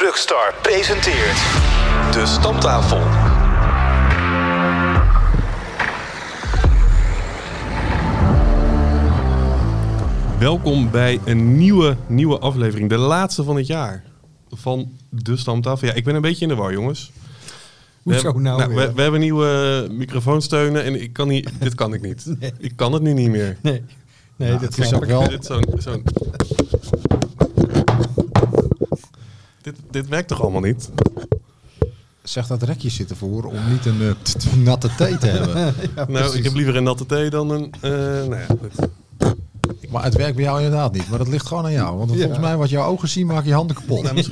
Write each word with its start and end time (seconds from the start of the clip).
Truckstar 0.00 0.54
presenteert 0.62 1.36
De 2.12 2.22
Stamtafel. 2.26 3.00
Welkom 10.38 10.90
bij 10.90 11.20
een 11.24 11.56
nieuwe, 11.56 11.96
nieuwe 12.06 12.38
aflevering. 12.38 12.88
De 12.88 12.96
laatste 12.96 13.44
van 13.44 13.56
het 13.56 13.66
jaar. 13.66 14.04
Van 14.50 14.88
De 15.10 15.36
Stamtafel. 15.36 15.88
Ja, 15.88 15.94
ik 15.94 16.04
ben 16.04 16.14
een 16.14 16.20
beetje 16.20 16.42
in 16.42 16.48
de 16.48 16.54
war, 16.54 16.72
jongens. 16.72 17.12
We 18.02 18.12
Hoezo 18.12 18.22
hebben- 18.24 18.42
nou 18.42 18.68
we, 18.68 18.74
weer? 18.74 18.94
we 18.94 19.02
hebben 19.02 19.20
nieuwe 19.20 19.86
microfoonsteunen 19.90 20.84
en 20.84 21.02
ik 21.02 21.12
kan 21.12 21.28
niet, 21.28 21.50
dit 21.60 21.74
kan 21.74 21.94
ik 21.94 22.02
niet. 22.02 22.26
Ik 22.58 22.72
kan 22.76 22.92
het 22.92 23.02
nu 23.02 23.12
niet 23.12 23.30
meer. 23.30 23.56
Nee, 23.62 23.82
nee 24.36 24.48
Nou, 24.48 24.60
dat 24.60 24.78
is 24.78 24.92
ook 24.94 25.04
wel- 25.04 25.28
Dit, 25.28 25.44
zo'n, 25.44 25.64
zo'n... 25.78 26.02
Dit, 29.66 29.74
dit 29.90 30.08
werkt 30.08 30.28
toch 30.28 30.42
allemaal 30.42 30.60
niet? 30.60 30.90
Zeg 32.22 32.46
dat 32.46 32.62
rekjes 32.62 32.94
zitten 32.94 33.16
voor 33.16 33.44
om 33.44 33.70
niet 33.70 33.86
een 33.86 34.02
eh, 34.02 34.10
t- 34.22 34.40
t- 34.40 34.56
natte 34.56 34.90
thee 34.96 35.18
te 35.18 35.26
hebben. 35.26 35.54
Ja, 35.64 35.72
nou, 35.94 36.06
precies. 36.06 36.34
ik 36.34 36.44
heb 36.44 36.54
liever 36.54 36.76
een 36.76 36.82
natte 36.82 37.06
thee 37.06 37.30
dan 37.30 37.50
een... 37.50 37.72
eh 37.80 37.90
nou 37.90 38.36
ja, 38.36 38.46
goed. 38.46 38.88
Maar 39.90 40.04
het 40.04 40.14
werkt 40.16 40.34
bij 40.34 40.44
jou 40.44 40.62
inderdaad 40.62 40.92
niet. 40.92 41.08
Maar 41.08 41.18
dat 41.18 41.28
ligt 41.28 41.46
gewoon 41.46 41.64
aan 41.64 41.72
jou. 41.72 41.96
Want 41.98 42.10
Ja. 42.10 42.16
volgens 42.16 42.38
mij 42.38 42.56
wat 42.56 42.68
jouw 42.70 42.86
ogen 42.88 43.08
zien, 43.08 43.26
maak 43.26 43.44
je 43.44 43.52
handen 43.52 43.76
kapot. 43.76 44.02
Nou, 44.02 44.14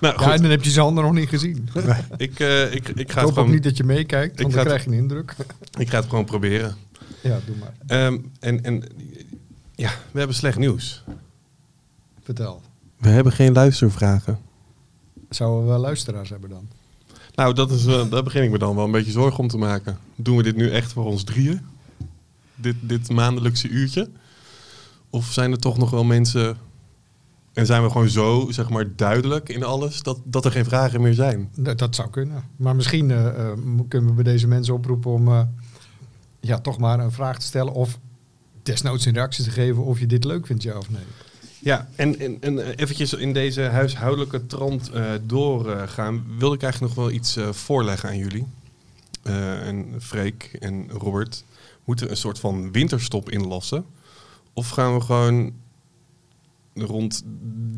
Nou, 0.00 0.14
Ja, 0.14 0.22
goed. 0.24 0.32
en 0.32 0.40
dan 0.42 0.50
heb 0.50 0.64
je 0.64 0.70
zijn 0.70 0.84
handen 0.84 1.04
nog 1.04 1.12
niet 1.12 1.28
gezien. 1.28 1.68
Ik, 2.16 2.40
eh, 2.40 2.62
ik, 2.74 2.74
ik, 2.74 2.84
ga 2.88 2.90
Ik 3.00 3.10
het 3.10 3.20
hoop 3.20 3.38
ook 3.38 3.48
niet 3.48 3.62
dat 3.62 3.76
je 3.76 3.84
meekijkt, 3.84 4.34
Ik 4.34 4.40
want 4.42 4.54
ga 4.54 4.62
dan 4.64 4.72
het- 4.72 4.82
krijg 4.82 4.84
je 4.84 4.90
een 4.90 5.02
indruk. 5.10 5.34
ik 5.78 5.90
ga 5.90 5.96
het 5.98 6.08
gewoon 6.08 6.24
proberen. 6.24 6.76
Ja, 7.22 7.38
doe 7.46 7.56
maar. 7.56 7.74
Ehm, 7.86 8.18
en, 8.40 8.62
en 8.64 8.82
ja, 9.74 9.90
we 10.12 10.18
hebben 10.18 10.36
slecht 10.36 10.58
nieuws. 10.58 11.04
Vertel. 12.22 12.62
We 13.04 13.10
hebben 13.10 13.32
geen 13.32 13.52
luistervragen. 13.52 14.38
Zouden 15.28 15.62
we 15.62 15.68
wel 15.68 15.78
luisteraars 15.78 16.30
hebben 16.30 16.50
dan? 16.50 16.68
Nou, 17.34 17.54
dat 17.54 17.70
is, 17.70 17.86
eh, 17.86 18.10
daar 18.10 18.22
begin 18.22 18.42
ik 18.42 18.50
me 18.50 18.58
dan 18.58 18.76
wel 18.76 18.84
een 18.84 18.90
beetje 18.90 19.12
zorgen 19.12 19.38
om 19.38 19.48
te 19.48 19.58
maken. 19.58 19.98
Doen 20.16 20.36
we 20.36 20.42
dit 20.42 20.56
nu 20.56 20.70
echt 20.70 20.92
voor 20.92 21.04
ons 21.04 21.24
drieën? 21.24 21.60
Dit, 22.54 22.76
dit 22.80 23.10
maandelijkse 23.10 23.68
uurtje? 23.68 24.08
Of 25.10 25.26
zijn 25.26 25.50
er 25.52 25.58
toch 25.58 25.78
nog 25.78 25.90
wel 25.90 26.04
mensen... 26.04 26.56
En 27.52 27.66
zijn 27.66 27.82
we 27.82 27.90
gewoon 27.90 28.08
zo, 28.08 28.46
zeg 28.50 28.70
maar, 28.70 28.96
duidelijk 28.96 29.48
in 29.48 29.64
alles... 29.64 30.02
dat, 30.02 30.18
dat 30.24 30.44
er 30.44 30.50
geen 30.50 30.64
vragen 30.64 31.00
meer 31.00 31.14
zijn? 31.14 31.50
Dat, 31.56 31.78
dat 31.78 31.94
zou 31.94 32.10
kunnen. 32.10 32.44
Maar 32.56 32.76
misschien 32.76 33.10
eh, 33.10 33.26
eh, 33.26 33.58
kunnen 33.88 34.10
we 34.10 34.22
bij 34.22 34.32
deze 34.32 34.46
mensen 34.46 34.74
oproepen 34.74 35.10
om 35.10 35.28
eh, 35.28 35.42
ja, 36.40 36.60
toch 36.60 36.78
maar 36.78 36.98
een 37.00 37.12
vraag 37.12 37.38
te 37.38 37.46
stellen. 37.46 37.72
Of 37.72 37.98
desnoods 38.62 39.04
een 39.04 39.14
reactie 39.14 39.44
te 39.44 39.50
geven 39.50 39.84
of 39.84 39.98
je 39.98 40.06
dit 40.06 40.24
leuk 40.24 40.46
vindt, 40.46 40.62
ja 40.62 40.76
of 40.76 40.90
nee. 40.90 41.04
Ja, 41.64 41.88
en, 41.96 42.18
en, 42.18 42.36
en 42.40 42.64
eh, 42.64 42.72
eventjes 42.76 43.12
in 43.12 43.32
deze 43.32 43.62
huishoudelijke 43.62 44.46
trant 44.46 44.90
eh, 44.90 45.12
doorgaan... 45.22 46.24
wilde 46.38 46.54
ik 46.54 46.62
eigenlijk 46.62 46.94
nog 46.94 47.04
wel 47.04 47.14
iets 47.14 47.36
eh, 47.36 47.52
voorleggen 47.52 48.08
aan 48.08 48.16
jullie. 48.16 48.46
En 49.22 49.94
Freek 50.00 50.56
en 50.60 50.90
Robert 50.90 51.44
moeten 51.84 52.10
een 52.10 52.16
soort 52.16 52.38
van 52.38 52.72
winterstop 52.72 53.30
inlassen. 53.30 53.84
Of 54.52 54.68
gaan 54.68 54.94
we 54.94 55.00
gewoon 55.00 55.52
rond 56.74 57.22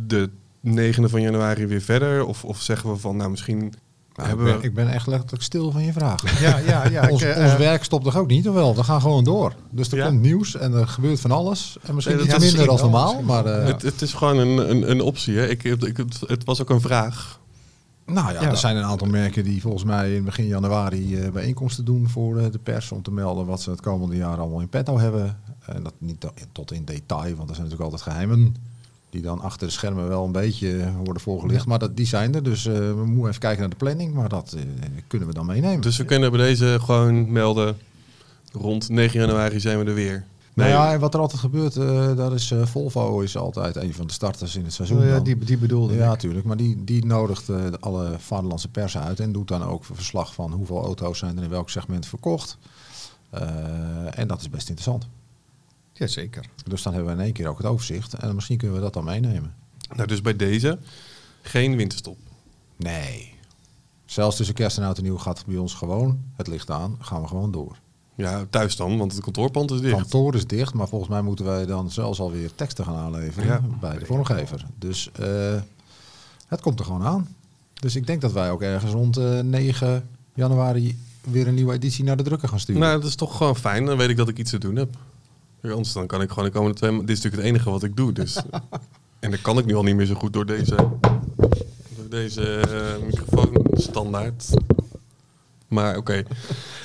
de 0.07 0.31
9e 0.67 1.11
van 1.11 1.23
januari 1.23 1.67
weer 1.67 1.81
verder? 1.81 2.25
Of, 2.25 2.45
of 2.45 2.63
zeggen 2.63 2.91
we 2.91 2.97
van, 2.97 3.17
nou 3.17 3.31
misschien 3.31 3.75
Nou, 4.17 4.31
ik, 4.31 4.37
ben, 4.37 4.45
we... 4.59 4.63
ik 4.67 4.75
ben 4.75 4.89
echt 4.89 5.07
letterlijk 5.07 5.43
stil 5.43 5.71
van 5.71 5.83
je 5.85 5.93
vraag. 5.93 6.41
Ja, 6.41 6.59
ja, 6.59 6.89
ja. 6.89 7.09
ons 7.11 7.23
ik, 7.23 7.29
eh, 7.29 7.43
ons 7.43 7.53
eh, 7.53 7.59
werk 7.59 7.85
stopt 7.85 8.05
toch 8.05 8.17
ook 8.17 8.27
niet? 8.27 8.49
Of 8.49 8.55
wel? 8.55 8.75
We 8.75 8.83
gaan 8.85 9.01
gewoon 9.01 9.25
door. 9.25 9.55
Dus 9.71 9.91
er 9.93 9.97
Ja. 9.99 10.07
komt 10.09 10.21
nieuws 10.21 10.57
en 10.57 10.73
er 10.73 10.89
gebeurt 10.89 11.21
van 11.21 11.31
alles. 11.31 11.77
En 11.83 11.95
misschien 11.95 12.17
Nee, 12.17 12.25
iets 12.27 12.39
minder 12.39 12.67
wel, 12.67 12.77
normaal. 12.77 13.23
Maar 13.23 13.45
eh, 13.47 13.67
Het, 13.67 13.83
het 13.83 14.03
is 14.03 14.13
gewoon 14.13 14.37
een, 14.39 14.71
een, 14.71 14.91
een 14.91 15.01
optie. 15.01 15.37
Hè? 15.39 15.47
Ik, 15.49 15.65
ik, 15.65 15.97
het, 15.97 16.21
het 16.27 16.45
was 16.45 16.61
ook 16.61 16.71
een 16.71 16.81
vraag. 16.81 17.41
nou 18.07 18.33
ja, 18.33 18.41
Ja. 18.43 18.51
er 18.51 18.57
zijn 18.57 18.77
een 18.77 18.85
aantal 18.85 19.07
merken 19.09 19.45
die 19.45 19.61
volgens 19.61 19.85
mij 19.85 20.15
in 20.15 20.25
begin 20.25 20.47
januari 20.47 21.17
eh, 21.21 21.31
bijeenkomsten 21.31 21.85
doen 21.85 22.09
voor 22.09 22.51
de 22.51 22.59
pers. 22.63 22.93
Om 22.93 23.03
te 23.03 23.11
melden 23.13 23.47
wat 23.47 23.61
ze 23.63 23.71
het 23.71 23.81
komende 23.81 24.17
jaar 24.17 24.39
allemaal 24.39 24.61
in 24.61 24.69
petto 24.69 24.99
hebben. 24.99 25.39
En 25.67 25.83
dat 25.83 25.93
niet 25.99 26.21
to- 26.21 26.33
tot 26.53 26.73
in 26.73 26.85
detail, 26.85 27.37
want 27.37 27.49
er 27.49 27.55
zijn 27.57 27.69
natuurlijk 27.69 27.93
altijd 27.93 28.03
geheimen. 28.03 28.55
Die 29.17 29.25
dan 29.25 29.41
achter 29.41 29.67
de 29.67 29.73
schermen 29.73 30.09
wel 30.09 30.25
een 30.25 30.33
beetje 30.33 30.93
worden 31.05 31.23
voorgelicht. 31.23 31.67
Maar 31.67 31.79
dat, 31.79 31.97
die 31.97 32.07
zijn 32.07 32.35
er. 32.35 32.43
Dus 32.43 32.67
eh, 32.67 32.75
we 32.75 33.03
moeten 33.07 33.29
even 33.29 33.41
kijken 33.41 33.61
naar 33.61 33.69
de 33.71 33.77
planning. 33.77 34.15
Maar 34.15 34.29
dat 34.29 34.53
eh, 34.57 34.63
kunnen 35.07 35.29
we 35.29 35.35
dan 35.35 35.47
meenemen. 35.47 35.81
Dus 35.81 35.97
we 35.97 36.05
kunnen 36.05 36.31
bij 36.31 36.41
deze 36.41 36.79
gewoon 36.81 37.33
melden... 37.33 37.77
rond 38.53 38.89
9 38.89 39.21
januari 39.21 39.61
zijn 39.61 39.79
we 39.79 39.85
er 39.85 39.95
weer. 39.95 40.25
Nou 40.55 40.71
ja, 40.71 40.93
en 40.93 41.01
wat 41.01 41.15
er 41.15 41.21
altijd 41.21 41.41
gebeurt, 41.41 41.77
eh 41.77 42.17
daar 42.17 42.33
is 42.33 42.51
eh, 42.51 42.67
Volvo 42.67 43.21
is 43.21 43.37
altijd 43.37 43.77
een 43.77 43.95
van 43.95 44.07
de 44.07 44.13
starters 44.13 44.57
in 44.57 44.65
het 44.65 44.73
seizoen. 44.73 44.99
oh 44.99 45.05
ja, 45.05 45.11
dan. 45.15 45.23
die, 45.25 45.39
die 45.39 45.59
bedoelde 45.59 45.95
Ja, 45.95 46.03
ik. 46.05 46.09
natuurlijk. 46.09 46.45
Maar 46.47 46.57
die, 46.57 46.85
die 46.85 47.07
nodigt 47.07 47.49
eh, 47.49 47.57
de- 47.71 47.81
alle 47.81 48.11
vaderlandse 48.19 48.69
pers 48.69 48.99
uit 48.99 49.21
en 49.21 49.33
doet 49.33 49.49
dan 49.49 49.63
ook 49.65 49.85
verslag 49.85 50.35
van 50.35 50.53
hoeveel 50.53 50.85
auto's 50.85 51.19
zijn 51.19 51.37
er 51.37 51.43
in 51.43 51.51
welk 51.51 51.71
segment 51.71 52.07
verkocht. 52.07 52.59
Eh, 53.31 54.19
en 54.19 54.29
dat 54.29 54.41
is 54.41 54.51
best 54.51 54.69
interessant. 54.69 55.07
Jazeker. 55.99 56.45
Dus 56.65 56.83
dan 56.83 56.93
hebben 56.95 57.11
we 57.15 57.19
in 57.19 57.25
één 57.25 57.35
keer 57.35 57.49
ook 57.49 57.59
het 57.59 57.67
overzicht. 57.67 58.15
En 58.15 58.35
misschien 58.35 58.57
kunnen 58.57 58.77
we 58.77 58.83
dat 58.83 58.93
dan 58.93 59.05
meenemen. 59.05 59.55
Nou, 59.97 60.09
dus 60.09 60.21
bij 60.21 60.37
deze 60.37 60.79
geen 61.43 61.77
winterstop. 61.77 62.19
Nee. 62.77 63.35
Zelfs 64.05 64.37
tussen 64.37 64.55
kerst 64.55 64.79
en 64.79 64.85
oud 64.85 64.97
en 64.97 65.03
nieuw 65.03 65.19
gaat 65.19 65.39
het 65.39 65.47
bij 65.47 65.57
ons 65.57 65.75
gewoon, 65.75 66.21
het 66.37 66.47
licht 66.47 66.71
aan, 66.71 66.97
gaan 67.01 67.23
we 67.23 67.29
gewoon 67.29 67.51
door. 67.51 67.77
Ja, 68.15 68.47
thuis 68.51 68.77
dan, 68.77 68.99
want 68.99 69.13
het 69.13 69.23
kantoorpand 69.23 69.71
is 69.71 69.77
Het 69.77 69.85
dicht. 69.85 69.97
kantoor 70.01 70.35
is 70.35 70.47
dicht, 70.47 70.75
maar 70.75 70.89
volgens 70.89 71.11
mij 71.11 71.23
moeten 71.23 71.45
wij 71.45 71.67
dan 71.67 71.91
zelfs 71.91 72.21
alweer 72.21 72.55
teksten 72.55 72.85
gaan 72.85 72.97
aanleveren 72.97 73.47
Ja. 73.49 73.61
bij 73.81 73.99
de 73.99 74.07
vormgever. 74.07 74.65
Dus 74.79 75.11
eh, 75.13 75.55
het 76.47 76.61
komt 76.61 76.79
er 76.79 76.85
gewoon 76.85 77.03
aan. 77.05 77.29
Dus 77.75 77.97
ik 77.97 78.07
denk 78.07 78.21
dat 78.21 78.33
wij 78.33 78.51
ook 78.51 78.63
ergens 78.63 78.93
rond 78.93 79.17
eh 79.17 79.41
9 79.41 80.09
januari 80.35 80.99
weer 81.21 81.47
een 81.49 81.55
nieuwe 81.55 81.73
editie 81.73 82.05
naar 82.05 82.17
de 82.17 82.23
drukker 82.23 82.49
gaan 82.49 82.61
sturen. 82.61 82.81
Nou, 82.83 83.01
dat 83.01 83.09
is 83.09 83.15
toch 83.17 83.37
gewoon 83.37 83.57
fijn. 83.57 83.85
Dan 83.85 83.97
weet 83.97 84.09
ik 84.09 84.17
dat 84.17 84.29
ik 84.29 84.39
iets 84.39 84.51
te 84.51 84.59
doen 84.59 84.77
heb. 84.77 84.97
Ja, 85.61 85.71
Anders 85.71 85.93
dan 85.93 86.07
kan 86.07 86.23
ik 86.23 86.29
gewoon 86.29 86.45
de 86.45 86.51
komende 86.51 86.77
twee... 86.77 86.91
Dit 86.91 87.01
is 87.01 87.23
natuurlijk 87.23 87.43
het 87.43 87.45
enige 87.45 87.71
wat 87.71 87.83
ik 87.83 87.97
doe, 87.97 88.13
dus... 88.13 88.43
en 89.21 89.31
dat 89.31 89.41
kan 89.41 89.59
ik 89.59 89.65
nu 89.65 89.75
al 89.75 89.83
niet 89.83 89.97
meer 89.97 90.07
zo 90.07 90.15
goed 90.15 90.33
door 90.33 90.47
deze... 90.47 90.75
Door 91.97 92.09
deze 92.09 92.61
eh, 92.61 93.05
microfoon 93.05 93.67
standaard. 93.73 94.55
Maar 95.69 95.97
oké. 95.97 96.23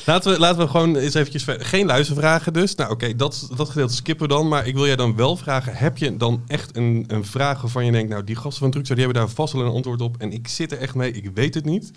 Laten, 0.05 0.31
we, 0.31 0.39
laten 0.39 0.61
we 0.61 0.67
gewoon 0.67 0.95
eens 0.95 1.13
eventjes 1.13 1.43
verder. 1.43 1.65
Geen 1.65 1.85
luistervragen 1.85 2.53
dus. 2.53 2.75
Nou 2.75 2.91
oké, 2.91 3.15
dat, 3.15 3.49
dat 3.55 3.69
gedeelte 3.69 3.93
skippen 3.93 4.27
we 4.27 4.33
dan. 4.33 4.47
Maar 4.47 4.67
ik 4.67 4.73
wil 4.73 4.85
jij 4.85 4.95
dan 4.95 5.15
wel 5.15 5.37
vragen. 5.37 5.75
Heb 5.75 5.97
je 5.97 6.17
dan 6.17 6.43
echt 6.47 6.77
een, 6.77 7.03
een 7.07 7.25
vraag 7.25 7.61
waarvan 7.61 7.85
je 7.85 7.91
denkt... 7.91 8.09
Nou, 8.09 8.23
die 8.23 8.35
gasten 8.35 8.61
van 8.61 8.71
Truxar, 8.71 8.95
die 8.95 9.05
hebben 9.05 9.23
daar 9.23 9.33
vast 9.33 9.53
wel 9.53 9.65
een 9.65 9.71
antwoord 9.71 10.01
op. 10.01 10.17
En 10.17 10.31
ik 10.31 10.47
zit 10.47 10.71
er 10.71 10.77
echt 10.77 10.95
mee, 10.95 11.11
ik 11.11 11.29
weet 11.33 11.53
het 11.53 11.65
niet. 11.65 11.91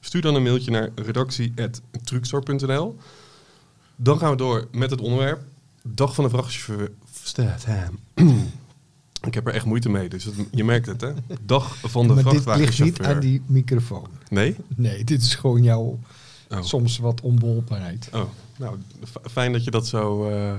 Stuur 0.00 0.20
dan 0.20 0.34
een 0.34 0.42
mailtje 0.42 0.70
naar 0.70 0.90
redactie.truxor.nl. 0.94 2.96
Dan 3.96 4.18
gaan 4.18 4.30
we 4.30 4.36
door 4.36 4.68
met 4.72 4.90
het 4.90 5.00
onderwerp. 5.00 5.40
Dag 5.88 6.14
van 6.14 6.24
de 6.24 6.30
vrachtchauffeur. 6.30 6.90
Ik 9.26 9.34
heb 9.34 9.46
er 9.46 9.52
echt 9.54 9.64
moeite 9.64 9.88
mee, 9.88 10.08
dus 10.08 10.24
het- 10.24 10.34
je 10.50 10.64
merkt 10.64 10.86
het, 10.86 11.00
hè? 11.00 11.12
Dag 11.42 11.76
van 11.80 12.06
de 12.08 12.14
maar 12.14 12.22
dit 12.24 12.32
ligt 12.32 12.44
vrachtwagenchauffeur. 12.44 13.06
niet 13.06 13.14
aan 13.14 13.20
die 13.20 13.42
microfoon. 13.46 14.06
Nee? 14.28 14.56
Nee, 14.76 15.04
dit 15.04 15.22
is 15.22 15.34
gewoon 15.34 15.62
jouw 15.62 15.98
Oh. 16.50 16.62
soms 16.62 16.98
wat 16.98 17.20
onbeholpenheid. 17.20 18.08
oh. 18.12 18.22
Nou, 18.58 18.78
fijn 19.30 19.52
dat 19.52 19.64
je 19.64 19.70
dat 19.70 19.86
zo... 19.86 20.28
eh, 20.30 20.54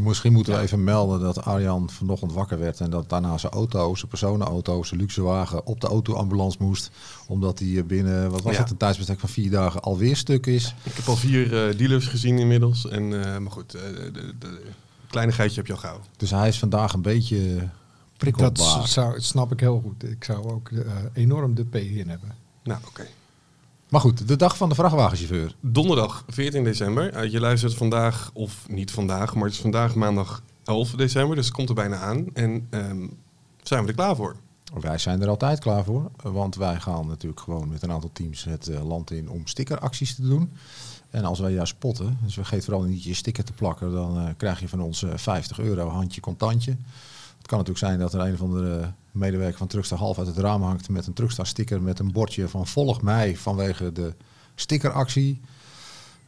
misschien 0.00 0.32
moeten 0.32 0.54
we 0.54 0.60
even 0.60 0.84
melden 0.84 1.20
dat 1.20 1.44
Arjan 1.44 1.90
vanochtend 1.90 2.32
wakker 2.32 2.58
werd 2.58 2.80
en 2.80 2.90
dat 2.90 3.08
daarna 3.08 3.38
zijn 3.38 3.52
auto, 3.52 3.94
zijn 3.94 4.08
personenauto, 4.08 4.82
zijn 4.82 5.00
luxe 5.00 5.22
wagen 5.22 5.66
op 5.66 5.80
de 5.80 5.86
autoambulance 5.86 6.56
moest. 6.60 6.90
Omdat 7.26 7.58
hij 7.58 7.84
binnen, 7.86 8.30
wat 8.30 8.42
was 8.42 8.52
Ja. 8.54 8.60
het, 8.60 8.70
een 8.70 8.76
tijdsbestek 8.76 9.20
van 9.20 9.28
vier 9.28 9.50
dagen 9.50 9.80
alweer 9.80 10.16
stuk 10.16 10.46
is. 10.46 10.74
Ik 10.82 10.92
heb 10.94 11.06
al 11.08 11.16
vier 11.16 11.68
eh, 11.68 11.78
dealers 11.78 12.06
gezien 12.06 12.38
inmiddels. 12.38 12.88
En, 12.88 13.24
eh, 13.24 13.38
maar 13.38 13.50
goed, 13.52 13.74
eh, 13.74 13.82
de, 13.94 14.10
de, 14.12 14.34
de 14.38 14.60
kleinigheidje 15.08 15.56
heb 15.56 15.66
je 15.66 15.72
al 15.72 15.78
gauw. 15.78 16.00
Dus 16.16 16.30
hij 16.30 16.48
is 16.48 16.58
vandaag 16.58 16.92
een 16.92 17.02
beetje 17.02 17.54
Dat 17.56 17.68
prikkelbaar. 18.16 18.88
zou, 18.88 19.20
snap 19.20 19.52
ik 19.52 19.60
heel 19.60 19.80
goed. 19.84 20.04
Ik 20.10 20.24
zou 20.24 20.50
ook 20.50 20.68
eh, 20.70 20.80
enorm 21.12 21.54
de 21.54 21.64
P 21.64 21.74
in 21.74 22.08
hebben. 22.08 22.34
Nou, 22.64 22.80
oké. 22.88 23.06
Maar 23.88 24.00
goed, 24.00 24.28
de 24.28 24.36
dag 24.36 24.56
van 24.56 24.68
de 24.68 24.74
vrachtwagenchauffeur. 24.74 25.54
Donderdag 25.60 26.24
14 26.28 26.64
december. 26.64 27.12
Eh, 27.12 27.30
je 27.30 27.40
luistert 27.40 27.74
vandaag, 27.74 28.30
of 28.32 28.68
niet 28.68 28.90
vandaag, 28.90 29.34
maar 29.34 29.44
het 29.44 29.52
is 29.52 29.60
vandaag 29.60 29.94
maandag 29.94 30.42
11 30.64 30.90
december. 30.90 31.36
Dus 31.36 31.44
het 31.44 31.54
komt 31.54 31.68
er 31.68 31.74
bijna 31.74 31.96
aan. 31.96 32.26
En 32.32 32.66
ehm, 32.70 33.06
zijn 33.62 33.82
we 33.82 33.88
er 33.88 33.94
klaar 33.94 34.16
voor? 34.16 34.36
Wij 34.80 34.98
zijn 34.98 35.22
er 35.22 35.28
altijd 35.28 35.58
klaar 35.58 35.84
voor, 35.84 36.10
want 36.22 36.54
wij 36.54 36.80
gaan 36.80 37.06
natuurlijk 37.06 37.40
gewoon 37.40 37.68
met 37.68 37.82
een 37.82 37.92
aantal 37.92 38.10
teams 38.12 38.44
het 38.44 38.68
eh, 38.68 38.86
land 38.86 39.10
in 39.10 39.30
om 39.30 39.46
stickeracties 39.46 40.14
te 40.14 40.22
doen. 40.22 40.52
En 41.10 41.24
als 41.24 41.38
wij 41.38 41.52
jou 41.52 41.66
spotten, 41.66 42.18
dus 42.22 42.34
vergeet 42.34 42.64
vooral 42.64 42.82
niet 42.82 43.04
je 43.04 43.14
sticker 43.14 43.44
te 43.44 43.52
plakken, 43.52 43.92
dan 43.92 44.18
eh, 44.18 44.28
krijg 44.36 44.60
je 44.60 44.68
van 44.68 44.80
ons 44.80 45.02
eh, 45.02 45.10
50 45.14 45.58
euro 45.58 45.88
handje 45.88 46.20
contantje. 46.20 46.70
Het 47.38 47.46
kan 47.46 47.58
natuurlijk 47.58 47.86
zijn 47.86 47.98
dat 47.98 48.14
er 48.14 48.20
een 48.20 48.34
of 48.34 48.40
andere 48.40 48.92
medewerker 49.16 49.58
van 49.58 49.66
Truckstar 49.66 49.98
half 49.98 50.18
uit 50.18 50.26
het 50.26 50.38
raam 50.38 50.62
hangt 50.62 50.88
met 50.88 51.06
een 51.06 51.12
Truckstar 51.12 51.46
sticker 51.46 51.82
met 51.82 51.98
een 51.98 52.12
bordje 52.12 52.48
van 52.48 52.66
volg 52.66 53.02
mij 53.02 53.36
vanwege 53.36 53.92
de 53.92 54.14
stickeractie. 54.54 55.40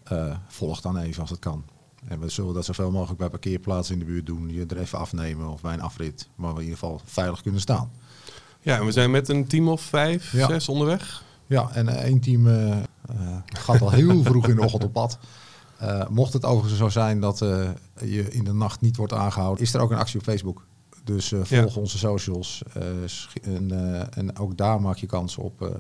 Eh, 0.05 0.37
volg 0.49 0.81
dan 0.81 0.97
even 0.99 1.21
als 1.21 1.31
het 1.31 1.39
kan. 1.39 1.65
En 2.09 2.21
we 2.21 2.29
zullen 2.29 2.55
dat 2.55 2.65
zoveel 2.65 2.91
mogelijk 2.91 3.19
bij 3.19 3.29
parkeerplaatsen 3.29 3.93
in 3.95 3.99
de 4.01 4.07
buurt 4.07 4.27
doen. 4.27 4.49
Je 4.49 4.67
er 4.67 4.79
even 4.79 4.99
afnemen 4.99 5.49
of 5.49 5.61
bij 5.61 5.73
een 5.75 5.81
afrit, 5.81 6.29
waar 6.35 6.53
we 6.55 6.59
in 6.59 6.65
ieder 6.65 6.79
geval 6.79 7.01
veilig 7.05 7.43
kunnen 7.43 7.61
staan. 7.61 7.91
Ja, 8.61 8.79
en 8.79 8.85
we 8.85 8.93
zijn 8.93 9.11
met 9.11 9.29
een 9.29 9.47
team 9.47 9.69
of 9.69 9.81
vijf, 9.81 10.33
Ja. 10.33 10.47
zes 10.47 10.69
onderweg. 10.69 11.25
Ja, 11.47 11.71
en 11.73 11.89
eh, 11.89 12.03
één 12.05 12.21
team 12.21 12.47
eh, 12.49 12.77
gaat 13.47 13.81
al 13.81 13.91
heel 13.91 14.23
vroeg 14.23 14.49
in 14.49 14.55
de 14.57 14.63
ochtend 14.63 14.85
op 14.85 14.93
pad. 14.93 15.19
Mocht 16.11 16.33
het 16.33 16.45
overigens 16.45 16.79
zo 16.81 16.89
zijn 16.89 17.21
dat 17.21 17.39
je 18.05 18.29
in 18.31 18.45
de 18.45 18.53
nacht 18.55 18.81
niet 18.81 18.97
wordt 18.97 19.13
aangehouden, 19.13 19.63
is 19.65 19.75
er 19.75 19.81
ook 19.81 19.91
een 19.91 19.99
actie 19.99 20.19
op 20.19 20.25
Facebook. 20.25 20.67
Dus 21.09 21.33
eh, 21.33 21.41
volg 21.43 21.77
onze 21.77 21.99
socials. 21.99 22.63
eh, 22.73 23.55
en, 23.55 23.71
eh, 23.71 24.19
en 24.19 24.39
ook 24.39 24.57
daar 24.57 24.81
maak 24.81 24.97
je 24.97 25.07
kans 25.07 25.37
op, 25.37 25.77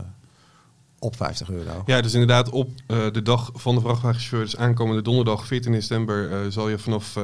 op 0.99 1.17
50 1.17 1.51
euro. 1.51 1.83
Ja, 1.87 2.01
dus 2.01 2.13
inderdaad 2.13 2.51
op 2.51 2.71
de 2.87 3.23
dag 3.23 3.51
van 3.55 3.75
de 3.75 3.81
vrachtwagenchauffeur, 3.81 4.41
dus 4.41 4.57
aankomende 4.57 5.03
donderdag 5.03 5.47
14 5.47 5.73
december, 5.73 6.53
zal 6.53 6.69
je 6.69 6.79
vanaf 6.79 7.17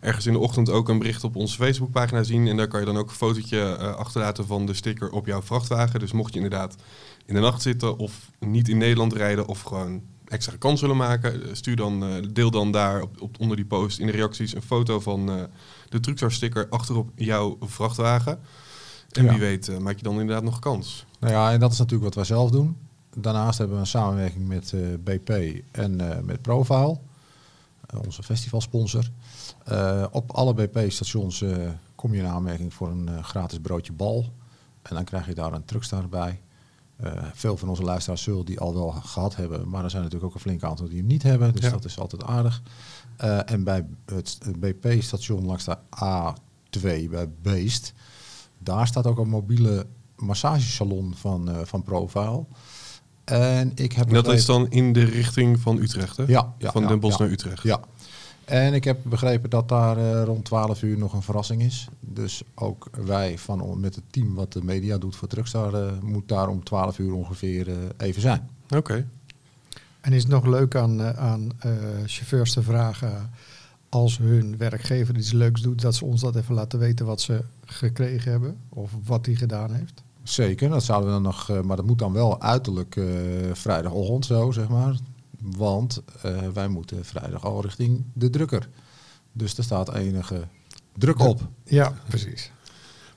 ergens 0.00 0.26
in 0.26 0.32
de 0.32 0.38
ochtend 0.38 0.70
ook 0.70 0.88
een 0.88 0.98
bericht 0.98 1.24
op 1.24 1.36
onze 1.36 1.56
Facebookpagina 1.56 2.22
zien. 2.22 2.46
En 2.46 2.56
daar 2.56 2.68
kan 2.68 2.80
je 2.80 2.86
dan 2.86 2.96
ook 2.96 3.08
een 3.08 3.14
fotootje 3.14 3.76
achterlaten 3.76 4.46
van 4.46 4.66
de 4.66 4.74
sticker 4.74 5.10
op 5.10 5.26
jouw 5.26 5.42
vrachtwagen. 5.42 6.00
Dus 6.00 6.12
mocht 6.12 6.32
je 6.32 6.40
inderdaad 6.40 6.76
in 7.26 7.34
de 7.34 7.40
nacht 7.40 7.62
zitten 7.62 7.98
of 7.98 8.30
niet 8.38 8.68
in 8.68 8.78
Nederland 8.78 9.12
rijden 9.12 9.46
of 9.46 9.62
gewoon 9.62 10.02
extra 10.24 10.56
kans 10.58 10.80
willen 10.80 10.96
maken, 10.96 11.56
stuur 11.56 11.76
dan, 11.76 12.04
deel 12.32 12.50
dan 12.50 12.70
daar 12.70 13.02
op, 13.02 13.20
op, 13.20 13.40
onder 13.40 13.56
die 13.56 13.66
post 13.66 13.98
in 13.98 14.06
de 14.06 14.12
reacties 14.12 14.54
een 14.54 14.62
foto 14.62 15.00
van 15.00 15.48
de 15.88 16.00
Truckstar 16.00 16.32
sticker 16.32 16.68
achterop 16.68 17.10
jouw 17.14 17.56
vrachtwagen. 17.60 18.38
En 19.12 19.24
Ja. 19.24 19.30
wie 19.30 19.40
weet 19.40 19.68
eh, 19.68 19.78
maak 19.78 19.96
je 19.96 20.02
dan 20.02 20.20
inderdaad 20.20 20.44
nog 20.44 20.58
kans. 20.58 21.06
Nou 21.20 21.32
ja, 21.32 21.52
en 21.52 21.60
dat 21.60 21.72
is 21.72 21.78
natuurlijk 21.78 22.04
wat 22.04 22.14
wij 22.14 22.24
zelf 22.24 22.50
doen. 22.50 22.76
Daarnaast 23.16 23.58
hebben 23.58 23.76
we 23.76 23.82
een 23.82 23.88
samenwerking 23.88 24.48
met 24.48 24.72
eh, 24.72 24.80
BP 25.04 25.62
en 25.70 26.10
eh, 26.10 26.20
met 26.22 26.42
Profile, 26.42 26.98
onze 28.06 28.22
festivalsponsor. 28.22 29.10
Op 30.10 30.30
alle 30.30 30.54
BP-stations 30.54 31.44
kom 31.94 32.14
je 32.14 32.18
in 32.20 32.26
aanmerking 32.26 32.74
voor 32.74 32.88
een 32.88 33.24
gratis 33.24 33.58
broodje 33.58 33.92
bal. 33.92 34.32
En 34.82 34.94
dan 34.94 35.04
krijg 35.04 35.26
je 35.26 35.34
daar 35.34 35.52
een 35.52 35.64
truckstar 35.64 36.08
bij. 36.08 36.40
Veel 37.32 37.56
van 37.56 37.68
onze 37.68 37.82
luisteraars 37.82 38.22
zullen 38.22 38.44
die 38.44 38.60
al 38.60 38.74
wel 38.74 38.90
gehad 38.90 39.36
hebben, 39.36 39.68
maar 39.68 39.84
er 39.84 39.90
zijn 39.90 40.02
natuurlijk 40.02 40.30
ook 40.30 40.34
een 40.36 40.44
flink 40.44 40.62
aantal 40.62 40.88
die 40.88 40.98
hem 40.98 41.06
niet 41.06 41.22
hebben. 41.22 41.52
Dus 41.52 41.64
Ja. 41.64 41.70
dat 41.70 41.84
is 41.84 41.98
altijd 41.98 42.22
aardig. 42.24 42.62
Eh, 43.16 43.50
en 43.50 43.64
bij 43.64 43.86
het 44.04 44.38
BP-station 44.58 45.44
langs 45.44 45.64
de 45.64 45.76
A2 46.04 47.08
bij 47.10 47.28
Beest, 47.42 47.92
daar 48.58 48.86
staat 48.86 49.06
ook 49.06 49.18
een 49.18 49.28
mobiele 49.28 49.86
massagesalon 50.16 51.14
van, 51.14 51.50
eh, 51.50 51.56
van 51.64 51.82
Profile. 51.82 52.44
En 53.24 53.72
ik 53.74 53.92
heb 53.92 54.06
En 54.06 54.14
dat 54.14 54.32
is 54.32 54.46
dan 54.46 54.70
in 54.70 54.92
de 54.92 55.04
richting 55.04 55.60
van 55.60 55.78
Utrecht, 55.78 56.16
hè? 56.16 56.24
Ja, 56.26 56.54
ja, 56.58 56.70
van 56.70 56.82
ja, 56.82 56.88
Den 56.88 57.00
Bosch 57.00 57.18
ja. 57.18 57.24
naar 57.24 57.32
Utrecht. 57.32 57.62
Ja. 57.62 57.80
En 58.44 58.74
ik 58.74 58.84
heb 58.84 58.98
begrepen 59.02 59.50
dat 59.50 59.68
daar 59.68 59.96
eh, 59.96 60.22
rond 60.24 60.44
12 60.44 60.82
uur 60.82 60.98
nog 60.98 61.12
een 61.12 61.22
verrassing 61.22 61.62
is. 61.62 61.88
Dus 62.00 62.42
ook 62.54 62.90
wij 63.04 63.38
van 63.38 63.80
met 63.80 63.94
het 63.94 64.04
team 64.10 64.34
wat 64.34 64.52
de 64.52 64.64
media 64.64 64.98
doet 64.98 65.16
voor 65.16 65.28
Truckstar 65.28 65.74
eh, 65.74 65.92
moet 66.00 66.28
daar 66.28 66.48
om 66.48 66.64
12 66.64 66.98
uur 66.98 67.12
ongeveer 67.12 67.68
even 67.96 68.22
zijn. 68.22 68.48
Oké. 68.76 69.08
En 70.06 70.12
is 70.12 70.22
het 70.22 70.32
nog 70.32 70.44
leuk 70.44 70.74
aan, 70.74 71.00
eh, 71.00 71.10
aan 71.10 71.50
eh, 71.58 71.72
chauffeurs 72.06 72.52
te 72.52 72.62
vragen 72.62 73.30
als 73.88 74.18
hun 74.18 74.56
werkgever 74.56 75.16
iets 75.16 75.32
leuks 75.32 75.60
doet, 75.60 75.82
dat 75.82 75.94
ze 75.94 76.04
ons 76.04 76.20
dat 76.20 76.36
even 76.36 76.54
laten 76.54 76.78
weten 76.78 77.06
wat 77.06 77.20
ze 77.20 77.44
gekregen 77.64 78.30
hebben 78.30 78.56
of 78.68 78.90
wat 79.04 79.26
hij 79.26 79.34
gedaan 79.34 79.72
heeft? 79.72 80.02
Zeker, 80.22 80.68
dat 80.68 80.84
zouden 80.84 81.08
we 81.08 81.14
dan 81.14 81.22
nog, 81.22 81.50
eh, 81.50 81.60
maar 81.60 81.76
dat 81.76 81.86
moet 81.86 81.98
dan 81.98 82.12
wel 82.12 82.40
uiterlijk 82.40 82.96
eh, 82.96 83.04
vrijdagochtend 83.52 84.24
zo, 84.24 84.50
zeg 84.50 84.68
maar. 84.68 84.96
Want 85.40 86.02
eh, 86.22 86.48
wij 86.52 86.68
moeten 86.68 87.04
vrijdag 87.04 87.44
al 87.44 87.62
richting 87.62 88.04
de 88.12 88.30
drukker. 88.30 88.68
Dus 89.32 89.56
er 89.56 89.64
staat 89.64 89.94
enige 89.94 90.48
druk 90.98 91.18
op. 91.18 91.40
Ja, 91.64 91.92
precies. 92.08 92.50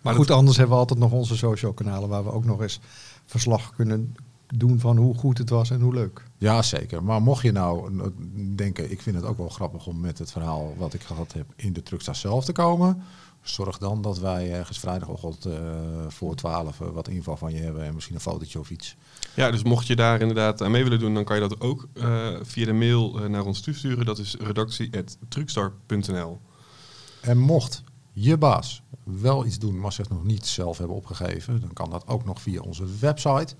Maar 0.01 0.15
goed, 0.15 0.31
anders 0.31 0.57
hebben 0.57 0.75
we 0.75 0.81
altijd 0.81 0.99
nog 0.99 1.11
onze 1.11 1.37
social 1.37 1.73
kanalen 1.73 2.09
waar 2.09 2.23
we 2.23 2.31
ook 2.31 2.45
nog 2.45 2.61
eens 2.61 2.79
verslag 3.25 3.75
kunnen 3.75 4.15
doen 4.55 4.79
van 4.79 4.97
hoe 4.97 5.15
goed 5.15 5.37
het 5.37 5.49
was 5.49 5.69
en 5.69 5.81
hoe 5.81 5.93
leuk. 5.93 6.23
Ja, 6.37 6.61
zeker. 6.61 7.03
Maar 7.03 7.21
mocht 7.21 7.43
je 7.43 7.51
nou 7.51 7.91
denken, 8.55 8.91
ik 8.91 9.01
vind 9.01 9.15
het 9.15 9.25
ook 9.25 9.37
wel 9.37 9.49
grappig 9.49 9.87
om 9.87 9.99
met 9.99 10.17
het 10.17 10.31
verhaal 10.31 10.73
wat 10.77 10.93
ik 10.93 11.01
gehad 11.01 11.33
heb 11.33 11.45
in 11.55 11.73
de 11.73 11.83
Truckstar 11.83 12.15
zelf 12.15 12.45
te 12.45 12.51
komen. 12.51 13.03
Zorg 13.41 13.77
dan 13.77 14.01
dat 14.01 14.19
wij 14.19 14.53
ergens 14.53 14.79
vrijdagochtend 14.79 15.45
eh, 15.45 15.53
voor 16.07 16.35
12 16.35 16.81
eh, 16.81 16.89
wat 16.89 17.07
info 17.07 17.35
van 17.35 17.53
je 17.53 17.59
hebben 17.59 17.83
en 17.83 17.93
misschien 17.93 18.15
een 18.15 18.21
fotootje 18.21 18.59
of 18.59 18.69
iets. 18.69 18.95
Ja, 19.35 19.51
dus 19.51 19.63
mocht 19.63 19.87
je 19.87 19.95
daar 19.95 20.21
inderdaad 20.21 20.61
aan 20.61 20.71
mee 20.71 20.83
willen 20.83 20.99
doen, 20.99 21.13
dan 21.13 21.23
kan 21.23 21.35
je 21.35 21.47
dat 21.47 21.61
ook 21.61 21.87
eh, 21.93 22.27
via 22.41 22.65
de 22.65 22.73
mail 22.73 23.19
eh, 23.19 23.29
naar 23.29 23.45
ons 23.45 23.61
toesturen. 23.61 24.05
Dat 24.05 24.17
is 24.17 24.35
redactie.truckstar.nl. 24.39 26.39
En 27.21 27.37
mocht 27.37 27.83
je 28.13 28.37
baas 28.37 28.81
wel 29.03 29.45
iets 29.45 29.59
doen, 29.59 29.79
maar 29.79 29.93
zich 29.93 30.09
nog 30.09 30.23
niet 30.23 30.45
zelf 30.45 30.77
hebben 30.77 30.95
opgegeven, 30.95 31.61
dan 31.61 31.73
kan 31.73 31.89
dat 31.89 32.07
ook 32.07 32.25
nog 32.25 32.41
via 32.41 32.61
onze 32.61 32.85
website. 32.99 33.55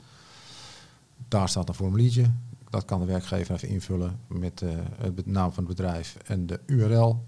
Daar 1.30 1.50
staat 1.50 1.70
een 1.70 1.76
formuliertje. 1.76 2.26
Dat 2.70 2.86
kan 2.86 3.00
de 3.00 3.06
werkgever 3.06 3.56
even 3.56 3.68
invullen 3.68 4.20
met 4.28 4.62
eh, 4.62 4.70
het 5.02 5.26
naam 5.26 5.52
van 5.52 5.66
het 5.66 5.76
bedrijf 5.76 6.18
en 6.26 6.46
de 6.46 6.60
URL. 6.66 7.26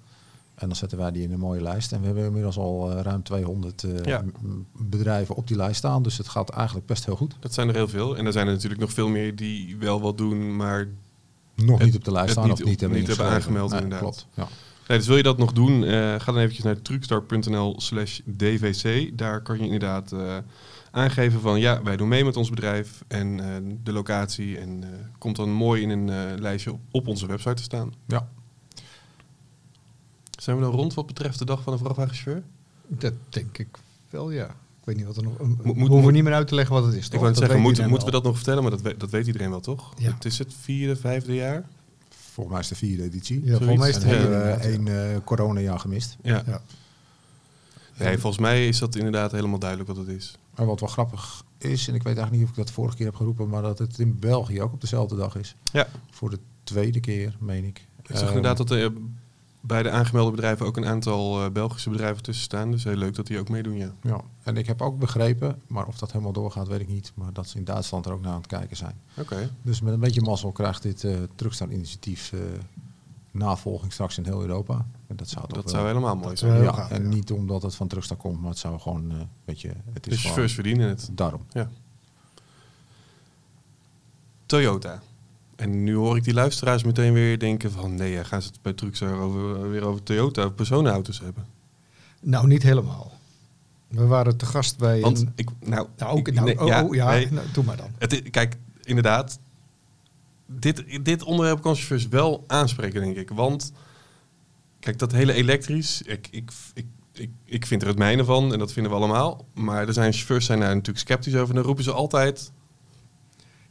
En 0.56 0.68
dan 0.68 0.75
zetten 0.75 0.98
wij 0.98 1.12
die 1.12 1.24
in 1.24 1.31
een 1.31 1.39
mooie 1.39 1.62
lijst. 1.62 1.92
En 1.92 2.00
we 2.00 2.06
hebben 2.06 2.25
inmiddels 2.25 2.57
al 2.57 2.92
eh, 2.92 3.01
ruim 3.01 3.24
200 3.24 3.83
eh, 3.83 4.03
Ja. 4.03 4.24
bedrijven 4.77 5.36
op 5.36 5.48
die 5.48 5.57
lijst 5.57 5.75
staan. 5.77 6.03
Dus 6.03 6.18
het 6.18 6.27
gaat 6.27 6.50
eigenlijk 6.50 6.88
best 6.88 7.06
heel 7.06 7.15
goed. 7.15 7.36
Dat 7.39 7.53
zijn 7.53 7.68
er 7.68 7.74
heel 7.75 7.88
veel. 7.88 8.18
En 8.18 8.25
er 8.25 8.31
zijn 8.31 8.48
er 8.48 8.53
natuurlijk 8.53 8.81
nog 8.81 8.92
veel 8.94 9.07
meer 9.09 9.36
die 9.36 9.77
wel 9.77 10.01
wat 10.01 10.18
doen, 10.18 10.56
maar... 10.56 10.88
Nog 11.56 11.77
Het- 11.77 11.86
niet 11.88 11.95
op 11.95 12.04
de 12.04 12.12
lijst 12.12 12.31
staan 12.31 12.47
niet 12.47 12.54
of 12.54 12.63
niet 12.63 12.80
hebben 12.80 13.00
niet 13.00 13.07
hebben 13.07 13.25
aangemeld, 13.25 13.71
Nee, 13.71 13.81
inderdaad. 13.81 14.01
Klopt, 14.09 14.27
ja. 14.36 14.47
Nee, 14.88 14.97
dus 14.97 15.07
wil 15.07 15.18
je 15.18 15.24
dat 15.24 15.38
nog 15.38 15.54
doen, 15.54 15.83
ga 16.19 16.25
dan 16.25 16.38
eventjes 16.38 16.63
naar 16.65 16.81
truckstar.nl 16.81 17.75
slash 17.81 18.19
dvc. 18.38 19.18
Daar 19.18 19.42
kan 19.42 19.57
je 19.57 19.63
inderdaad 19.63 20.13
aangeven 20.91 21.41
van 21.41 21.59
ja, 21.59 21.83
wij 21.83 21.97
doen 21.97 22.07
mee 22.07 22.25
met 22.25 22.38
ons 22.38 22.49
bedrijf 22.49 23.03
en 23.07 23.39
eh, 23.39 23.75
de 23.83 23.91
locatie. 23.91 24.57
En 24.57 24.83
eh, 24.83 24.89
komt 25.17 25.35
dan 25.35 25.51
mooi 25.51 25.81
in 25.81 25.89
een 25.89 26.09
eh, 26.09 26.39
lijstje 26.39 26.71
op, 26.71 26.79
op 26.91 27.07
onze 27.07 27.25
website 27.27 27.53
te 27.53 27.63
staan. 27.63 27.93
ja. 28.05 28.27
Zijn 30.41 30.55
we 30.57 30.61
dan 30.63 30.71
rond 30.71 30.93
wat 30.93 31.05
betreft 31.07 31.39
de 31.39 31.45
dag 31.45 31.61
van 31.61 31.73
de 31.73 31.79
vrachtwagenchauffeur? 31.79 32.43
Dat 32.88 33.13
denk 33.29 33.57
ik 33.57 33.67
wel, 34.09 34.31
ja. 34.31 34.45
Ik 34.45 34.88
weet 34.88 34.95
niet 34.95 35.05
wat 35.05 35.17
er 35.17 35.23
nog... 35.23 35.38
Moet, 35.39 35.47
moet- 35.47 35.65
we 35.65 35.79
hoeven 35.79 36.01
moet- 36.01 36.11
niet 36.11 36.23
meer 36.23 36.33
uit 36.33 36.47
te 36.47 36.55
leggen 36.55 36.75
wat 36.75 36.85
het 36.85 36.94
is, 36.94 37.05
Ik 37.05 37.11
toch? 37.11 37.19
wou 37.19 37.23
net 37.31 37.33
Dat 37.33 37.49
zeggen, 37.49 37.67
weet 37.67 37.87
moeten, 37.87 38.05
we 38.05 38.11
dat 38.11 38.23
nog 38.23 38.35
vertellen? 38.35 38.61
Maar 38.61 38.71
dat 38.71 38.81
weet, 38.81 38.99
dat 38.99 39.09
weet 39.09 39.27
iedereen 39.27 39.49
wel, 39.49 39.59
toch? 39.59 39.94
Ja. 39.97 40.13
Het 40.13 40.25
is 40.25 40.37
het 40.37 40.53
vierde, 40.61 40.95
vijfde 40.95 41.33
jaar? 41.33 41.63
Volgens 42.09 42.55
mij 42.55 42.59
is 42.63 42.69
het 42.69 42.79
de 42.79 42.85
vierde 42.85 43.03
editie. 43.03 43.45
Ja, 43.45 43.57
volgens 43.57 43.79
mij 43.79 43.89
is 43.89 43.95
het 43.95 44.03
we 44.03 44.11
ja. 44.11 44.57
één 44.57 45.23
coronajaar 45.23 45.79
gemist. 45.79 46.17
Ja. 46.23 46.44
Ja. 46.45 46.61
Nee, 47.97 48.17
volgens 48.17 48.41
mij 48.41 48.67
is 48.67 48.79
dat 48.79 48.95
inderdaad 48.95 49.31
helemaal 49.31 49.59
duidelijk 49.59 49.89
wat 49.89 49.97
het 49.97 50.07
is. 50.07 50.37
Maar 50.56 50.65
wat 50.65 50.80
wel 50.80 50.89
grappig 50.89 51.44
is, 51.57 51.88
en 51.88 51.95
ik 51.95 52.03
weet 52.03 52.18
eigenlijk 52.18 52.31
niet 52.31 52.44
of 52.44 52.50
ik 52.50 52.56
dat 52.56 52.71
vorige 52.71 52.95
keer 52.95 53.06
heb 53.06 53.15
geroepen, 53.15 53.49
maar 53.49 53.61
dat 53.61 53.80
het 53.80 53.99
in 53.99 54.19
België 54.19 54.61
ook 54.61 54.73
op 54.73 54.81
dezelfde 54.81 55.16
dag 55.16 55.35
is. 55.35 55.56
Ja. 55.71 55.87
Voor 56.09 56.30
de 56.30 56.40
tweede 56.64 56.99
keer, 56.99 57.37
meen 57.40 57.64
ik. 57.64 57.87
Ik 58.07 58.18
zag 58.18 58.28
inderdaad 58.28 58.57
dat 58.57 58.71
er 58.71 58.92
bij 59.61 59.83
de 59.83 59.90
aangemelde 59.90 60.31
bedrijven 60.31 60.66
ook 60.66 60.78
een 60.78 60.85
aantal 60.85 61.44
eh, 61.44 61.52
Belgische 61.52 61.90
bedrijven 61.90 62.23
tussen 62.23 62.44
staan. 62.44 62.71
Dus 62.71 62.83
heel 62.83 62.95
leuk 62.95 63.16
dat 63.16 63.28
die 63.28 63.40
ook 63.40 63.49
meedoen, 63.49 63.78
ja. 63.78 63.94
Ja, 64.02 64.21
en 64.44 64.57
ik 64.57 64.68
heb 64.68 64.81
ook 64.81 64.99
begrepen, 64.99 65.61
maar 65.68 65.87
of 65.87 65.97
dat 65.97 66.11
helemaal 66.11 66.33
doorgaat, 66.33 66.68
weet 66.68 66.80
ik 66.80 66.87
niet. 66.87 67.11
Maar 67.16 67.33
dat 67.33 67.47
ze 67.47 67.57
in 67.57 67.64
Duitsland 67.64 68.06
er 68.06 68.11
ook 68.11 68.21
naar 68.21 68.31
aan 68.31 68.37
het 68.37 68.47
kijken 68.47 68.78
zijn. 68.78 68.95
Oké. 69.18 69.52
Dus 69.61 69.81
met 69.81 69.94
een 69.94 69.99
beetje 69.99 70.21
mazzel 70.21 70.52
krijgt 70.52 70.81
dit 70.81 71.04
eh 71.04 71.16
Truckstar-initiatief 71.35 72.33
eh, 72.33 72.40
navolging 73.31 73.94
straks 73.94 74.18
in 74.18 74.23
heel 74.26 74.42
Europa. 74.42 74.85
En 75.07 75.16
dat 75.16 75.30
zou 75.30 75.47
toch 75.47 75.56
Dat 75.56 75.64
wel- 75.64 75.73
zou 75.73 75.88
helemaal 75.88 76.16
mooi 76.16 76.38
zijn. 76.38 76.64
Ja, 76.64 76.90
en 76.90 77.02
ja. 77.04 77.07
niet 77.09 77.31
omdat 77.31 77.61
het 77.61 77.76
van 77.76 77.88
Truckstar 77.88 78.18
komt, 78.18 78.40
maar 78.42 78.50
het 78.50 78.59
zou 78.59 78.80
gewoon, 78.80 79.11
eh 79.11 79.18
weet 79.45 79.61
je, 79.61 79.71
het 79.94 80.07
is 80.07 80.14
De 80.14 80.19
chauffeurs 80.21 80.54
verdienen 80.54 80.90
het. 80.90 81.09
daarom. 81.11 81.42
Toyota. 84.45 85.02
En 85.56 85.83
nu 85.83 85.95
hoor 85.95 86.18
ik 86.18 86.23
die 86.23 86.33
luisteraars 86.33 86.83
meteen 86.83 87.14
weer 87.14 87.40
denken 87.40 87.71
van... 87.71 87.95
nee, 87.95 88.11
ja, 88.11 88.23
gaan 88.23 88.42
ze 88.42 88.47
het 88.47 88.61
bij 88.61 88.73
Truckstar 88.73 89.14
over, 89.19 89.69
weer 89.69 89.83
over 89.85 90.04
Toyota 90.04 90.50
personenauto's 90.50 91.19
hebben? 91.19 91.45
Nou, 92.21 92.47
niet 92.47 92.64
helemaal. 92.64 93.11
We 93.88 94.06
waren 94.06 94.38
te 94.38 94.45
gast 94.45 94.78
bij... 94.78 95.00
Want 95.02 95.19
een, 95.19 95.31
ik... 95.35 95.50
Nou, 95.59 95.88
nou, 95.97 96.18
ook, 96.18 96.28
ik- 96.28 96.33
nou, 96.33 96.45
nee, 96.45 96.59
oh, 96.59 96.83
oh, 96.90 96.95
ja, 96.95 97.09
nee. 97.09 97.31
nou, 97.31 97.47
doe 97.54 97.64
maar 97.64 97.78
dan. 97.78 97.90
Het 97.97 98.14
is- 98.14 98.30
kijk, 98.31 98.57
inderdaad. 98.83 99.40
Dit, 100.59 101.05
dit 101.05 101.23
onderwerp 101.23 101.61
kan 101.61 101.75
chauffeurs 101.75 102.07
wel 102.07 102.43
aanspreken, 102.47 103.01
denk 103.01 103.17
ik. 103.17 103.29
Want, 103.29 103.71
kijk, 104.79 104.99
dat 104.99 105.11
hele 105.11 105.33
elektrisch... 105.33 106.01
Ik, 106.01 106.27
ik, 106.31 106.51
ik, 106.73 106.85
ik, 107.13 107.31
ik 107.45 107.65
vind 107.65 107.81
er 107.81 107.87
het 107.87 107.97
mijne 107.97 108.23
van 108.23 108.53
en 108.53 108.59
dat 108.59 108.71
vinden 108.71 108.91
we 108.91 108.97
allemaal. 108.97 109.45
Maar 109.53 109.87
er 109.87 109.93
zijn 109.93 110.13
chauffeurs 110.13 110.45
zijn 110.45 110.59
daar 110.59 110.69
natuurlijk 110.69 111.05
sceptisch 111.05 111.35
over. 111.35 111.49
En 111.49 111.55
dan 111.55 111.63
roepen 111.63 111.83
ze 111.83 111.91
altijd... 111.91 112.51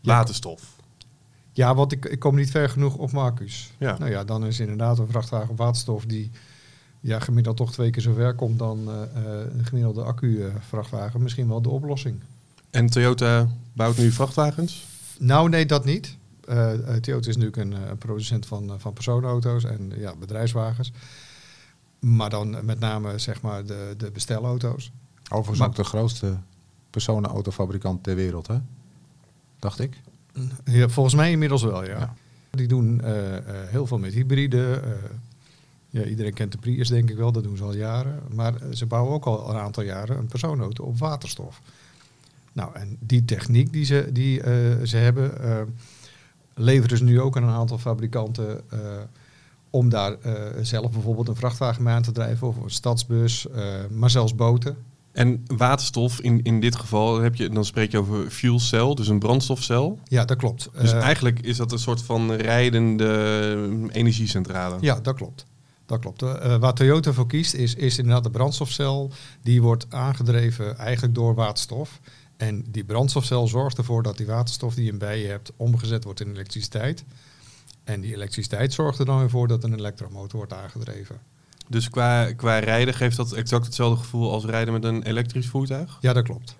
Waterstof. 0.03 0.63
Ja, 1.53 1.75
want 1.75 1.93
ik, 1.93 2.05
ik 2.05 2.19
kom 2.19 2.35
niet 2.37 2.51
ver 2.51 2.69
genoeg 2.69 2.97
op 2.97 3.13
Marcus. 3.13 3.73
Ja. 3.79 3.99
Nou 3.99 4.11
ja, 4.11 4.25
dan 4.25 4.47
is 4.47 4.61
inderdaad 4.61 4.99
een 4.99 5.09
vrachtwagen 5.09 5.57
waterstof 5.57 6.05
die 6.05 6.31
ja, 7.01 7.19
gemiddeld 7.19 7.57
toch 7.57 7.73
twee 7.73 7.91
keer 7.91 8.03
zo 8.03 8.13
ver 8.13 8.35
komt 8.35 8.59
dan 8.59 8.89
eh, 8.89 9.03
eh, 9.03 9.55
een 9.55 9.65
gemiddelde 9.65 10.03
accu-vrachtwagen. 10.03 11.23
Misschien 11.23 11.49
wel 11.49 11.63
de 11.63 11.69
oplossing. 11.69 12.21
En 12.71 12.87
Toyota 12.87 13.49
bouwt 13.73 13.97
nu 13.97 14.11
vrachtwagens. 14.11 14.87
Nou, 15.19 15.49
nee, 15.49 15.67
dat 15.67 15.85
niet. 15.85 16.17
Eh, 16.51 16.73
eh, 16.73 17.01
Toyota 17.01 17.29
is 17.29 17.37
natuurlijk 17.37 17.57
een 17.57 17.73
eh, 17.73 17.93
producent 17.99 18.47
van, 18.47 18.81
van 18.81 18.93
personenauto's 18.93 19.65
en 19.65 19.93
ja, 19.97 20.17
bedrijfswagens. 20.17 20.93
Maar 21.99 22.31
dan 22.31 22.65
met 22.65 22.81
name 22.81 23.19
zeg 23.19 23.41
maar 23.43 23.65
de, 23.65 23.95
de 23.97 24.11
bestelauto's. 24.11 24.93
Overigens 25.25 25.59
Maar- 25.59 25.69
ook 25.69 25.75
de 25.75 25.85
grootste 25.85 26.37
personenautofabrikant 26.91 28.03
ter 28.03 28.15
wereld, 28.15 28.47
hè? 28.47 28.59
Dacht 29.59 29.81
ik. 29.81 30.01
Ja, 30.65 30.89
volgens 30.89 31.15
mij 31.15 31.31
inmiddels 31.31 31.63
wel, 31.63 31.85
ja. 31.85 31.99
Ja. 31.99 32.15
Die 32.51 32.69
doen 32.69 33.03
heel 33.47 33.87
veel 33.87 33.99
met 33.99 34.13
hybride. 34.13 34.83
ja, 35.91 36.05
iedereen 36.05 36.35
kent 36.35 36.53
de 36.53 36.59
Prius, 36.59 36.89
denk 36.89 37.11
ik 37.11 37.17
wel. 37.17 37.33
Dat 37.33 37.43
doen 37.43 37.57
ze 37.57 37.63
al 37.63 37.75
jaren. 37.75 38.21
Maar 38.35 38.55
ze 38.73 38.87
bouwen 38.87 39.13
ook 39.13 39.25
al 39.25 39.51
een 39.51 39.57
aantal 39.57 39.83
jaren 39.83 40.19
een 40.19 40.27
persoonauto 40.27 40.85
op 40.85 40.99
waterstof. 40.99 41.61
Nou, 42.53 42.75
en 42.75 42.97
die 43.01 43.25
techniek 43.25 43.73
die 43.73 43.85
ze, 43.85 44.09
die, 44.13 44.41
ze 44.87 44.97
hebben, 44.97 45.33
leveren 46.55 46.97
ze 46.99 47.05
nu 47.05 47.21
ook 47.21 47.37
aan 47.37 47.43
een 47.43 47.55
aantal 47.55 47.79
fabrikanten 47.79 48.61
eh, 48.71 48.79
om 49.71 49.89
daar 49.89 50.13
eh, 50.13 50.35
zelf 50.63 50.91
bijvoorbeeld 50.91 51.29
een 51.29 51.37
vrachtwagen 51.37 51.83
mee 51.83 51.95
aan 51.95 52.03
te 52.03 52.13
drijven 52.13 52.47
of 52.47 52.57
een 52.57 52.71
stadsbus, 52.71 53.49
eh, 53.49 53.65
maar 53.91 54.11
zelfs 54.11 54.35
boten. 54.35 54.77
En 55.13 55.45
waterstof, 55.47 56.21
in, 56.21 56.43
in 56.43 56.61
dit 56.61 56.77
geval 56.77 57.21
heb 57.21 57.35
je, 57.35 57.49
dan 57.49 57.65
spreek 57.65 57.91
je 57.91 57.99
over 57.99 58.31
fuel 58.31 58.59
cell, 58.59 58.95
dus 58.95 59.09
een 59.09 59.19
brandstofcel. 59.19 59.99
Ja, 60.05 60.25
dat 60.25 60.37
klopt. 60.37 60.69
Dus 60.81 60.93
eigenlijk 60.93 61.41
is 61.41 61.57
dat 61.57 61.73
een 61.73 61.79
soort 61.79 62.03
van 62.03 62.33
rijdende 62.33 63.05
eh, 63.91 63.97
energiecentrale. 63.97 64.77
Ja, 64.81 65.01
dat 65.01 65.15
klopt. 65.15 65.47
Dat 65.87 65.99
klopt. 65.99 66.23
Eh, 66.23 66.57
waar 66.57 66.75
Toyota 66.75 67.13
voor 67.13 67.27
kiest 67.27 67.55
is, 67.55 67.75
is 67.75 67.99
inderdaad 67.99 68.25
de 68.25 68.31
brandstofcel. 68.31 69.11
Die 69.43 69.63
wordt 69.63 69.87
aangedreven 69.89 70.79
eigenlijk 70.79 71.15
door 71.15 71.35
waterstof. 71.35 72.01
En 72.41 72.65
die 72.69 72.85
brandstofcel 72.85 73.49
zorgt 73.49 73.79
ervoor 73.79 74.03
dat 74.03 74.17
die 74.17 74.27
waterstof 74.27 74.75
die 74.75 74.85
je 74.85 74.97
bij 74.97 75.21
je 75.21 75.27
hebt 75.29 75.53
omgezet 75.57 76.05
wordt 76.05 76.21
in 76.21 76.31
elektriciteit. 76.31 77.05
En 77.85 78.01
die 78.01 78.15
elektriciteit 78.15 78.73
zorgt 78.73 78.99
er 78.99 79.05
dan 79.05 79.19
weer 79.19 79.31
voor 79.31 79.49
dat 79.49 79.65
een 79.65 79.75
elektromotor 79.75 80.37
wordt 80.39 80.53
aangedreven. 80.53 81.19
Dus 81.69 81.89
qua, 81.91 82.33
qua 82.33 82.59
rijden 82.59 82.95
geeft 82.95 83.17
dat 83.17 83.33
exact 83.33 83.65
hetzelfde 83.65 83.99
gevoel 84.03 84.31
als 84.33 84.45
rijden 84.45 84.73
met 84.73 84.85
een 84.85 85.03
elektrisch 85.03 85.47
voertuig? 85.47 85.99
Ja, 86.01 86.13
dat 86.13 86.25
klopt. 86.25 86.57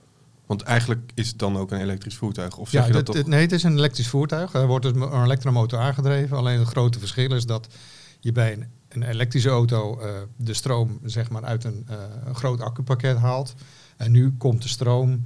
Want 0.47 0.63
eigenlijk 0.63 1.11
is 1.15 1.29
het 1.29 1.39
dan 1.39 1.57
ook 1.57 1.71
een 1.71 1.81
elektrisch 1.81 2.17
voertuig. 2.17 2.57
Of 2.57 2.71
Ja, 2.71 2.79
zeg 2.79 2.87
je 2.87 2.93
dat 2.93 3.07
dit- 3.07 3.15
toch? 3.17 3.27
nee, 3.27 3.41
het 3.41 3.53
is 3.53 3.63
een 3.63 3.77
elektrisch 3.77 4.09
voertuig. 4.09 4.53
Er 4.53 4.67
wordt 4.67 4.85
dus 4.85 4.93
een 4.95 5.23
elektromotor 5.23 5.79
aangedreven. 5.79 6.37
Alleen 6.37 6.59
het 6.59 6.69
grote 6.69 6.99
verschil 6.99 7.35
is 7.35 7.47
dat 7.47 7.69
je 8.21 8.33
bij 8.33 8.53
een, 8.53 8.67
een 8.89 9.03
elektrische 9.03 9.49
auto 9.49 10.01
eh, 10.01 10.11
de 10.37 10.55
stroom 10.55 11.01
zeg 11.05 11.31
maar, 11.31 11.45
uit 11.45 11.65
een, 11.65 11.85
eh, 11.89 11.97
een 12.25 12.35
groot 12.35 12.61
accupakket 12.61 13.17
haalt. 13.17 13.55
En 13.97 14.11
nu 14.13 14.35
komt 14.39 14.63
de 14.63 14.69
stroom 14.69 15.25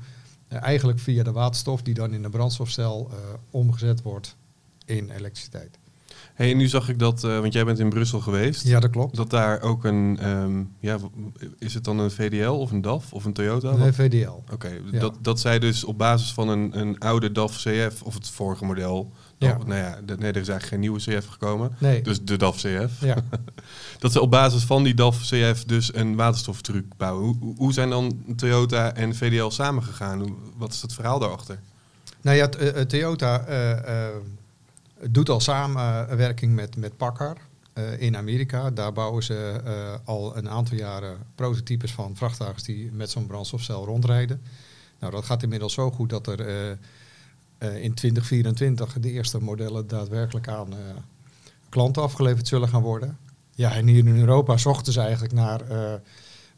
eigenlijk 0.57 0.99
via 0.99 1.23
de 1.23 1.33
waterstof 1.33 1.83
die 1.83 1.95
dan 1.95 2.13
in 2.15 2.23
de 2.23 2.29
brandstofcel 2.31 3.11
eh, 3.11 3.17
omgezet 3.51 4.03
wordt 4.03 4.37
in 4.85 5.11
elektriciteit. 5.11 5.79
Hey, 6.35 6.51
en 6.51 6.57
nu 6.57 6.69
zag 6.69 6.89
ik 6.89 6.99
dat, 6.99 7.25
eh, 7.25 7.41
want 7.41 7.53
jij 7.53 7.65
bent 7.65 7.79
in 7.79 7.89
Brussel 7.89 8.21
geweest. 8.21 8.67
Ja, 8.67 8.81
dat 8.81 8.91
klopt. 8.91 9.17
Dat 9.17 9.31
daar 9.31 9.61
ook 9.61 9.85
een, 9.85 10.19
ehm, 10.21 10.63
ja, 10.81 10.99
is 11.59 11.75
het 11.75 11.85
dan 11.85 11.99
een 11.99 12.11
VDL 12.11 12.49
of 12.51 12.71
een 12.71 12.81
DAF 12.81 13.13
of 13.13 13.25
een 13.25 13.33
Toyota? 13.33 13.77
Nee, 13.77 13.93
VDL. 13.93 14.43
Oké, 14.53 14.71
Ja. 14.91 14.99
dat, 14.99 15.19
dat 15.21 15.41
zij 15.41 15.59
dus 15.59 15.85
op 15.85 15.99
basis 15.99 16.33
van 16.33 16.49
een, 16.49 16.79
een 16.79 16.99
oude 16.99 17.33
DAF 17.33 17.57
CF, 17.57 18.03
of 18.03 18.15
het 18.15 18.29
vorige 18.29 18.65
model, 18.65 19.13
Ja. 19.45 19.57
nou, 19.57 19.69
nou 19.69 19.81
ja, 19.81 20.01
de- 20.05 20.17
nee, 20.19 20.33
er 20.33 20.41
is 20.41 20.49
eigenlijk 20.49 20.67
geen 20.67 20.81
nieuwe 20.81 20.99
CF 20.99 21.27
gekomen, 21.27 21.71
Nee. 21.79 22.03
dus 22.03 22.23
de 22.23 22.37
DAF 22.37 22.57
CF. 22.57 23.01
Ja. 23.01 23.17
Dat 23.99 24.13
ze 24.13 24.21
op 24.21 24.31
basis 24.31 24.63
van 24.63 24.83
die 24.83 24.95
DAF 24.95 25.21
CF 25.21 25.65
dus 25.65 25.95
een 25.95 26.15
waterstoftruc 26.17 26.85
bouwen. 26.97 27.37
Hoe, 27.41 27.55
hoe- 27.57 27.73
zijn 27.73 27.91
dan 27.91 28.25
Toyota 28.37 28.95
en 28.95 29.15
VDL 29.15 29.49
samengegaan? 29.51 30.37
Wat 30.57 30.73
is 30.73 30.83
het 30.83 30.93
verhaal 30.93 31.19
daarachter? 31.19 31.59
Nou 32.21 32.37
ja, 32.37 32.49
eh, 32.51 32.81
eh, 32.81 32.87
Toyota 32.87 33.41
eh, 33.47 34.09
doet 35.09 35.29
al 35.29 35.41
samenwerking 35.41 36.55
met, 36.55 36.77
met 36.77 36.97
Packard 36.97 37.39
in 37.99 38.17
Amerika. 38.17 38.71
Daar 38.71 38.93
bouwen 38.93 39.23
ze 39.23 39.61
al 40.05 40.37
een 40.37 40.49
aantal 40.51 40.77
jaren 40.77 41.17
prototypes 41.35 41.93
van 41.93 42.17
vrachtwagens 42.17 42.63
die 42.63 42.91
met 42.93 43.11
zo'n 43.11 43.27
brandstofcel 43.27 43.85
rondrijden. 43.85 44.43
Nou, 45.01 45.13
dat 45.13 45.25
gaat 45.25 45.43
inmiddels 45.43 45.73
zo 45.73 45.91
goed 45.91 46.11
dat 46.11 46.27
er 46.27 46.79
in 47.65 47.95
2024 47.95 49.01
de 49.01 49.11
eerste 49.11 49.41
modellen 49.41 49.87
daadwerkelijk 49.87 50.49
aan 50.49 50.73
eh, 50.73 50.79
klanten 51.69 52.03
afgeleverd 52.03 52.49
zullen 52.49 52.69
gaan 52.69 52.83
worden. 52.83 53.19
Ja, 53.55 53.75
en 53.75 53.87
hier 53.87 54.07
in 54.07 54.19
Europa 54.19 54.57
zochten 54.57 54.93
ze 54.93 55.01
eigenlijk 55.01 55.33
naar 55.33 55.61
eh, 55.61 55.93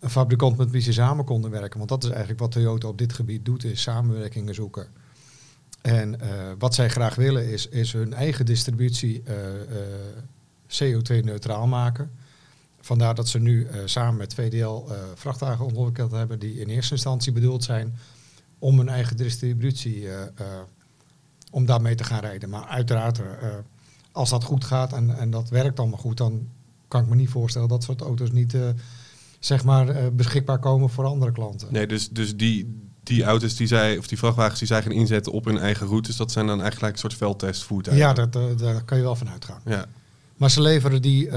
een 0.01 0.11
fabrikant 0.11 0.57
met 0.57 0.71
wie 0.71 0.81
ze 0.81 0.93
samen 0.93 1.25
konden 1.25 1.51
werken. 1.51 1.79
Want 1.79 1.91
dat 1.91 2.05
is 2.05 2.11
eigenlijk 2.11 2.41
wat 2.41 2.51
Toyota 2.51 2.89
op 2.89 2.99
dit 2.99 3.13
gebied 3.13 3.45
doet, 3.45 3.65
is 3.65 3.83
samenwerkingen 3.83 4.55
zoeken. 4.55 4.87
En 5.83 6.21
eh, 6.21 6.29
wat 6.59 6.75
zij 6.75 6.89
graag 6.89 7.15
willen 7.15 7.49
is, 7.49 7.69
is 7.69 7.93
hun 7.93 8.15
eigen 8.15 8.47
distributie 8.47 9.23
eh, 9.25 9.61
eh, 9.61 9.67
CO2-neutraal 10.69 11.67
maken. 11.67 12.11
Vandaar 12.81 13.15
dat 13.15 13.29
ze 13.29 13.39
nu 13.39 13.67
eh, 13.67 13.81
samen 13.85 14.17
met 14.17 14.35
VDL 14.35 14.85
eh, 14.89 14.99
vrachtwagen 15.15 15.65
ontwikkeld 15.65 16.11
hebben 16.11 16.39
die 16.39 16.61
in 16.61 16.69
eerste 16.69 16.95
instantie 16.95 17.33
bedoeld 17.33 17.65
zijn 17.65 17.95
om 18.59 18.79
hun 18.79 18.89
eigen 18.89 19.17
distributie, 19.17 20.09
eh, 20.09 20.23
eh, 20.23 20.31
om 21.57 21.67
daarmee 21.67 21.95
te 21.95 22.05
gaan 22.05 22.21
rijden. 22.21 22.49
Maar 22.49 22.65
uiteraard, 22.65 23.19
eh, 23.19 23.49
als 24.13 24.31
dat 24.31 24.45
goed 24.45 24.65
gaat 24.65 24.93
en, 24.93 25.19
en 25.19 25.31
dat 25.31 25.49
werkt 25.49 25.79
allemaal 25.79 25.99
goed, 25.99 26.17
dan 26.17 26.49
kan 26.89 27.03
ik 27.03 27.09
me 27.09 27.15
niet 27.15 27.29
voorstellen 27.29 27.69
dat 27.69 27.83
soort 27.83 28.01
auto's 28.01 28.31
niet 28.31 28.55
eh, 28.55 28.69
zeg 29.39 29.65
maar, 29.65 29.89
eh, 29.89 30.07
beschikbaar 30.13 30.59
komen 30.59 30.91
voor 30.91 31.05
andere 31.05 31.33
klanten. 31.33 31.69
Nee, 31.71 31.87
dus, 31.87 32.09
dus 32.09 32.37
die, 32.37 32.81
die 33.03 33.25
auto's 33.25 33.57
die 33.57 33.67
zij, 33.67 33.99
of 33.99 34.07
die 34.07 34.19
vrachtwagens 34.19 34.59
die 34.59 34.69
zij 34.69 34.83
gaan 34.83 34.93
inzetten 34.93 35.33
op 35.33 35.45
hun 35.45 35.59
eigen 35.59 35.87
routes, 35.87 36.17
dat 36.17 36.33
zijn 36.33 36.47
dan 36.47 36.61
eigenlijk 36.61 36.93
een 36.93 36.99
soort 36.99 37.15
veldtestvoertuigen. 37.15 38.07
Ja, 38.07 38.13
dat, 38.13 38.59
daar 38.59 38.85
kan 38.85 38.97
je 38.97 39.03
wel 39.03 39.17
van 39.17 39.29
uitgaan. 39.29 39.61
ja. 39.65 39.87
Maar 40.37 40.51
ze 40.51 40.61
leveren 40.61 41.03
die 41.03 41.29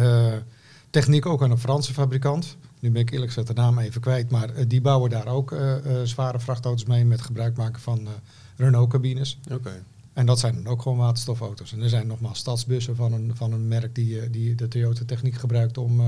techniek 0.89 1.25
ook 1.25 1.43
aan 1.43 1.51
een 1.51 1.57
Franse 1.57 1.93
fabrikant. 1.93 2.57
Nu 2.79 2.91
ben 2.91 3.01
ik 3.01 3.11
eerlijk 3.11 3.31
gezegd 3.31 3.47
de 3.47 3.61
naam 3.61 3.79
even 3.79 4.01
kwijt, 4.01 4.29
maar 4.29 4.67
die 4.67 4.81
bouwen 4.81 5.09
daar 5.09 5.27
ook 5.27 5.55
zware 6.03 6.39
vrachtauto's 6.39 6.85
mee 6.85 7.05
met 7.05 7.21
gebruik 7.21 7.57
maken 7.57 7.81
van 7.81 8.07
Renault-cabines. 8.55 9.39
Oké. 9.51 9.83
En 10.19 10.25
dat 10.25 10.39
zijn 10.39 10.55
dan 10.55 10.67
ook 10.67 10.81
gewoon 10.81 10.97
waterstofauto's. 10.97 11.73
En 11.73 11.81
er 11.81 11.89
zijn 11.89 12.07
nogmaals 12.07 12.39
stadsbussen 12.39 12.95
van 12.95 13.13
een, 13.13 13.31
van 13.35 13.51
een 13.51 13.67
merk 13.67 13.95
die, 13.95 14.19
eh, 14.21 14.27
die 14.31 14.55
de 14.55 14.67
Toyota 14.67 15.01
techniek 15.05 15.35
gebruikt 15.35 15.77
om, 15.77 15.99
eh, 15.99 16.05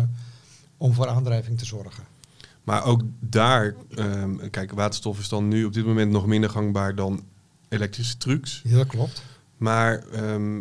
om 0.77 0.93
voor 0.93 1.07
aandrijving 1.07 1.57
te 1.57 1.65
zorgen. 1.65 2.03
Maar 2.63 2.83
ook 2.85 3.01
daar, 3.19 3.75
ehm, 3.95 4.49
kijk, 4.49 4.71
waterstof 4.71 5.19
is 5.19 5.29
dan 5.29 5.47
nu 5.47 5.65
op 5.65 5.73
dit 5.73 5.85
moment 5.85 6.11
nog 6.11 6.25
minder 6.25 6.49
gangbaar 6.49 6.95
dan 6.95 7.23
elektrische 7.69 8.17
trucks. 8.17 8.61
Ja, 8.63 8.77
dat 8.77 8.87
klopt. 8.87 9.23
Maar 9.57 10.03
ehm, 10.07 10.59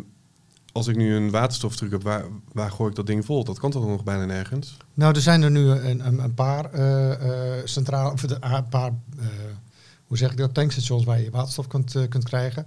als 0.71 0.87
ik 0.87 0.95
nu 0.95 1.15
een 1.15 1.29
waterstoftruc 1.31 1.91
heb, 1.91 2.03
waar, 2.03 2.25
waar 2.51 2.71
gooi 2.71 2.89
ik 2.89 2.95
dat 2.95 3.07
ding 3.07 3.25
vol? 3.25 3.43
Dat 3.43 3.59
kan 3.59 3.71
toch 3.71 3.87
nog 3.87 4.03
bijna 4.03 4.25
nergens? 4.25 4.77
Nou, 4.93 5.15
er 5.15 5.21
zijn 5.21 5.41
er 5.41 5.51
nu 5.51 5.69
een, 5.69 6.07
een, 6.07 6.23
een 6.23 6.33
paar 6.33 6.65
eh 6.73 7.57
eh 7.59 7.65
centraal, 7.65 8.11
of 8.11 8.21
de- 8.21 8.37
een 8.39 8.67
paar, 8.67 8.91
hoe 10.07 10.17
zeg 10.17 10.31
ik 10.31 10.37
dat, 10.37 10.53
tankstations 10.53 11.03
waar 11.03 11.21
je 11.21 11.31
waterstof 11.31 11.67
kunt, 11.67 11.95
kunt 12.09 12.23
krijgen. 12.23 12.65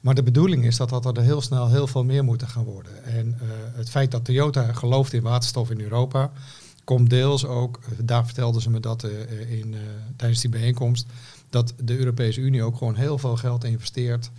Maar 0.00 0.14
de 0.14 0.22
bedoeling 0.22 0.64
is 0.64 0.76
dat, 0.76 0.88
dat 0.88 1.16
er 1.16 1.22
heel 1.22 1.40
snel 1.40 1.68
heel 1.68 1.86
veel 1.86 2.04
meer 2.04 2.24
moeten 2.24 2.48
gaan 2.48 2.64
worden. 2.64 3.04
En 3.04 3.34
eh, 3.40 3.48
het 3.72 3.90
feit 3.90 4.10
dat 4.10 4.24
Toyota 4.24 4.72
gelooft 4.72 5.12
in 5.12 5.22
waterstof 5.22 5.70
in 5.70 5.80
Europa, 5.80 6.32
komt 6.84 7.10
deels 7.10 7.46
ook, 7.46 7.78
eh, 7.82 7.90
daar 8.02 8.24
vertelden 8.24 8.62
ze 8.62 8.70
me 8.70 8.80
dat 8.80 9.04
eh, 9.04 9.58
in, 9.58 9.74
tijdens 10.16 10.40
die 10.40 10.50
bijeenkomst, 10.50 11.06
dat 11.50 11.74
de 11.82 11.98
Europese 11.98 12.40
Unie 12.40 12.62
ook 12.62 12.76
gewoon 12.76 12.94
heel 12.94 13.18
veel 13.18 13.36
geld 13.36 13.64
investeert 13.64 14.30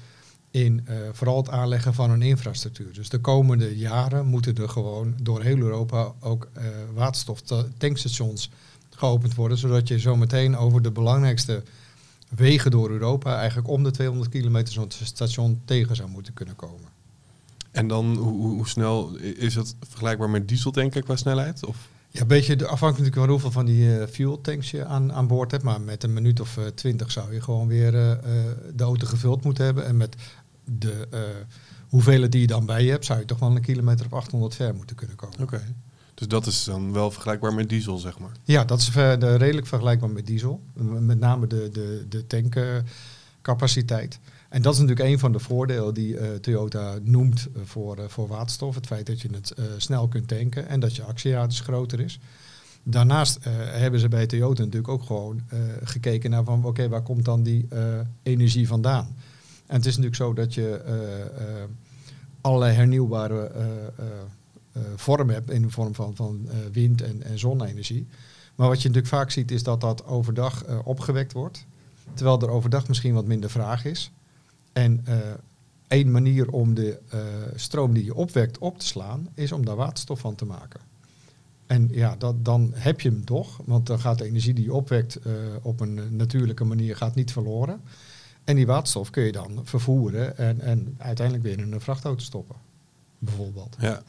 in 0.52 0.88
vooral 1.12 1.38
het 1.38 1.50
aanleggen 1.50 1.94
van 1.94 2.12
een 2.12 2.22
infrastructuur. 2.22 2.94
Dus 2.94 3.10
de 3.10 3.20
komende 3.20 3.78
jaren 3.78 4.26
moeten 4.26 4.56
er 4.56 4.70
gewoon 4.70 5.14
door 5.22 5.42
heel 5.42 5.58
Europa 5.58 6.14
ook 6.20 6.48
eh 6.54 6.64
waterstof 6.94 7.42
tankstations 7.78 8.50
geopend 8.90 9.36
worden, 9.36 9.58
zodat 9.58 9.88
je 9.88 10.00
zometeen 10.00 10.58
over 10.58 10.82
de 10.82 10.92
belangrijkste 10.92 11.64
wegen 12.36 12.72
door 12.72 12.90
Europa 12.90 13.38
eigenlijk 13.38 13.68
om 13.68 13.84
de 13.84 13.92
200 13.92 14.30
kilometer 14.30 14.74
zo'n 14.74 14.92
station 15.04 15.62
tegen 15.66 15.96
zou 15.96 16.10
moeten 16.10 16.34
kunnen 16.34 16.56
komen. 16.56 16.88
En 17.72 17.88
dan, 17.88 18.16
hoe, 18.16 18.48
hoe- 18.54 18.68
snel 18.68 19.16
is 19.18 19.56
het 19.56 19.76
vergelijkbaar 19.88 20.30
met 20.30 20.48
dieseltanken 20.48 21.04
qua 21.04 21.16
snelheid? 21.16 21.66
Of? 21.66 21.88
Ja, 22.10 22.22
een 22.22 22.28
beetje 22.28 22.68
afhankelijk 22.68 23.16
van 23.16 23.30
hoeveel 23.30 23.52
van 23.52 23.66
die 23.66 23.98
eh, 24.00 24.08
fuel 24.08 24.42
tanks 24.42 24.72
je 24.72 24.86
aan, 24.86 25.14
aan 25.14 25.28
boord 25.28 25.52
hebt. 25.52 25.64
Maar 25.64 25.82
met 25.82 26.04
een 26.04 26.14
minuut 26.14 26.40
of 26.40 26.58
eh, 26.58 26.66
twintig 26.66 27.12
zou 27.12 27.34
je 27.34 27.42
gewoon 27.42 27.68
weer 27.68 27.96
eh, 27.96 28.18
de 28.76 28.84
auto 28.84 29.08
gevuld 29.08 29.44
moeten 29.44 29.66
hebben. 29.66 29.86
En 29.86 29.98
met 29.98 30.16
de 30.66 31.08
hoeveelheid 31.90 32.32
die 32.32 32.42
je 32.42 32.48
dan 32.48 32.66
bij 32.66 32.84
je 32.84 32.92
hebt, 32.92 33.06
zou 33.06 33.20
je 33.20 33.26
toch 33.26 33.40
wel 33.40 33.56
een 33.56 33.62
kilometer 33.62 34.06
of 34.06 34.14
800 34.14 34.56
ver 34.56 34.76
moeten 34.76 34.96
kunnen 34.96 35.16
komen. 35.16 35.40
Oké. 35.42 35.62
Dus 36.20 36.28
dat 36.28 36.46
is 36.46 36.64
dan 36.64 36.94
wel 36.94 37.12
vergelijkbaar 37.12 37.54
met 37.54 37.70
diesel, 37.70 37.98
zeg 37.98 38.20
maar. 38.20 38.32
Ja, 38.44 38.64
dat 38.66 38.80
is 38.80 38.90
redelijk 39.20 39.68
vergelijkbaar 39.68 40.10
met 40.10 40.26
diesel. 40.26 40.62
Met 41.00 41.20
name 41.20 41.48
de, 41.48 41.70
de, 41.72 42.06
de 42.10 42.28
tankcapaciteit. 42.28 44.20
En 44.50 44.62
dat 44.62 44.74
is 44.74 44.80
natuurlijk 44.80 45.10
een 45.10 45.20
van 45.20 45.32
de 45.32 45.40
voordelen 45.40 45.94
die 45.94 46.18
eh, 46.18 46.36
Toyota 46.36 46.98
noemt 47.02 47.48
eh, 47.56 47.62
voor, 47.64 47.98
eh, 47.98 48.04
voor 48.08 48.28
waterstof. 48.28 48.76
Het 48.76 48.86
feit 48.86 49.06
dat 49.06 49.22
je 49.22 49.30
het 49.32 49.54
snel 49.78 50.08
kunt 50.08 50.28
tanken 50.28 50.68
en 50.68 50.80
dat 50.80 50.96
je 50.96 51.04
actieradius 51.04 51.60
groter 51.60 52.00
is. 52.00 52.20
Daarnaast 52.84 53.38
hebben 53.44 54.00
ze 54.00 54.08
bij 54.08 54.26
Toyota 54.26 54.62
natuurlijk 54.64 54.94
ook 54.94 55.04
gewoon 55.04 55.42
gekeken 55.84 56.30
naar 56.30 56.44
van 56.44 56.66
oké, 56.66 56.90
waar 56.90 57.02
komt 57.02 57.26
dan 57.26 57.44
die 57.44 57.68
energie 58.24 58.68
vandaan? 58.68 59.16
En 59.66 59.76
het 59.76 59.86
is 59.86 59.98
natuurlijk 59.98 60.16
zo 60.16 60.34
dat 60.34 60.54
je 60.54 60.82
allerlei 62.42 62.76
hernieuwbare 62.76 63.52
eh, 64.80 64.92
vormen 64.96 65.34
hebt 65.34 65.50
in 65.50 65.62
de 65.62 65.70
vorm 65.70 65.96
van, 65.96 66.16
van 66.16 66.48
eh, 66.50 66.58
wind- 66.72 67.02
en, 67.02 67.24
en 67.24 67.40
zonne-energie. 67.40 68.08
Maar 68.56 68.68
wat 68.68 68.82
je 68.82 68.88
natuurlijk 68.88 69.14
vaak 69.14 69.32
ziet 69.32 69.52
is 69.52 69.64
dat 69.64 69.82
dat 69.82 70.06
overdag 70.06 70.64
eh, 70.64 70.80
opgewekt 70.84 71.34
wordt. 71.34 71.66
Terwijl 72.14 72.42
er 72.42 72.50
overdag 72.50 72.88
misschien 72.88 73.14
wat 73.14 73.26
minder 73.26 73.50
vraag 73.50 73.86
is. 73.86 74.12
En 74.74 75.06
één 75.88 76.12
manier 76.12 76.52
om 76.52 76.74
de 76.74 77.00
stroom 77.56 77.94
die 77.94 78.06
je 78.06 78.16
opwekt 78.16 78.58
op 78.58 78.80
te 78.80 78.86
slaan, 78.86 79.30
is 79.34 79.52
om 79.52 79.66
daar 79.66 79.76
waterstof 79.76 80.20
van 80.20 80.36
te 80.36 80.46
maken. 80.46 80.80
En 81.68 81.88
ja, 81.92 82.16
dat, 82.16 82.46
dan 82.46 82.72
heb 82.76 83.02
je 83.02 83.10
hem 83.10 83.26
toch, 83.26 83.62
want 83.66 83.88
dan 83.88 84.00
gaat 84.00 84.18
de 84.18 84.26
energie 84.26 84.54
die 84.54 84.64
je 84.64 84.74
opwekt 84.74 85.20
op 85.62 85.80
een 85.80 86.16
natuurlijke 86.16 86.64
manier 86.64 86.96
gaat 86.96 87.16
niet 87.16 87.32
verloren. 87.32 87.82
En 88.44 88.56
die 88.56 88.66
waterstof 88.66 89.10
kun 89.10 89.24
je 89.24 89.32
dan 89.32 89.60
vervoeren 89.64 90.38
en, 90.38 90.62
en 90.62 90.96
uiteindelijk 90.98 91.46
weer 91.46 91.60
in 91.60 91.72
een 91.72 91.82
vrachtauto 91.82 92.24
stoppen. 92.24 92.56
Bijvoorbeeld. 93.20 93.76
Ja. 93.80 94.02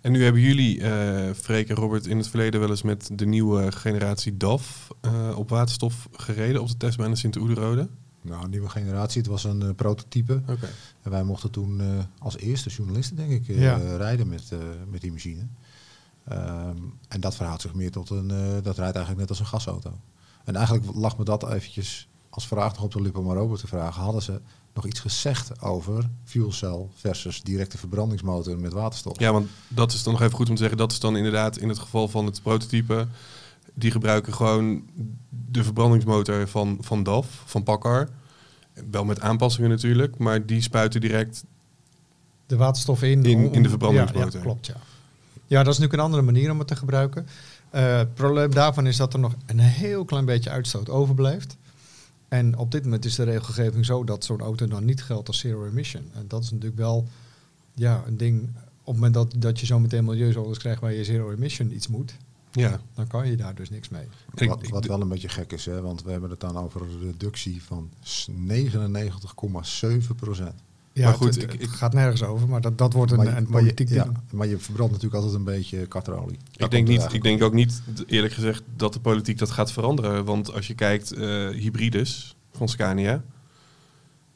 En 0.00 0.12
nu 0.12 0.22
hebben 0.22 0.40
jullie, 0.40 0.80
eh 0.80 1.34
Freek 1.34 1.68
en 1.68 1.76
Robert, 1.76 2.06
in 2.06 2.16
het 2.16 2.28
verleden 2.28 2.60
wel 2.60 2.70
eens 2.70 2.82
met 2.82 3.10
de 3.12 3.26
nieuwe 3.26 3.72
generatie 3.72 4.36
DAF 4.36 4.88
eh, 5.00 5.38
op 5.38 5.48
waterstof 5.48 6.08
gereden 6.12 6.60
op 6.60 6.68
de 6.68 6.76
testbaan 6.76 7.10
in 7.10 7.16
Sint-Oederode. 7.16 7.88
Nou, 8.22 8.44
een 8.44 8.50
nieuwe 8.50 8.68
generatie. 8.68 9.20
Het 9.20 9.30
was 9.30 9.44
een 9.44 9.62
eh, 9.62 9.74
prototype. 9.76 10.42
Oké. 10.48 10.68
En 11.02 11.10
wij 11.10 11.24
mochten 11.24 11.50
toen 11.50 11.82
als 12.18 12.36
eerste 12.36 12.70
journalisten, 12.70 13.16
denk 13.16 13.30
ik, 13.30 13.46
Ja. 13.46 13.76
rijden 13.96 14.28
met, 14.28 14.52
met 14.90 15.00
die 15.00 15.12
machine. 15.12 15.46
Ehm, 16.24 16.76
en 17.08 17.20
dat 17.20 17.34
verhoudt 17.36 17.62
zich 17.62 17.74
meer 17.74 17.90
tot 17.90 18.10
een, 18.10 18.28
dat 18.62 18.76
rijdt 18.76 18.96
eigenlijk 18.96 19.18
net 19.18 19.28
als 19.28 19.38
een 19.40 19.46
gasauto. 19.46 20.00
En 20.44 20.56
eigenlijk 20.56 20.86
lag 20.94 21.18
me 21.18 21.24
dat 21.24 21.50
eventjes 21.52 22.08
als 22.30 22.46
vraag 22.46 22.74
nog 22.74 22.82
op 22.84 22.92
de 22.92 23.00
lippen 23.02 23.22
om 23.22 23.30
over 23.30 23.58
te 23.58 23.66
vragen. 23.66 24.02
Hadden 24.02 24.22
ze 24.22 24.40
nog 24.74 24.86
iets 24.86 25.00
gezegd 25.00 25.62
over 25.62 26.08
fuel 26.24 26.52
cell 26.52 26.86
versus 26.94 27.42
directe 27.42 27.78
verbrandingsmotor 27.78 28.58
met 28.58 28.72
waterstof? 28.72 29.18
Ja, 29.18 29.32
want 29.32 29.48
dat 29.68 29.92
is 29.92 30.02
dan 30.02 30.12
nog 30.12 30.22
even 30.22 30.34
goed 30.34 30.48
om 30.48 30.54
te 30.54 30.60
zeggen. 30.60 30.78
Dat 30.78 30.92
is 30.92 31.00
dan 31.00 31.16
inderdaad 31.16 31.56
in 31.56 31.68
het 31.68 31.78
geval 31.78 32.08
van 32.08 32.26
het 32.26 32.42
prototype. 32.42 33.06
Die 33.74 33.90
gebruiken 33.90 34.34
gewoon 34.34 34.82
de 35.50 35.64
verbrandingsmotor 35.64 36.48
van, 36.48 36.78
van 36.80 37.02
DAF, 37.02 37.42
van 37.44 37.62
Packard. 37.62 38.10
Wel 38.90 39.04
met 39.04 39.20
aanpassingen 39.20 39.70
natuurlijk, 39.70 40.18
maar 40.18 40.46
die 40.46 40.60
spuiten 40.62 41.00
direct. 41.00 41.44
de 42.46 42.56
waterstof 42.56 43.02
in. 43.02 43.24
In- 43.24 43.36
om- 43.46 43.52
in 43.52 43.62
de 43.62 43.68
verbrandingsmotor. 43.68 44.30
Ja, 44.32 44.36
ja, 44.38 44.42
klopt, 44.42 44.66
ja. 44.66 44.74
Ja, 45.46 45.62
dat 45.62 45.72
is 45.72 45.78
natuurlijk 45.78 45.92
een 45.92 46.00
andere 46.04 46.22
manier 46.22 46.50
om 46.50 46.58
het 46.58 46.68
te 46.68 46.76
gebruiken. 46.76 47.26
Eh, 47.70 47.96
het 47.96 48.14
probleem 48.14 48.54
daarvan 48.54 48.86
is 48.86 48.96
dat 48.96 49.12
er 49.12 49.18
nog 49.18 49.34
een 49.46 49.58
heel 49.58 50.04
klein 50.04 50.24
beetje 50.24 50.50
uitstoot 50.50 50.88
overblijft. 50.88 51.56
En 52.34 52.56
op 52.58 52.70
dit 52.70 52.84
moment 52.84 53.04
is 53.04 53.14
de 53.14 53.22
regelgeving 53.22 53.84
zo 53.84 54.04
dat 54.04 54.24
zo'n 54.24 54.40
auto 54.40 54.66
dan 54.66 54.84
niet 54.84 55.02
geldt 55.02 55.28
als 55.28 55.38
zero 55.38 55.66
emission. 55.66 56.02
En 56.14 56.24
dat 56.28 56.42
is 56.42 56.50
natuurlijk 56.50 56.76
wel 56.80 57.08
ja, 57.74 58.02
een 58.06 58.16
ding. 58.16 58.42
Op 58.86 58.94
het 58.94 58.94
moment 58.94 59.14
dat, 59.14 59.34
dat 59.36 59.60
je 59.60 59.66
zo 59.66 59.78
meteen 59.78 60.04
milieuzones 60.04 60.58
krijgt 60.58 60.80
waar 60.80 60.92
je 60.92 61.04
zero 61.04 61.30
emission 61.30 61.74
iets 61.74 61.86
moet, 61.88 62.16
Ja, 62.52 62.80
dan 62.94 63.06
kan 63.06 63.30
je 63.30 63.36
daar 63.36 63.54
dus 63.54 63.70
niks 63.70 63.88
mee. 63.88 64.06
Wat, 64.48 64.68
wat 64.68 64.84
wel 64.84 65.00
een 65.00 65.08
beetje 65.08 65.28
gek 65.28 65.52
is, 65.52 65.66
hè, 65.66 65.80
want 65.80 66.02
we 66.02 66.10
hebben 66.10 66.30
het 66.30 66.40
dan 66.40 66.56
over 66.56 66.82
een 66.82 67.00
reductie 67.00 67.62
van 67.62 67.90
s- 68.02 68.28
99,7 68.30 70.14
procent. 70.16 70.54
Ja, 70.96 71.04
Maar 71.04 71.14
goed, 71.14 71.34
het, 71.34 71.42
ik- 71.42 71.52
het 71.52 71.60
ik- 71.62 71.68
gaat 71.68 71.92
nergens 71.94 72.22
over, 72.22 72.48
maar 72.48 72.60
dat, 72.60 72.78
dat 72.78 72.92
wordt 72.92 73.10
een, 73.12 73.16
Maar, 73.16 73.26
je- 73.26 73.32
een 73.32 73.42
maar 73.42 73.52
je- 73.52 73.58
politiek 73.58 73.88
ding. 73.88 74.04
ja, 74.04 74.12
maar 74.32 74.46
je 74.46 74.58
verbrandt 74.58 74.92
natuurlijk 74.92 75.22
altijd 75.22 75.38
een 75.40 75.44
beetje 75.54 75.86
katrolie. 75.86 76.38
Ik 76.56 76.70
denk, 76.70 76.88
niet, 76.88 77.06
ik 77.12 77.22
denk 77.22 77.42
ook 77.42 77.52
niet, 77.52 77.82
eerlijk 78.06 78.32
gezegd, 78.34 78.62
dat 78.76 78.92
de 78.92 79.00
politiek 79.00 79.38
dat 79.38 79.50
gaat 79.50 79.72
veranderen. 79.72 80.24
Want 80.24 80.52
als 80.52 80.66
je 80.66 80.74
kijkt, 80.74 81.12
eh 81.12 81.48
hybrides 81.48 82.36
van 82.52 82.68
Scania, 82.68 83.10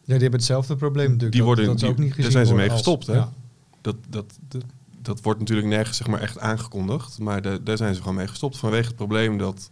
Ja, 0.05 0.15
die 0.15 0.23
hebben 0.23 0.39
hetzelfde 0.41 0.77
probleem 0.77 1.05
natuurlijk. 1.05 1.33
Die 1.33 1.41
Dat- 1.41 1.49
worden- 1.57 1.67
dat 1.67 1.79
die- 1.79 1.89
ook 1.89 1.99
niet 1.99 2.23
daar 2.23 2.31
zijn 2.31 2.47
ze 2.47 2.55
mee 2.55 2.65
als- 2.71 2.73
gestopt, 2.73 3.07
hè? 3.07 3.15
Ja. 3.15 3.33
dat, 3.81 3.97
dat, 4.09 4.39
dat, 4.49 4.65
dat 5.03 5.21
wordt 5.23 5.39
natuurlijk 5.41 5.69
nergens 5.69 5.97
zeg 5.97 6.07
maar, 6.07 6.21
echt 6.21 6.39
aangekondigd. 6.39 7.19
Maar 7.19 7.43
de- 7.43 7.61
daar 7.63 7.77
zijn 7.77 7.95
ze 7.95 8.01
gewoon 8.01 8.17
mee 8.17 8.29
gestopt. 8.29 8.57
Vanwege 8.59 8.87
het 8.87 8.97
probleem 8.97 9.39
dat 9.39 9.71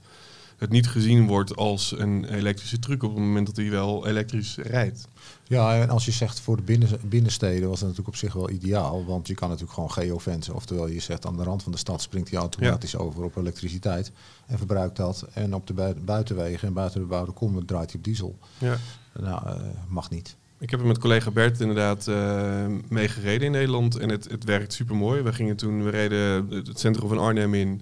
het 0.56 0.70
niet 0.70 0.88
gezien 0.88 1.26
wordt 1.26 1.56
als 1.56 1.98
een 1.98 2.24
elektrische 2.34 2.78
truc 2.78 3.02
op 3.02 3.10
het 3.10 3.18
moment 3.18 3.46
dat 3.46 3.56
hij 3.56 3.70
wel 3.70 4.06
elektrisch 4.06 4.56
rijdt. 4.56 5.08
Ja, 5.48 5.80
en 5.80 5.88
als 5.90 6.04
je 6.04 6.10
zegt 6.10 6.40
voor 6.40 6.56
de 6.56 6.62
binnen, 6.62 6.88
binnensteden 7.02 7.68
was 7.68 7.78
het 7.80 7.88
natuurlijk 7.88 8.08
op 8.08 8.16
zich 8.16 8.32
wel 8.32 8.50
ideaal. 8.50 9.04
Want 9.04 9.26
je 9.26 9.34
kan 9.34 9.48
natuurlijk 9.48 9.74
gewoon 9.74 9.92
geofencen. 9.92 10.54
Oftewel 10.54 10.86
je 10.88 11.00
zegt 11.00 11.26
aan 11.26 11.36
de 11.36 11.42
rand 11.42 11.62
van 11.62 11.72
de 11.72 11.78
stad 11.78 12.02
springt 12.02 12.30
hij 12.30 12.38
automatisch 12.38 12.96
over 12.96 13.22
op 13.22 13.36
elektriciteit. 13.36 14.12
En 14.46 14.58
verbruikt 14.58 14.96
dat. 14.96 15.26
En 15.32 15.54
op 15.54 15.66
de 15.66 15.72
bui- 15.72 15.94
buitenwegen 16.04 16.68
en 16.68 16.74
buiten 16.74 17.00
de 17.00 17.06
bebouwde 17.06 17.32
kom 17.32 17.66
draait 17.66 17.90
hij 17.90 17.98
op 17.98 18.04
diesel. 18.04 18.38
Ja. 18.58 18.76
Nou, 19.20 19.46
eh, 19.46 19.54
mag 19.88 20.10
niet. 20.10 20.36
Ik 20.58 20.70
heb 20.70 20.80
er 20.80 20.86
met 20.86 20.98
collega 20.98 21.30
Bert 21.30 21.60
inderdaad 21.60 22.08
eh 22.08 22.66
mee 22.88 23.08
gereden 23.08 23.46
in 23.46 23.52
Nederland. 23.52 23.96
En 23.96 24.08
het, 24.08 24.30
het 24.30 24.44
werkt 24.44 24.72
super 24.72 24.96
mooi. 24.96 25.22
We 25.22 25.32
gingen 25.32 25.56
toen, 25.56 25.84
we 25.84 25.90
reden 25.90 26.48
het 26.50 26.78
centrum 26.80 27.08
van 27.08 27.18
Arnhem 27.18 27.54
in. 27.54 27.80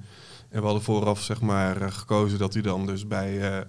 En 0.55 0.61
we 0.61 0.67
hadden 0.67 0.85
vooraf 0.85 1.23
zeg 1.23 1.40
maar, 1.40 1.83
eh, 1.83 1.90
gekozen 1.90 2.38
dat 2.38 2.53
hij 2.53 2.62
dan 2.62 2.87
dus 2.87 3.07
bij, 3.07 3.53
eh, 3.53 3.67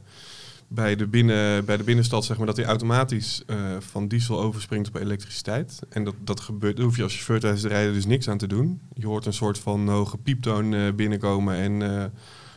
bij, 0.68 0.96
de 0.96 1.08
binnen, 1.08 1.66
bij 1.66 1.78
de 1.78 1.84
binnenstad, 1.84 2.26
zeg 2.26 2.38
maar, 2.38 2.46
dat 2.46 2.56
hij 2.56 2.66
automatisch 2.66 3.44
eh, 3.46 3.58
van 3.80 4.08
diesel 4.08 4.42
overspringt 4.42 4.88
op 4.88 4.96
elektriciteit. 4.96 5.80
En 5.90 6.04
dat, 6.04 6.16
dat 6.20 6.40
gebeurt, 6.40 6.76
daar 6.76 6.86
hoef 6.86 6.96
je 6.96 7.04
als 7.04 7.14
chauffeur 7.14 7.40
tijdens 7.40 7.64
het 7.64 7.72
rijden 7.72 7.94
dus 7.94 8.06
niks 8.06 8.30
aan 8.30 8.38
te 8.38 8.48
doen. 8.48 8.82
Je 8.94 9.06
hoort 9.06 9.26
een 9.26 9.34
soort 9.34 9.60
van 9.60 9.88
hoge 9.90 10.18
pieptoon 10.18 10.96
binnenkomen 10.96 11.56
en 11.56 11.80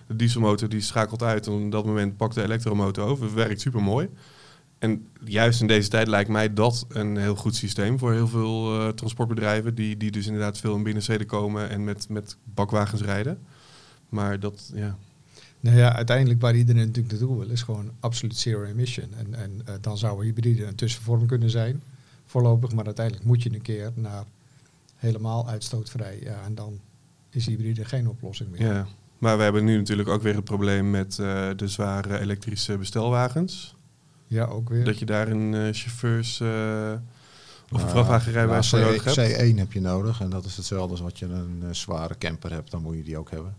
de 0.06 0.16
dieselmotor 0.16 0.68
die 0.68 0.80
schakelt 0.80 1.22
uit. 1.22 1.46
En 1.46 1.52
op 1.52 1.70
dat 1.70 1.84
moment 1.84 2.16
pakt 2.16 2.34
de 2.34 2.42
elektromotor 2.42 3.04
over. 3.04 3.24
Het 3.24 3.34
werkt 3.34 3.60
super 3.60 3.82
mooi. 3.82 4.08
En 4.78 5.08
juist 5.24 5.60
in 5.60 5.66
deze 5.66 5.88
tijd 5.88 6.08
lijkt 6.08 6.30
mij 6.30 6.54
dat 6.54 6.86
een 6.88 7.16
heel 7.16 7.36
goed 7.36 7.54
systeem 7.56 7.98
voor 7.98 8.12
heel 8.12 8.28
veel 8.28 8.94
transportbedrijven. 8.94 9.74
Die, 9.74 9.96
die 9.96 10.10
dus 10.10 10.26
inderdaad 10.26 10.58
veel 10.58 10.76
in 10.76 10.82
binnensteden 10.82 11.26
komen 11.26 11.70
en 11.70 11.84
met, 11.84 12.08
met 12.08 12.36
bakwagens 12.44 13.02
rijden. 13.02 13.38
Maar 14.08 14.40
dat, 14.40 14.70
ja. 14.74 14.96
Nou 15.60 15.76
ja, 15.76 15.94
uiteindelijk 15.96 16.40
waar 16.40 16.56
iedereen 16.56 16.86
natuurlijk 16.86 17.14
naartoe 17.14 17.38
wil, 17.38 17.48
is 17.50 17.62
gewoon 17.62 17.90
absoluut 18.00 18.36
zero 18.36 18.62
emission. 18.64 19.08
En, 19.18 19.34
en 19.34 19.60
eh, 19.64 19.74
dan 19.80 19.98
zou 19.98 20.18
een 20.18 20.24
hybride 20.24 20.66
een 20.66 20.74
tussenvorm 20.74 21.26
kunnen 21.26 21.50
zijn, 21.50 21.82
voorlopig. 22.26 22.72
Maar 22.72 22.84
uiteindelijk 22.86 23.26
moet 23.26 23.42
je 23.42 23.52
een 23.54 23.62
keer 23.62 23.92
naar 23.94 24.24
helemaal 24.96 25.48
uitstootvrij. 25.48 26.18
Ja, 26.22 26.40
en 26.44 26.54
dan 26.54 26.80
is 27.30 27.46
hybride 27.46 27.84
geen 27.84 28.08
oplossing 28.08 28.50
meer. 28.50 28.60
ja. 28.62 28.86
Maar 29.18 29.36
we 29.36 29.42
hebben 29.42 29.64
nu 29.64 29.76
natuurlijk 29.76 30.08
ook 30.08 30.22
weer 30.22 30.34
het 30.34 30.44
probleem 30.44 30.90
met 30.90 31.18
eh, 31.18 31.48
de 31.56 31.68
zware 31.68 32.18
elektrische 32.18 32.76
bestelwagens. 32.78 33.74
Ja, 34.26 34.44
ook 34.44 34.68
weer. 34.68 34.84
Dat 34.84 34.98
je 34.98 35.04
daar 35.06 35.28
een 35.28 35.54
eh, 35.54 35.60
chauffeurs 35.72 36.40
eh, 36.40 36.46
of 36.48 37.80
een 37.80 37.86
Nou, 37.86 37.90
vrachtwagenrijbewijs 37.90 38.68
voor 38.68 38.78
nou, 38.78 38.90
nodig 38.96 39.12
C- 39.12 39.16
hebt. 39.16 39.52
C1 39.52 39.54
heb 39.58 39.72
je 39.72 39.80
nodig. 39.80 40.20
En 40.20 40.30
dat 40.30 40.44
is 40.44 40.56
hetzelfde 40.56 40.90
als 40.90 41.00
wat 41.00 41.18
je 41.18 41.26
een 41.26 41.64
zware 41.70 42.18
camper 42.18 42.50
hebt. 42.52 42.70
Dan 42.70 42.82
moet 42.82 42.96
je 42.96 43.02
die 43.02 43.18
ook 43.18 43.30
hebben. 43.30 43.56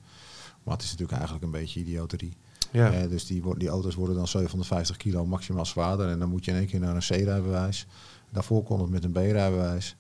Maar 0.70 0.78
het 0.78 0.88
is 0.88 0.92
natuurlijk 0.92 1.20
eigenlijk 1.20 1.54
een 1.54 1.60
beetje 1.60 1.80
idioterie. 1.80 2.34
Ja. 2.72 2.92
Eh, 2.92 3.10
dus 3.10 3.26
die, 3.26 3.44
die 3.58 3.70
auto's 3.70 3.96
worden 3.96 4.16
dan 4.16 4.28
750 4.28 4.98
kilo 4.98 5.26
maximaal 5.26 5.66
zwaarder. 5.66 6.10
En 6.10 6.20
dan 6.20 6.30
moet 6.30 6.46
je 6.46 6.52
in 6.52 6.58
één 6.58 6.68
keer 6.68 6.80
naar 6.80 6.96
een 6.96 7.02
C-rijbewijs. 7.02 7.88
Daarvoor 8.30 8.64
kon 8.64 8.82
het 8.82 8.90
met 8.90 9.04
een 9.04 9.12
B-rijbewijs. 9.12 9.96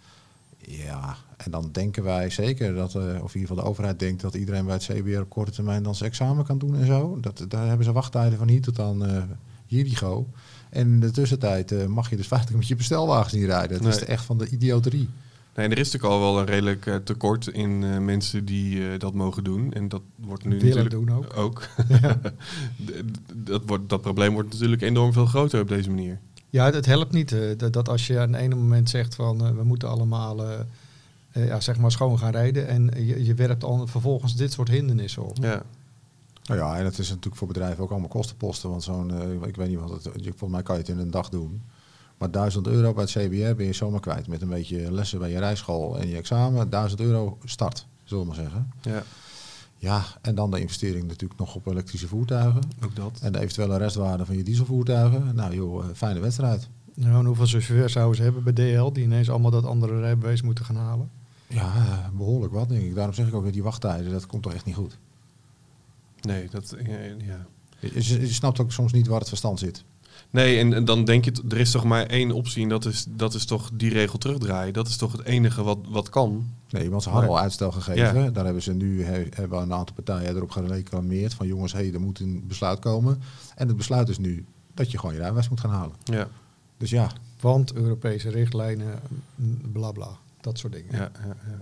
Ja, 0.57 1.15
en 1.37 1.51
dan 1.51 1.69
denken 1.71 2.03
wij 2.03 2.29
zeker 2.29 2.73
dat, 2.73 2.95
eh, 2.95 3.01
of 3.01 3.05
in 3.05 3.39
ieder 3.39 3.39
geval 3.39 3.55
de 3.55 3.63
overheid 3.63 3.99
denkt 3.99 4.21
dat 4.21 4.33
iedereen 4.33 4.65
bij 4.65 4.73
het 4.73 4.83
CBR 4.83 5.19
op 5.19 5.29
korte 5.29 5.51
termijn 5.51 5.83
dan 5.83 5.95
zijn 5.95 6.09
examen 6.09 6.45
kan 6.45 6.57
doen 6.57 6.75
en 6.75 6.85
zo. 6.85 7.17
Dat, 7.21 7.45
daar 7.47 7.67
hebben 7.67 7.85
ze 7.85 7.91
wachttijden 7.91 8.37
van 8.37 8.47
hier 8.47 8.61
tot 8.61 8.79
aan 8.79 9.05
eh 9.05 9.23
Jericho. 9.65 10.27
En 10.69 10.87
in 10.87 10.99
de 10.99 11.11
tussentijd 11.11 11.87
mag 11.87 12.09
je 12.09 12.15
dus 12.15 12.27
feitelijk 12.33 12.57
met 12.57 12.67
je 12.67 12.75
bestelwagens 12.75 13.33
niet 13.33 13.45
rijden. 13.45 13.83
Het 13.83 13.95
is 13.95 14.03
echt 14.03 14.25
van 14.25 14.37
de 14.37 14.49
idioterie. 14.49 15.09
Nee, 15.55 15.67
er 15.69 15.77
is 15.77 15.91
natuurlijk 15.91 16.13
al 16.13 16.19
wel 16.33 16.39
een 16.39 16.45
redelijk 16.45 16.85
eh, 16.85 16.95
tekort 16.95 17.47
in 17.47 17.83
eh, 17.83 17.97
mensen 17.97 18.45
die 18.45 18.89
eh, 18.91 18.99
dat 18.99 19.13
mogen 19.13 19.43
doen. 19.43 19.73
En 19.73 19.87
dat 19.89 20.01
wordt 20.15 20.45
nu 20.45 20.59
Willen 20.59 20.83
natuurlijk 20.85 21.07
doen 21.07 21.15
ook. 21.17 21.37
ook. 21.45 21.67
Dat, 23.35 23.61
wordt, 23.65 23.89
dat 23.89 24.01
probleem 24.01 24.33
wordt 24.33 24.51
natuurlijk 24.51 24.81
enorm 24.81 25.13
veel 25.13 25.25
groter 25.25 25.61
op 25.61 25.67
deze 25.67 25.89
manier. 25.89 26.19
Ja, 26.49 26.71
het, 26.71 26.85
helpt 26.85 27.11
niet 27.11 27.31
eh, 27.31 27.57
dat, 27.57 27.73
dat 27.73 27.89
als 27.89 28.07
je 28.07 28.19
aan 28.19 28.33
het 28.33 28.41
ene 28.41 28.55
moment 28.55 28.89
zegt 28.89 29.15
van 29.15 29.45
eh, 29.45 29.51
we 29.51 29.63
moeten 29.63 29.89
allemaal 29.89 30.45
ja, 31.33 31.59
zeg 31.59 31.77
maar 31.77 31.91
schoon 31.91 32.17
gaan 32.19 32.31
rijden 32.31 32.67
en 32.67 32.91
je, 33.05 33.25
je 33.25 33.33
werpt 33.33 33.63
al 33.63 33.87
vervolgens 33.87 34.35
dit 34.35 34.51
soort 34.51 34.69
hindernissen 34.69 35.23
op. 35.25 35.37
Ja, 35.41 35.63
Nou 36.45 36.59
ja, 36.59 36.77
en 36.77 36.85
het 36.85 36.97
is 36.99 37.09
natuurlijk 37.09 37.35
voor 37.35 37.47
bedrijven 37.47 37.83
ook 37.83 37.89
allemaal 37.91 38.09
kostenposten. 38.09 38.69
Want 38.69 38.83
zo'n, 38.83 39.11
eh, 39.13 39.47
ik 39.47 39.55
weet 39.55 39.67
niet 39.69 39.79
wat 39.79 39.89
het, 39.89 40.03
je- 40.03 40.29
volgens 40.29 40.51
mij 40.51 40.63
kan 40.63 40.75
je 40.75 40.81
het 40.81 40.89
in 40.91 40.97
een 40.97 41.11
dag 41.11 41.29
doen. 41.29 41.61
Maar 42.19 42.31
1000 42.31 42.67
euro 42.67 42.93
bij 42.93 43.03
het 43.03 43.11
CBR 43.11 43.55
ben 43.55 43.65
je 43.65 43.73
zomaar 43.73 43.99
kwijt. 43.99 44.27
Met 44.27 44.41
een 44.41 44.49
beetje 44.49 44.91
lessen 44.91 45.19
bij 45.19 45.31
je 45.31 45.39
rijschool 45.39 45.99
en 45.99 46.07
je 46.07 46.17
examen. 46.17 46.69
1000 46.69 47.01
euro 47.01 47.37
start, 47.43 47.87
zullen 48.03 48.23
we 48.23 48.29
maar 48.29 48.39
zeggen. 48.39 48.71
ja, 48.81 49.03
Ja, 49.77 50.03
en 50.21 50.35
dan 50.35 50.51
de 50.51 50.59
investering 50.59 51.07
natuurlijk 51.07 51.39
nog 51.39 51.55
op 51.55 51.67
elektrische 51.67 52.07
voertuigen. 52.07 52.61
ook 52.83 52.95
dat. 52.95 53.19
En 53.21 53.31
de 53.31 53.39
eventuele 53.39 53.77
restwaarde 53.77 54.25
van 54.25 54.37
je 54.37 54.43
dieselvoertuigen. 54.43 55.35
Nou 55.35 55.55
joh, 55.55 55.83
eh, 55.83 55.89
fijne 55.95 56.19
wedstrijd. 56.19 56.69
Nou, 56.93 57.19
en 57.19 57.25
hoeveel 57.25 57.45
chauffeurs 57.45 57.93
zouden 57.93 58.15
ze 58.15 58.23
hebben 58.23 58.43
bij 58.43 58.53
DL 58.53 58.91
die 58.91 59.03
ineens 59.03 59.29
allemaal 59.29 59.51
dat 59.51 59.65
andere 59.65 59.99
rijbewijs 59.99 60.41
moeten 60.41 60.65
gaan 60.65 60.75
halen? 60.75 61.09
Ja, 61.47 61.75
eh, 61.75 62.09
behoorlijk 62.17 62.53
wat 62.53 62.69
denk 62.69 62.81
ik. 62.81 62.95
Daarom 62.95 63.13
zeg 63.13 63.27
ik 63.27 63.33
ook 63.33 63.43
weer 63.43 63.51
die 63.51 63.63
wachttijden, 63.63 64.11
dat 64.11 64.25
komt 64.25 64.43
toch 64.43 64.53
echt 64.53 64.65
niet 64.65 64.75
goed. 64.75 64.97
Nee, 66.21 66.49
dat, 66.49 66.75
ja, 66.85 66.97
ja. 67.25 67.45
Je, 67.79 68.19
je 68.19 68.33
snapt 68.33 68.59
ook 68.59 68.71
soms 68.71 68.91
niet 68.91 69.07
waar 69.07 69.19
het 69.19 69.27
verstand 69.27 69.59
zit. 69.59 69.83
Nee 70.29 70.59
en, 70.59 70.73
en 70.73 70.85
dan 70.85 71.05
denk 71.05 71.25
je, 71.25 71.31
er 71.49 71.57
is 71.59 71.71
toch 71.71 71.83
maar 71.83 72.05
één 72.05 72.31
optie 72.31 72.63
en 72.63 72.69
dat 72.69 72.85
is, 72.85 73.05
dat 73.09 73.33
is 73.33 73.45
toch 73.45 73.69
die 73.73 73.91
regel 73.93 74.17
terugdraaien. 74.17 74.73
Dat 74.73 74.87
is 74.87 74.97
toch 74.97 75.11
het 75.11 75.23
enige 75.25 75.63
wat, 75.63 75.77
wat 75.89 76.09
kan. 76.09 76.47
Nee, 76.69 76.89
want 76.89 77.03
ze 77.03 77.09
hadden 77.09 77.27
Maar- 77.29 77.37
al 77.37 77.43
uitstel 77.43 77.71
gegeven. 77.71 78.23
Ja. 78.23 78.29
Daar 78.29 78.43
hebben 78.45 78.63
ze 78.63 78.73
nu 78.73 79.03
he- 79.03 79.27
hebben 79.29 79.61
een 79.61 79.73
aantal 79.73 79.95
partijen 79.95 80.35
erop 80.35 80.51
gereclameerd 80.51 81.33
van 81.33 81.47
jongens, 81.47 81.73
hé, 81.73 81.91
er 81.93 82.01
moet 82.01 82.19
een 82.19 82.43
besluit 82.47 82.79
komen. 82.79 83.21
En 83.55 83.67
het 83.67 83.77
besluit 83.77 84.09
is 84.09 84.17
nu 84.17 84.45
dat 84.73 84.91
je 84.91 84.97
gewoon 84.97 85.13
je 85.13 85.19
rijbewijs 85.19 85.49
moet 85.49 85.59
gaan 85.59 85.71
halen. 85.71 85.95
Ja, 86.03 86.27
Dus 86.77 86.89
ja, 86.89 87.11
Want 87.39 87.73
Europese 87.73 88.29
richtlijnen, 88.29 88.99
mm, 89.35 89.61
bla 89.71 89.91
bla, 89.91 90.07
dat 90.41 90.57
soort 90.57 90.73
dingen. 90.73 90.91
ja, 90.95 91.11
ja, 91.25 91.35
ja. 91.47 91.61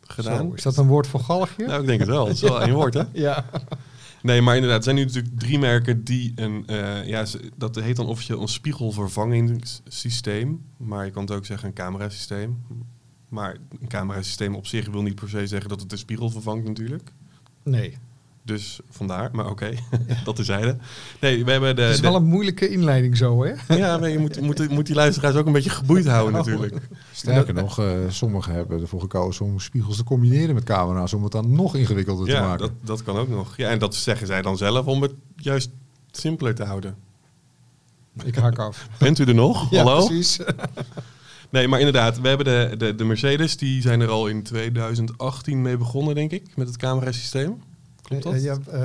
gedaan. 0.00 0.46
Zo, 0.48 0.54
is 0.54 0.62
dat 0.62 0.76
een 0.76 0.86
woord 0.86 1.06
voor 1.06 1.20
galgje? 1.20 1.66
Nou, 1.66 1.80
ik 1.80 1.86
denk 1.86 2.00
het 2.00 2.08
wel. 2.08 2.26
Het 2.26 2.34
is 2.34 2.40
wel 2.42 2.62
één 2.62 2.74
woord, 2.74 2.94
hè? 2.94 3.02
Ja. 3.28 3.44
Nee, 4.22 4.42
maar 4.42 4.54
inderdaad, 4.54 4.78
er 4.78 4.84
zijn 4.84 4.96
nu 4.96 5.04
natuurlijk 5.04 5.38
drie 5.38 5.58
merken 5.58 6.04
die 6.04 6.32
een, 6.34 6.66
eh, 6.66 7.06
ja, 7.06 7.24
dat 7.56 7.76
heet 7.76 7.96
dan 7.96 8.06
officieel 8.06 8.40
een 8.40 8.48
spiegelvervangingssysteem. 8.48 10.62
Maar 10.76 11.04
je 11.04 11.10
kan 11.10 11.22
het 11.22 11.32
ook 11.32 11.46
zeggen 11.46 11.68
een 11.68 11.74
camerasysteem. 11.74 12.62
Maar 13.28 13.56
een 13.80 13.88
camerasysteem 13.88 14.54
op 14.54 14.66
zich 14.66 14.88
wil 14.88 15.02
niet 15.02 15.14
per 15.14 15.28
se 15.28 15.46
zeggen 15.46 15.68
dat 15.68 15.80
het 15.80 15.90
de 15.90 15.96
spiegel 15.96 16.30
vervangt 16.30 16.66
natuurlijk. 16.66 17.12
Nee. 17.62 17.98
Dus 18.44 18.80
vandaar, 18.90 19.28
maar 19.32 19.46
oké, 19.50 19.70
dat 20.24 20.36
terzijde. 20.36 20.76
Nee, 21.20 21.44
we 21.44 21.50
hebben 21.50 21.76
de... 21.76 21.82
Het 21.82 21.90
is 21.90 21.96
de- 21.96 22.02
wel 22.02 22.16
een 22.16 22.24
moeilijke 22.24 22.68
inleiding 22.68 23.16
zo, 23.16 23.44
hè? 23.44 23.76
Ja, 23.76 23.98
maar 23.98 24.08
je 24.08 24.18
moet, 24.18 24.40
moet, 24.40 24.70
moet 24.70 24.86
die 24.86 24.94
luisteraars 24.94 25.34
ook 25.34 25.46
een 25.46 25.52
beetje 25.52 25.70
geboeid 25.70 26.06
houden 26.06 26.32
natuurlijk. 26.38 26.76
Sterker 27.12 27.54
nog, 27.54 27.78
eh, 27.78 27.86
sommigen 28.08 28.54
hebben 28.54 28.80
ervoor 28.80 29.00
gekozen 29.00 29.44
om 29.46 29.60
spiegels 29.60 29.96
te 29.96 30.04
combineren 30.04 30.54
met 30.54 30.64
camera's, 30.64 31.12
om 31.12 31.22
het 31.22 31.32
dan 31.32 31.52
nog 31.54 31.74
ingewikkelder 31.76 32.26
te 32.26 32.32
Ja, 32.32 32.40
maken. 32.46 32.58
dat, 32.58 32.72
dat 32.80 33.02
kan 33.02 33.16
ook 33.16 33.28
nog. 33.28 33.56
Ja, 33.56 33.68
en 33.70 33.78
dat 33.78 33.94
zeggen 33.94 34.26
zij 34.26 34.42
dan 34.42 34.56
zelf 34.56 34.86
om 34.86 35.02
het 35.02 35.12
juist 35.36 35.70
simpeler 36.10 36.54
te 36.54 36.64
houden. 36.64 36.96
Ik 38.24 38.34
haak 38.34 38.58
af. 38.58 38.88
Bent 38.98 39.18
u 39.18 39.24
er 39.24 39.34
nog? 39.34 39.70
Ja, 39.70 39.82
Hallo? 39.84 40.06
precies. 40.06 40.38
Nee, 41.50 41.68
maar 41.68 41.78
inderdaad, 41.78 42.20
we 42.20 42.28
hebben 42.28 42.46
de, 42.46 42.74
de, 42.76 42.94
de 42.94 43.04
Mercedes, 43.04 43.56
die 43.56 43.82
zijn 43.82 44.00
er 44.00 44.08
al 44.08 44.26
in 44.26 44.42
2018 44.42 45.62
mee 45.62 45.76
begonnen, 45.76 46.14
denk 46.14 46.30
ik, 46.30 46.56
met 46.56 46.66
het 46.66 46.76
camerasysteem. 46.76 47.62
Klopt 48.20 48.24
dat? 48.24 48.34
Eh, 48.34 48.42
ja, 48.42 48.52
eh, 48.52 48.80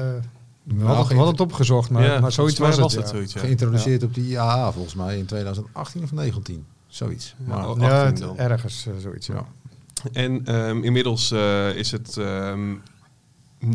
we, 0.64 0.74
Nou, 0.74 1.08
we 1.08 1.14
hadden 1.14 1.28
het 1.28 1.40
opgezocht, 1.40 1.90
maar, 1.90 2.04
Ja, 2.04 2.20
maar 2.20 2.32
zoiets 2.32 2.60
was 2.60 2.78
het. 2.78 2.92
ja. 2.92 3.06
zoiets, 3.06 3.34
ja. 3.34 3.40
Geïntroduceerd 3.40 4.04
op 4.04 4.14
de 4.14 4.22
IAA 4.22 4.72
volgens 4.72 4.96
mij 4.96 5.18
in 5.18 5.26
2018 5.26 6.04
of 6.04 6.12
19. 6.12 6.66
Zoiets. 6.88 7.36
Ja, 7.38 7.46
Maar. 7.48 7.58
Ja, 7.58 8.02
18 8.04 8.06
het- 8.06 8.18
dan. 8.18 8.38
ergens 8.38 8.86
eh, 8.88 8.94
zoiets. 9.00 9.28
Ja. 9.28 9.34
ja. 9.34 9.46
En 10.14 10.46
ehm, 10.46 10.84
inmiddels 10.84 11.32
eh, 11.32 11.76
is 11.76 11.92
het 11.92 12.18
ehm, 12.18 12.74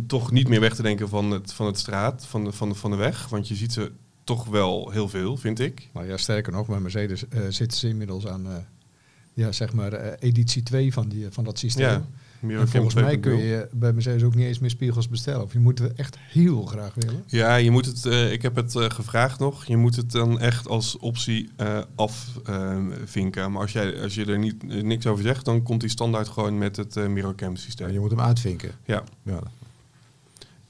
toch 0.07 0.31
niet 0.31 0.49
meer 0.49 0.61
weg 0.61 0.75
te 0.75 0.83
denken 0.83 1.09
van 1.09 1.31
het, 1.31 1.53
van 1.53 1.67
het 1.67 1.79
straat, 1.79 2.27
van 2.27 2.45
de, 2.45 2.53
van, 2.53 2.69
de, 2.69 2.75
van 2.75 2.91
de 2.91 2.97
weg. 2.97 3.29
Want 3.29 3.49
je 3.49 3.55
ziet 3.55 3.73
ze 3.73 3.91
toch 4.25 4.47
wel 4.47 4.91
heel 4.91 5.09
veel, 5.09 5.37
vind 5.37 5.59
ik. 5.61 5.89
Nou 5.93 6.07
ja, 6.07 6.17
sterker 6.17 6.53
nog, 6.53 6.67
bij 6.67 6.81
Mercedes 6.81 7.29
eh, 7.29 7.41
zitten 7.49 7.79
ze 7.79 7.89
inmiddels 7.89 8.27
aan 8.27 8.47
eh, 8.47 8.53
ja, 9.33 9.53
zeg 9.53 9.73
maar, 9.73 9.93
eh, 9.93 10.13
editie 10.29 10.63
2 10.63 10.93
van, 10.93 11.09
die, 11.09 11.27
van 11.31 11.45
dat 11.45 11.59
systeem. 11.59 12.05
Volgens 12.51 12.95
mij 12.95 13.19
kun 13.19 13.37
je 13.37 13.69
bij 13.73 13.93
Mercedes 13.93 14.23
ook 14.23 14.35
niet 14.35 14.47
eens 14.47 14.59
meer 14.59 14.71
spiegels 14.71 15.09
bestellen. 15.09 15.43
Of 15.43 15.53
je 15.53 15.59
moet 15.59 15.79
het 15.79 15.93
echt 15.93 16.19
heel 16.19 16.63
graag 16.63 16.95
willen. 16.95 17.25
Ja, 17.27 17.55
je 17.55 17.71
moet 17.71 17.87
het, 17.87 18.07
eh, 18.07 18.33
ik 18.33 18.43
heb 18.43 18.57
het 18.57 18.77
eh, 18.77 18.91
gevraagd 18.91 19.39
nog. 19.39 19.65
Je 19.65 19.77
moet 19.77 19.97
het 19.97 20.13
dan 20.13 20.41
echt 20.41 20.69
als 20.69 20.99
optie 20.99 21.51
eh 21.57 21.81
afvinken. 21.95 23.53
maar 23.53 23.63
als, 23.63 23.73
jij, 23.73 24.03
als 24.03 24.15
je 24.15 24.25
er 24.25 24.39
niet, 24.39 24.83
niks 24.83 25.07
over 25.07 25.25
zegt, 25.25 25.45
dan 25.45 25.63
komt 25.63 25.81
die 25.81 25.91
standaard 25.91 26.29
gewoon 26.29 26.59
met 26.59 26.77
het 26.77 27.09
mirrorcam 27.09 27.57
systeem. 27.57 27.91
je 27.91 28.01
moet 28.01 28.11
hem 28.11 28.21
uitvinken. 28.21 28.71
Ja. 28.85 29.03
Ja. 29.23 29.41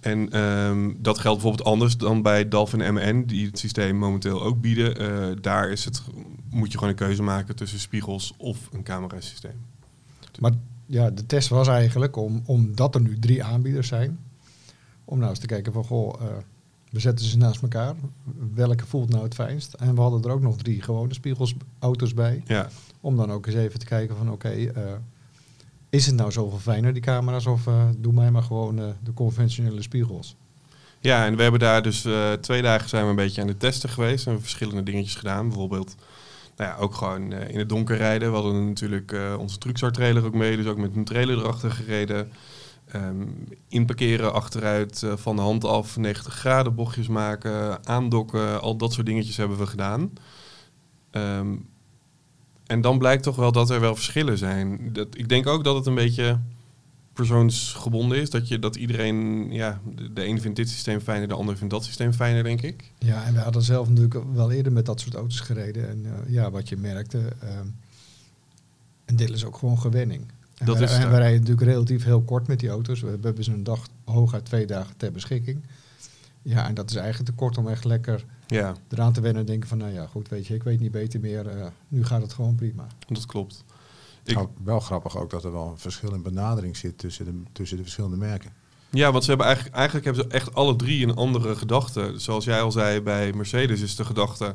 En 0.00 0.30
ehm, 0.30 0.90
dat 0.98 1.18
geldt 1.18 1.40
bijvoorbeeld 1.40 1.68
anders 1.68 1.96
dan 1.96 2.22
bij 2.22 2.48
en 2.48 2.94
MN, 2.94 3.24
die 3.26 3.46
het 3.46 3.58
systeem 3.58 3.96
momenteel 3.96 4.42
ook 4.42 4.60
bieden. 4.60 5.42
Daar 5.42 5.70
is 5.70 5.84
het, 5.84 6.02
moet 6.50 6.72
je 6.72 6.78
gewoon 6.78 6.92
een 6.92 6.98
keuze 6.98 7.22
maken 7.22 7.56
tussen 7.56 7.78
spiegels 7.78 8.34
of 8.36 8.58
een 8.72 8.82
camerasysteem. 8.82 9.56
Maar 10.40 10.52
ja, 10.86 11.10
de 11.10 11.26
test 11.26 11.48
was 11.48 11.68
eigenlijk 11.68 12.16
om, 12.16 12.42
omdat 12.46 12.94
er 12.94 13.00
nu 13.00 13.18
drie 13.18 13.44
aanbieders 13.44 13.88
zijn. 13.88 14.18
Om 15.04 15.18
nou 15.18 15.30
eens 15.30 15.38
te 15.38 15.46
kijken 15.46 15.72
van, 15.72 15.84
goh, 15.84 16.20
eh, 16.20 16.26
we 16.90 17.00
zetten 17.00 17.26
ze 17.26 17.36
naast 17.36 17.62
elkaar. 17.62 17.94
Welke 18.54 18.86
voelt 18.86 19.08
nou 19.08 19.22
het 19.24 19.34
fijnst? 19.34 19.72
En 19.72 19.94
we 19.94 20.00
hadden 20.00 20.22
er 20.22 20.30
ook 20.30 20.40
nog 20.40 20.56
drie 20.56 20.82
gewone 20.82 21.14
spiegelsauto's 21.14 22.14
bij. 22.14 22.42
Ja, 22.46 22.68
Om 23.00 23.16
dan 23.16 23.32
ook 23.32 23.46
eens 23.46 23.56
even 23.56 23.78
te 23.78 23.86
kijken 23.86 24.16
van, 24.16 24.30
oké, 24.30 24.48
eh, 24.48 24.82
is 25.90 26.06
het 26.06 26.14
nou 26.14 26.32
zoveel 26.32 26.58
fijner 26.58 26.92
die 26.92 27.02
camera's? 27.02 27.46
Of 27.46 27.66
eh, 27.66 27.88
doe 27.98 28.12
mij 28.12 28.30
maar 28.30 28.42
gewoon 28.42 28.76
de 28.76 29.12
conventionele 29.14 29.82
spiegels. 29.82 30.36
Ja, 31.00 31.26
en 31.26 31.36
we 31.36 31.42
hebben 31.42 31.60
daar 31.60 31.82
dus 31.82 32.06
twee 32.40 32.62
dagen 32.62 32.88
zijn 32.88 33.04
we 33.04 33.10
een 33.10 33.16
beetje 33.16 33.42
aan 33.42 33.48
het 33.48 33.60
testen 33.60 33.88
geweest. 33.88 34.26
En 34.26 34.40
verschillende 34.40 34.82
dingetjes 34.82 35.14
gedaan. 35.14 35.48
Bijvoorbeeld, 35.48 35.94
nou 36.56 36.70
ja, 36.70 36.76
ook 36.76 36.94
gewoon 36.94 37.32
eh, 37.32 37.48
in 37.48 37.58
het 37.58 37.68
donker 37.68 37.96
rijden. 37.96 38.28
We 38.28 38.34
hadden 38.34 38.68
natuurlijk 38.68 39.12
eh, 39.12 39.34
onze 39.38 39.58
truckstar 39.58 39.92
trailer 39.92 40.24
ook 40.24 40.34
mee. 40.34 40.56
Dus 40.56 40.66
ook 40.66 40.76
met 40.76 40.96
een 40.96 41.04
trailer 41.04 41.38
erachter 41.38 41.70
gereden. 41.70 42.32
Ehm, 42.88 43.26
inparkeren 43.68 44.32
achteruit, 44.32 45.02
eh, 45.02 45.12
van 45.16 45.36
de 45.36 45.42
hand 45.42 45.64
af, 45.64 45.96
90 45.96 46.34
graden 46.34 46.74
bochtjes 46.74 47.08
maken, 47.08 47.86
aandokken. 47.86 48.60
Al 48.60 48.76
dat 48.76 48.92
soort 48.92 49.06
dingetjes 49.06 49.36
hebben 49.36 49.58
we 49.58 49.66
gedaan. 49.66 50.12
Ehm, 51.10 51.54
en 52.66 52.80
dan 52.80 52.98
blijkt 52.98 53.22
toch 53.22 53.36
wel 53.36 53.52
dat 53.52 53.70
er 53.70 53.80
wel 53.80 53.94
verschillen 53.94 54.38
zijn. 54.38 54.92
Dat, 54.92 55.08
ik 55.12 55.28
denk 55.28 55.46
ook 55.46 55.64
dat 55.64 55.74
het 55.74 55.86
een 55.86 55.94
beetje 55.94 56.40
persoonsgebonden 57.12 58.18
is. 58.20 58.30
Dat, 58.30 58.48
je, 58.48 58.58
dat 58.58 58.76
iedereen, 58.76 59.48
ja, 59.52 59.80
de, 59.94 60.12
de 60.12 60.26
een 60.26 60.40
vindt 60.40 60.56
dit 60.56 60.68
systeem 60.68 61.00
fijner, 61.00 61.28
de 61.28 61.34
ander 61.34 61.56
vindt 61.56 61.72
dat 61.72 61.84
systeem 61.84 62.12
fijner, 62.12 62.42
denk 62.42 62.62
ik. 62.62 62.92
Ja, 62.98 63.24
en 63.24 63.34
we 63.34 63.40
hadden 63.40 63.62
zelf 63.62 63.88
natuurlijk 63.88 64.20
wel 64.32 64.50
eerder 64.52 64.72
met 64.72 64.86
dat 64.86 65.00
soort 65.00 65.14
auto's 65.14 65.40
gereden. 65.40 65.88
En 65.88 66.04
eh, 66.06 66.32
ja, 66.32 66.50
wat 66.50 66.68
je 66.68 66.76
merkte, 66.76 67.18
ehm 67.40 67.66
een 69.04 69.16
deel 69.16 69.32
is 69.32 69.44
ook 69.44 69.56
gewoon 69.56 69.78
gewenning. 69.78 70.24
En 70.58 70.66
Dat 70.66 70.78
wij, 70.78 70.84
is 70.84 70.92
en 70.92 71.10
we 71.10 71.16
rijden 71.16 71.40
natuurlijk 71.40 71.66
relatief 71.66 72.04
heel 72.04 72.22
kort 72.22 72.46
met 72.46 72.60
die 72.60 72.68
auto's. 72.68 73.00
We, 73.00 73.10
we 73.10 73.26
hebben 73.26 73.44
ze 73.44 73.52
een 73.52 73.64
dag, 73.64 73.86
hooguit 74.04 74.44
twee 74.44 74.66
dagen 74.66 74.96
ter 74.96 75.12
beschikking. 75.12 75.62
Ja, 76.42 76.66
en 76.68 76.74
dat 76.74 76.90
is 76.90 76.96
eigenlijk 76.96 77.30
te 77.30 77.36
kort 77.36 77.58
om 77.58 77.68
echt 77.68 77.84
lekker 77.84 78.24
Ja, 78.46 78.74
eraan 78.88 79.12
te 79.12 79.20
wennen 79.20 79.40
en 79.40 79.46
denken 79.46 79.68
van, 79.68 79.78
nou 79.78 79.92
ja, 79.92 80.06
goed, 80.06 80.28
weet 80.28 80.46
je, 80.46 80.54
ik 80.54 80.62
weet 80.62 80.80
niet 80.80 80.90
beter 80.90 81.20
meer. 81.20 81.46
eh, 81.46 81.66
nu 81.88 82.04
gaat 82.04 82.22
het 82.22 82.32
gewoon 82.32 82.54
prima. 82.54 82.86
dat 83.08 83.26
klopt. 83.26 83.64
Ik- 84.24 84.34
Nou, 84.34 84.48
wel 84.64 84.80
grappig 84.80 85.16
ook 85.16 85.30
dat 85.30 85.44
er 85.44 85.52
wel 85.52 85.68
een 85.70 85.78
verschil 85.78 86.14
in 86.14 86.22
benadering 86.22 86.76
zit 86.76 86.98
tussen 86.98 87.24
de, 87.24 87.42
tussen 87.52 87.76
de 87.76 87.82
verschillende 87.82 88.16
merken. 88.16 88.52
Ja, 88.90 89.12
want 89.12 89.22
ze 89.24 89.28
hebben 89.28 89.46
eigenlijk, 89.46 89.76
eigenlijk 89.76 90.04
hebben 90.06 90.24
ze 90.24 90.30
echt 90.30 90.54
alle 90.54 90.76
drie 90.76 91.02
een 91.06 91.14
andere 91.14 91.56
gedachte. 91.56 92.12
Zoals 92.16 92.44
jij 92.44 92.60
al 92.62 92.72
zei, 92.72 93.00
bij 93.00 93.32
Mercedes 93.32 93.80
is 93.80 93.96
de 93.96 94.04
gedachte... 94.04 94.54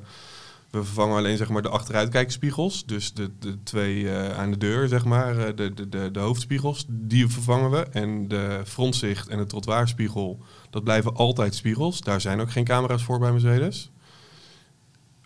we 0.69 0.83
vervangen 0.83 1.17
alleen 1.17 1.37
zeg 1.37 1.49
maar, 1.49 1.61
de 1.61 1.69
achteruitkijkspiegels. 1.69 2.85
Dus 2.85 3.13
de, 3.13 3.31
de 3.39 3.63
twee 3.63 4.09
eh, 4.11 4.37
aan 4.37 4.51
de 4.51 4.57
deur, 4.57 4.87
zeg 4.87 5.05
maar, 5.05 5.37
eh, 5.37 5.55
de, 5.55 5.73
de, 5.73 5.89
de, 5.89 6.11
de 6.11 6.19
hoofdspiegels, 6.19 6.85
die 6.89 7.27
vervangen 7.27 7.69
we. 7.71 7.77
En 7.77 8.27
de 8.27 8.61
frontzicht 8.65 9.27
en 9.27 9.37
de 9.37 9.45
trottoirspiegel, 9.45 10.39
dat 10.69 10.83
blijven 10.83 11.15
altijd 11.15 11.55
spiegels. 11.55 12.01
Daar 12.01 12.21
zijn 12.21 12.39
ook 12.39 12.51
geen 12.51 12.63
camera's 12.65 13.03
voor 13.03 13.19
bij 13.19 13.31
Mercedes. 13.31 13.91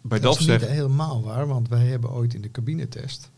Bij 0.03 0.19
dat 0.19 0.31
DAF 0.33 0.41
is 0.41 0.47
niet 0.47 0.69
helemaal 0.69 1.23
waar, 1.23 1.47
want 1.47 1.67
wij 1.69 1.85
hebben 1.85 2.11
ooit 2.11 2.33
in 2.33 2.41
de 2.41 2.51
cabinetest, 2.51 3.31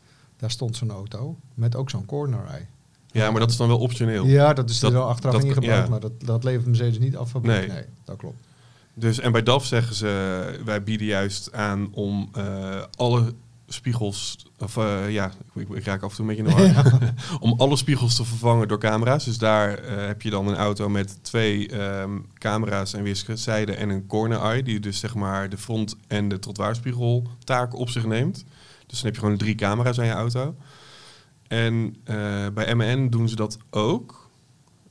daar 0.44 0.52
stond 0.52 0.78
zo'n 0.78 0.92
auto 0.92 1.36
met 1.54 1.76
ook 1.76 1.90
zo'n 1.90 2.06
corner 2.06 2.46
eye. 2.50 2.66
Ja, 3.12 3.32
maar 3.32 3.40
dat 3.40 3.50
is 3.50 3.58
dan 3.58 3.68
wel 3.68 3.78
optioneel. 3.78 4.26
Ja, 4.26 4.54
dat 4.54 4.70
is 4.70 4.80
Dat- 4.80 4.92
er 4.92 4.98
wel 4.98 5.08
achteraf 5.08 5.34
dat- 5.36 5.44
ingebouwd, 5.44 5.84
ja. 5.84 5.90
maar 5.90 6.00
dat, 6.00 6.12
dat 6.26 6.44
levert 6.44 6.66
Mercedes 6.66 7.00
niet 7.00 7.18
af. 7.18 7.30
fabriek. 7.30 7.52
Nee. 7.58 7.68
nee, 7.68 7.84
dat 8.04 8.18
klopt. 8.18 8.38
Dus, 8.94 9.20
en 9.20 9.32
bij 9.32 9.44
DAF 9.44 9.66
zeggen 9.66 9.96
ze, 9.96 10.60
wij 10.66 10.84
bieden 10.84 11.08
juist 11.08 11.54
aan 11.54 11.88
om 11.94 12.30
eh, 12.34 12.82
alle 12.96 13.34
spiegels, 13.68 14.46
of 14.60 14.78
eh, 14.78 15.10
ja, 15.12 15.32
ik, 15.54 15.70
ik 15.70 15.84
raak 15.86 16.02
af 16.04 16.10
en 16.10 16.16
toe 16.16 16.30
een 16.30 16.36
beetje 16.36 16.52
in 16.60 16.66
de 16.74 16.74
war, 16.74 17.14
om 17.40 17.54
alle 17.58 17.76
spiegels 17.76 18.16
te 18.16 18.26
vervangen 18.26 18.68
door 18.68 18.80
camera's. 18.80 19.26
Dus 19.26 19.38
daar 19.38 19.74
eh, 19.78 20.06
heb 20.08 20.22
je 20.22 20.30
dan 20.30 20.48
een 20.48 20.56
auto 20.56 20.90
met 20.90 21.18
twee 21.22 21.68
ehm, 21.70 22.12
camera's 22.38 22.94
en 22.94 23.04
weerszijden 23.04 23.78
en 23.78 23.90
een 23.90 24.08
corner 24.08 24.40
eye, 24.42 24.64
die 24.64 24.80
dus 24.80 25.00
zeg 25.00 25.16
maar 25.16 25.50
de 25.50 25.58
front- 25.58 25.96
en 26.08 26.28
de 26.30 26.40
trottoirspiegel 26.40 27.28
taak 27.44 27.76
op 27.76 27.90
zich 27.90 28.06
neemt. 28.06 28.44
Dus 28.94 29.02
dan 29.02 29.12
heb 29.12 29.14
je 29.22 29.26
gewoon 29.28 29.38
drie 29.44 29.56
camera's 29.56 30.00
aan 30.00 30.06
je 30.06 30.12
auto. 30.12 30.56
En 31.48 31.96
eh, 32.04 32.16
bij 32.54 32.76
MN 32.76 33.08
doen 33.10 33.30
ze 33.30 33.36
dat 33.36 33.58
ook, 33.70 34.30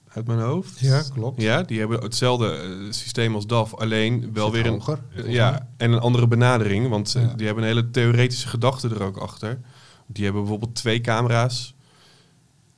uit 0.09 0.27
mijn 0.27 0.39
hoofd. 0.39 0.81
Ja, 0.81 1.03
klopt. 1.15 1.41
Ja, 1.43 1.63
die 1.63 1.79
hebben 1.79 2.03
hetzelfde 2.03 2.51
eh, 2.55 2.69
systeem 2.93 3.35
als 3.35 3.47
DAF, 3.47 3.75
alleen 3.75 4.31
wel 4.33 4.45
Zit 4.51 4.55
weer 4.55 4.67
een, 4.67 4.79
hoger, 4.79 4.99
ja, 5.27 5.69
en 5.77 5.93
een 5.93 5.99
andere 5.99 6.29
benadering, 6.29 6.89
want 6.89 7.13
Ja. 7.13 7.35
die 7.35 7.47
hebben 7.47 7.65
een 7.65 7.71
hele 7.71 7.91
theoretische 7.91 8.49
gedachte 8.49 8.89
er 8.89 9.03
ook 9.03 9.17
achter. 9.17 9.61
Die 10.07 10.25
hebben 10.25 10.43
bijvoorbeeld 10.43 10.75
twee 10.75 11.01
camera's 11.01 11.75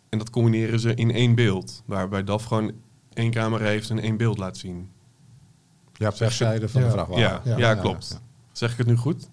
en 0.09 0.19
dat 0.19 0.31
combineren 0.31 0.81
ze 0.81 0.95
in 0.95 1.11
één 1.11 1.35
beeld, 1.35 1.83
waarbij 1.85 2.25
DAF 2.25 2.45
gewoon 2.45 2.73
één 3.13 3.31
camera 3.31 3.65
heeft 3.65 3.91
en 3.91 3.99
één 3.99 4.17
beeld 4.17 4.39
laat 4.39 4.57
zien. 4.57 4.89
Ja, 5.93 6.11
per 6.11 6.31
zijde 6.31 6.69
van 6.69 6.81
Ja. 6.81 6.87
de 6.87 6.93
vrachtwagen. 6.93 7.23
Ja, 7.25 7.41
ja, 7.45 7.57
Ja, 7.59 7.75
klopt. 7.75 8.21
Zeg 8.53 8.73
ik 8.73 8.79
het 8.79 8.87
nu 8.87 8.97
goed? 8.97 9.29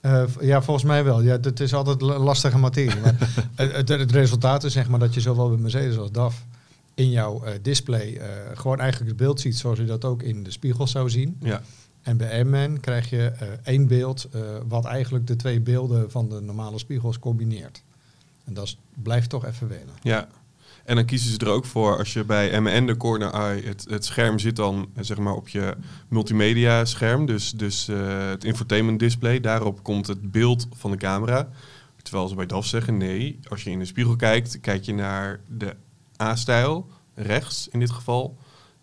Eh, 0.00 0.24
ja, 0.40 0.62
volgens 0.62 0.86
mij 0.86 1.04
wel. 1.04 1.20
Ja, 1.20 1.38
het 1.40 1.60
is 1.60 1.74
altijd 1.74 2.00
la- 2.00 2.18
lastige 2.18 2.58
materie. 2.58 3.00
Maar 3.00 3.14
het, 3.54 3.88
het, 3.88 4.12
resultaat 4.12 4.64
is 4.64 4.72
zeg 4.72 4.88
maar 4.88 4.98
dat 4.98 5.14
je 5.14 5.20
zowel 5.20 5.48
bij 5.48 5.58
Mercedes 5.58 5.98
als 5.98 6.12
DAF 6.12 6.44
in 6.94 7.10
jouw 7.10 7.44
eh, 7.44 7.54
display 7.62 8.16
eh, 8.16 8.28
gewoon 8.54 8.78
eigenlijk 8.80 9.10
het 9.10 9.18
beeld 9.20 9.40
ziet 9.40 9.56
zoals 9.56 9.78
je 9.78 9.84
dat 9.84 10.04
ook 10.04 10.22
in 10.22 10.42
de 10.42 10.50
spiegel 10.50 10.86
zou 10.86 11.10
zien. 11.10 11.36
Ja, 11.40 11.62
En 12.02 12.16
bij 12.16 12.44
M-Man 12.44 12.80
krijg 12.80 13.10
je 13.10 13.32
één 13.62 13.86
beeld 13.86 14.28
wat 14.68 14.84
eigenlijk 14.84 15.26
de 15.26 15.36
twee 15.36 15.60
beelden 15.60 16.10
van 16.10 16.28
de 16.28 16.40
normale 16.40 16.78
spiegels 16.78 17.18
combineert. 17.18 17.82
En 18.44 18.54
dat 18.54 18.76
blijft 19.02 19.30
toch 19.30 19.44
even 19.44 19.68
wennen. 19.68 19.94
ja. 20.02 20.28
En 20.88 20.94
dan 20.94 21.04
kiezen 21.04 21.30
ze 21.30 21.38
er 21.38 21.48
ook 21.48 21.64
voor 21.64 21.98
als 21.98 22.12
je 22.12 22.24
bij 22.24 22.60
MN 22.60 22.86
de 22.86 22.96
corner 22.96 23.30
eye, 23.30 23.62
het, 23.62 23.86
het 23.90 24.04
scherm 24.04 24.38
zit 24.38 24.56
dan 24.56 24.88
eh, 24.94 25.04
zeg 25.04 25.18
maar 25.18 25.34
op 25.34 25.48
je 25.48 25.76
multimedia 26.08 26.84
scherm, 26.84 27.26
dus, 27.26 27.50
dus 27.50 27.88
eh, 27.88 28.28
het 28.28 28.44
infotainment 28.44 28.98
display. 28.98 29.40
Daarop 29.40 29.82
komt 29.82 30.06
het 30.06 30.30
beeld 30.30 30.68
van 30.72 30.90
de 30.90 30.96
camera. 30.96 31.48
Terwijl 32.02 32.28
ze 32.28 32.34
bij 32.34 32.46
DAF 32.46 32.66
zeggen, 32.66 32.96
nee, 32.96 33.40
als 33.48 33.64
je 33.64 33.70
in 33.70 33.78
de 33.78 33.84
spiegel 33.84 34.16
kijkt, 34.16 34.60
kijk 34.60 34.84
je 34.84 34.94
naar 34.94 35.40
de 35.46 35.76
A-stijl, 36.22 36.88
rechts 37.14 37.68
in 37.68 37.78
dit 37.78 37.90
geval. 37.90 38.36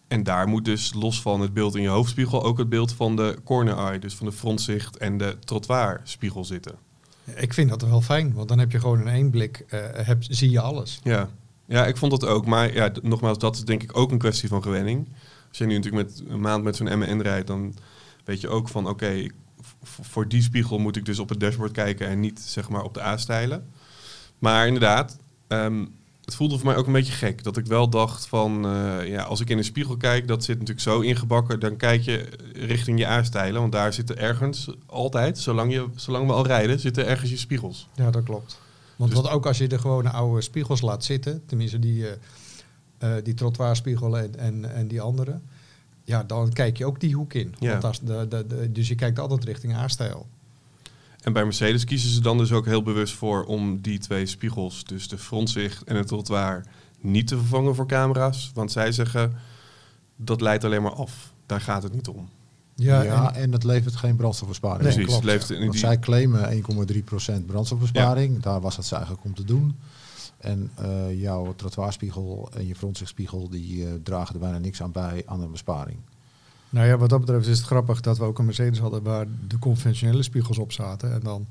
En 0.08 0.24
daar 0.24 0.48
moet 0.48 0.66
dus 0.66 0.94
los 0.94 1.22
van 1.22 1.42
het 1.42 1.54
beeld 1.54 1.76
in 1.76 1.82
je 1.82 1.88
hoofdspiegel 1.88 2.44
ook 2.44 2.58
het 2.58 2.70
beeld 2.70 2.94
van 2.94 3.16
de 3.16 3.38
corner 3.44 3.78
eye, 3.78 4.00
dus 4.00 4.16
van 4.16 4.26
de 4.26 4.34
frontzicht 4.34 4.98
en 4.98 5.18
de 5.18 5.38
trottoirspiegel 5.40 6.46
zitten. 6.46 6.76
Ik 7.36 7.54
vind 7.54 7.70
dat 7.70 7.82
wel 7.82 8.02
fijn, 8.02 8.34
want 8.34 8.48
dan 8.48 8.60
heb 8.60 8.72
je 8.72 8.80
gewoon 8.80 9.00
in 9.00 9.08
één 9.08 9.30
blik, 9.30 9.66
eh, 9.68 9.80
heb, 9.92 10.24
zie 10.24 10.50
je 10.50 10.60
alles. 10.60 11.00
Ja. 11.04 11.30
Ja, 11.66 11.86
ik 11.86 11.98
vond 11.98 12.12
dat 12.12 12.26
ook. 12.26 12.46
Maar 12.46 12.74
ja, 12.74 12.92
nogmaals, 13.02 13.38
dat 13.38 13.56
is 13.56 13.64
denk 13.64 13.84
ik 13.84 13.98
ook 13.98 14.12
een 14.12 14.18
kwestie 14.18 14.50
van 14.50 14.64
gewenning. 14.64 15.08
Als 15.50 15.58
je 15.58 15.66
nu 15.66 15.76
natuurlijk 15.76 16.08
met 16.08 16.24
een 16.28 16.42
maand 16.42 16.64
met 16.64 16.76
zo'n 16.76 16.98
MN 16.98 17.22
rijdt, 17.22 17.48
dan 17.48 17.74
weet 18.24 18.42
je 18.42 18.50
ook 18.50 18.68
van 18.68 18.88
oké, 18.88 19.28
voor 19.84 20.28
die 20.28 20.42
spiegel 20.42 20.80
moet 20.80 20.96
ik 20.96 21.06
dus 21.06 21.20
op 21.20 21.30
het 21.30 21.40
dashboard 21.40 21.72
kijken 21.72 22.08
en 22.08 22.20
niet 22.20 22.40
zeg 22.40 22.70
maar 22.70 22.84
op 22.84 22.94
de 22.94 23.04
A-stijlen. 23.04 23.70
Maar 24.40 24.68
inderdaad, 24.68 25.18
ehm, 25.48 25.86
het 26.26 26.36
voelde 26.36 26.58
voor 26.58 26.66
mij 26.66 26.76
ook 26.76 26.88
een 26.88 26.94
beetje 26.94 27.14
gek. 27.14 27.44
Dat 27.44 27.58
ik 27.58 27.66
wel 27.66 27.90
dacht 27.90 28.28
van, 28.28 28.66
eh, 28.66 29.08
ja, 29.08 29.24
als 29.24 29.40
ik 29.40 29.50
in 29.50 29.58
een 29.58 29.64
spiegel 29.64 29.98
kijk, 29.98 30.28
dat 30.28 30.44
zit 30.44 30.60
natuurlijk 30.60 30.86
zo 30.86 31.00
ingebakken. 31.00 31.60
Dan 31.60 31.78
kijk 31.78 32.02
je 32.02 32.30
richting 32.54 33.00
je 33.00 33.08
A-stijlen, 33.08 33.62
want 33.62 33.72
daar 33.72 33.94
zitten 33.94 34.18
ergens 34.18 34.68
altijd, 34.86 35.38
zolang, 35.38 35.74
je, 35.74 35.88
zolang 35.96 36.28
we 36.28 36.34
al 36.34 36.46
rijden, 36.46 36.80
zitten 36.80 37.08
ergens 37.08 37.30
je 37.30 37.38
spiegels. 37.38 37.88
Ja, 37.96 38.12
dat 38.12 38.24
klopt. 38.24 38.60
Want 38.96 39.12
Dus- 39.12 39.22
wat 39.22 39.32
ook 39.32 39.46
als 39.46 39.58
je 39.58 39.68
de 39.68 39.80
gewone 39.80 40.10
oude 40.10 40.42
spiegels 40.42 40.82
laat 40.82 41.04
zitten, 41.04 41.46
tenminste 41.46 41.80
die, 41.80 42.08
eh 42.08 43.14
die 43.24 43.34
trottoirspiegel 43.34 44.18
en, 44.18 44.36
en, 44.40 44.76
en 44.76 44.88
die 44.88 45.02
andere, 45.02 45.40
ja, 46.04 46.24
dan 46.24 46.54
kijk 46.54 46.78
je 46.78 46.86
ook 46.86 47.00
die 47.00 47.16
hoek 47.16 47.34
in. 47.34 47.56
Ja. 47.60 47.80
Want 47.80 48.08
de, 48.08 48.26
de, 48.30 48.46
de- 48.48 48.72
dus 48.72 48.88
je 48.88 48.96
kijkt 48.96 49.20
altijd 49.20 49.44
richting 49.44 49.74
A-stijl. 49.76 50.28
En 51.22 51.34
bij 51.34 51.44
Mercedes 51.44 51.84
kiezen 51.84 52.10
ze 52.10 52.22
dan 52.22 52.38
dus 52.38 52.52
ook 52.52 52.66
heel 52.66 52.84
bewust 52.84 53.14
voor 53.14 53.44
om 53.46 53.82
die 53.82 54.00
twee 54.00 54.26
spiegels, 54.26 54.84
dus 54.84 55.08
de 55.08 55.18
frontzicht 55.18 55.84
en 55.84 55.96
het 55.96 56.08
trottoir, 56.08 56.66
niet 57.00 57.28
te 57.28 57.38
vervangen 57.38 57.76
voor 57.76 57.88
camera's. 57.88 58.52
Want 58.54 58.72
zij 58.72 58.92
zeggen 58.92 59.34
dat 60.16 60.42
leidt 60.42 60.64
alleen 60.64 60.82
maar 60.82 60.94
af. 60.94 61.34
Daar 61.46 61.62
gaat 61.62 61.84
het 61.84 61.94
niet 61.94 62.08
om. 62.08 62.30
Ja, 62.76 63.02
Ja, 63.02 63.34
en- 63.34 63.42
en, 63.42 63.52
het 63.52 63.64
levert 63.64 63.96
geen 63.96 64.16
brandstofbesparing. 64.16 64.82
Nee, 64.84 64.94
Precies. 64.94 65.20
klopt, 65.20 65.50
in 65.50 65.60
Want 65.60 65.72
die, 65.72 65.80
zij 65.80 66.00
claimen 66.00 66.64
1,3% 67.40 67.46
brandstofbesparing. 67.46 68.42
Daar 68.42 68.62
was 68.62 68.76
het 68.78 68.86
ze 68.86 68.96
eigenlijk 68.96 69.26
om 69.26 69.34
te 69.36 69.44
doen. 69.44 69.76
En 70.38 70.72
eh, 70.76 71.22
jouw 71.22 71.54
trottoirspiegel 71.56 72.50
en 72.54 72.68
je 72.68 72.76
frontzichtspiegel 72.76 73.50
die 73.50 73.86
eh, 73.86 73.94
dragen 74.04 74.34
er 74.34 74.40
bijna 74.40 74.58
niks 74.58 74.82
aan 74.82 74.92
bij 74.92 75.24
aan 75.26 75.42
een 75.42 75.52
besparing. 75.52 75.98
nou 76.70 76.88
ja, 76.88 76.98
wat 76.98 77.10
dat 77.10 77.20
betreft 77.20 77.48
is 77.48 77.58
het 77.58 77.68
grappig 77.68 78.02
dat 78.02 78.18
we 78.18 78.24
ook 78.24 78.40
een 78.40 78.46
Mercedes 78.46 78.80
hadden 78.80 79.04
waar 79.04 79.26
de 79.48 79.60
conventionele 79.60 80.24
spiegels 80.24 80.58
op 80.58 80.72
zaten. 80.72 81.14
En 81.14 81.20
dan 81.20 81.48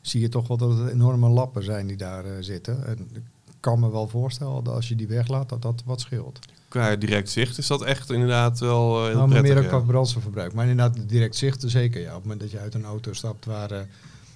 zie 0.00 0.20
je 0.20 0.28
toch 0.28 0.48
wel 0.48 0.56
dat 0.56 0.78
het 0.78 0.90
enorme 0.90 1.28
lappen 1.28 1.62
zijn 1.64 1.86
die 1.86 1.96
daar 1.96 2.24
eh, 2.24 2.30
zitten. 2.40 2.86
En 2.86 2.98
ik 3.12 3.22
kan 3.66 3.80
me 3.80 3.90
wel 3.90 4.08
voorstellen 4.08 4.64
dat 4.64 4.74
als 4.74 4.88
je 4.88 4.96
die 4.96 5.06
weglaat, 5.06 5.48
dat 5.48 5.62
dat 5.62 5.82
wat 5.84 6.00
scheelt. 6.00 6.38
qua 6.68 6.96
direct 6.96 7.30
zicht 7.30 7.58
is 7.58 7.66
dat 7.66 7.82
echt 7.82 8.10
inderdaad 8.10 8.58
wel 8.58 8.96
eh, 8.98 9.04
heel 9.04 9.14
Nou, 9.14 9.16
maar 9.16 9.28
prettig. 9.28 9.54
meer 9.54 9.56
ook 9.56 9.70
ja. 9.70 9.78
qua 9.78 9.86
brandstofverbruik. 9.86 10.52
Maar 10.52 10.66
inderdaad, 10.66 11.08
direct 11.08 11.36
zichten 11.36 11.70
zeker. 11.70 12.00
Ja. 12.00 12.08
Op 12.08 12.14
het 12.14 12.22
moment 12.22 12.40
dat 12.40 12.50
je 12.50 12.58
uit 12.58 12.74
een 12.74 12.84
auto 12.84 13.12
stapt 13.12 13.44
waar 13.44 13.70
eh, 13.70 13.80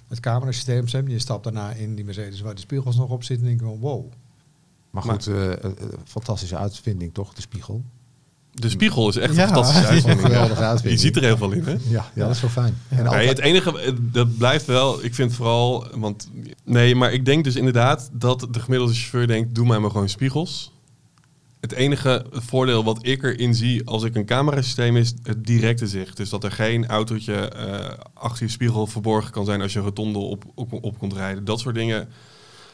het 0.07 0.19
camerasysteem 0.19 0.85
is, 0.85 0.91
je 0.91 1.19
stapt 1.19 1.43
daarna 1.43 1.71
in 1.71 1.95
die 1.95 2.05
Mercedes 2.05 2.41
waar 2.41 2.55
de 2.55 2.61
spiegels 2.61 2.95
nog 2.95 3.09
op 3.09 3.23
zitten, 3.23 3.47
en 3.47 3.57
denk 3.57 3.69
je 3.69 3.77
van 3.77 3.89
wow. 3.89 4.11
Maar 4.89 5.03
goed, 5.03 5.27
eh, 5.27 5.51
fantastische 6.05 6.57
uitvinding 6.57 7.13
toch, 7.13 7.33
de 7.33 7.41
spiegel. 7.41 7.83
De 8.53 8.69
spiegel 8.69 9.09
is 9.09 9.15
echt 9.15 9.35
Ja. 9.35 9.41
een 9.41 9.47
fantastische 9.47 9.81
Ja, 10.29 10.39
uitvinding. 10.47 10.81
Je 10.83 10.97
ziet 10.97 11.15
er 11.15 11.23
heel 11.23 11.37
veel 11.37 11.51
in, 11.51 11.63
hè? 11.63 11.71
Ja, 11.71 11.79
ja, 11.89 12.23
dat 12.25 12.29
is 12.29 12.39
zo 12.39 12.47
fijn. 12.47 12.77
En 12.89 13.05
altijd, 13.07 13.29
het 13.29 13.39
enige, 13.39 13.95
dat 14.01 14.37
blijft 14.37 14.65
wel, 14.65 15.03
ik 15.03 15.15
vind 15.15 15.33
vooral, 15.33 15.87
want 15.95 16.29
nee, 16.63 16.95
maar 16.95 17.13
ik 17.13 17.25
denk 17.25 17.43
dus 17.43 17.55
inderdaad 17.55 18.09
dat 18.13 18.47
de 18.51 18.59
gemiddelde 18.59 18.93
chauffeur 18.93 19.27
denkt, 19.27 19.55
doe 19.55 19.67
mij 19.67 19.79
maar 19.79 19.91
gewoon 19.91 20.09
spiegels. 20.09 20.71
Het 21.59 21.71
enige 21.71 22.25
voordeel 22.31 22.83
wat 22.83 22.99
ik 23.07 23.23
erin 23.23 23.55
zie 23.55 23.87
als 23.87 24.03
ik 24.03 24.15
een 24.15 24.25
camerasysteem 24.25 24.95
is 24.97 25.13
het 25.23 25.45
directe 25.45 25.87
zicht. 25.87 26.17
Dus 26.17 26.29
dat 26.29 26.43
er 26.43 26.51
geen 26.51 26.87
autootje 26.87 27.33
eh, 27.33 27.97
achter 28.13 28.45
je 28.45 28.51
spiegel 28.51 28.87
verborgen 28.87 29.31
kan 29.31 29.45
zijn 29.45 29.61
als 29.61 29.73
je 29.73 29.79
een 29.79 29.85
rotonde 29.85 30.19
op, 30.19 30.43
op, 30.55 30.73
op 30.83 30.97
komt 30.97 31.13
rijden. 31.13 31.45
Dat 31.45 31.59
soort 31.59 31.75
dingen 31.75 32.07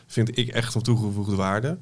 vind 0.07 0.37
ik 0.37 0.47
echt 0.47 0.71
van 0.71 0.81
toegevoegde 0.81 1.35
waarde. 1.35 1.77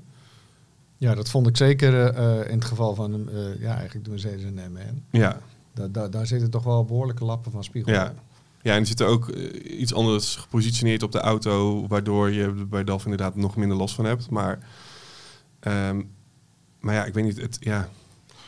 Ja, 0.97 1.15
dat 1.15 1.29
vond 1.29 1.47
ik 1.47 1.57
zeker 1.57 1.93
eh, 2.13 2.39
eh, 2.41 2.49
in 2.49 2.55
het 2.55 2.65
geval 2.65 2.95
van 2.95 3.29
eh, 3.29 3.59
ja, 3.59 3.73
eigenlijk 3.75 4.03
de 4.05 4.09
Mercedes 4.11 4.43
en 4.43 4.55
de 4.55 4.61
MN. 4.71 5.03
Ja, 5.19 5.39
Da 5.73 5.87
da 5.87 6.07
daar 6.07 6.27
zitten 6.27 6.49
toch 6.49 6.63
wel 6.63 6.85
behoorlijke 6.85 7.25
lappen 7.25 7.51
van 7.51 7.63
spiegel. 7.63 7.93
ja. 7.93 8.13
Ja, 8.61 8.73
en 8.73 8.79
er 8.79 8.85
zit 8.87 8.99
er 8.99 9.07
ook 9.07 9.29
iets 9.63 9.93
anders 9.93 10.35
gepositioneerd 10.35 11.03
op 11.03 11.11
de 11.11 11.19
auto, 11.19 11.87
waardoor 11.87 12.31
je 12.31 12.41
er 12.43 12.67
bij 12.67 12.83
DAF 12.83 13.03
inderdaad 13.03 13.35
nog 13.35 13.55
minder 13.55 13.77
last 13.77 13.95
van 13.95 14.05
hebt. 14.05 14.29
Maar, 14.29 14.59
ehm, 15.59 16.01
maar 16.79 16.93
ja, 16.93 17.05
ik 17.05 17.13
weet 17.13 17.23
niet, 17.23 17.41
het, 17.41 17.57
ja, 17.59 17.89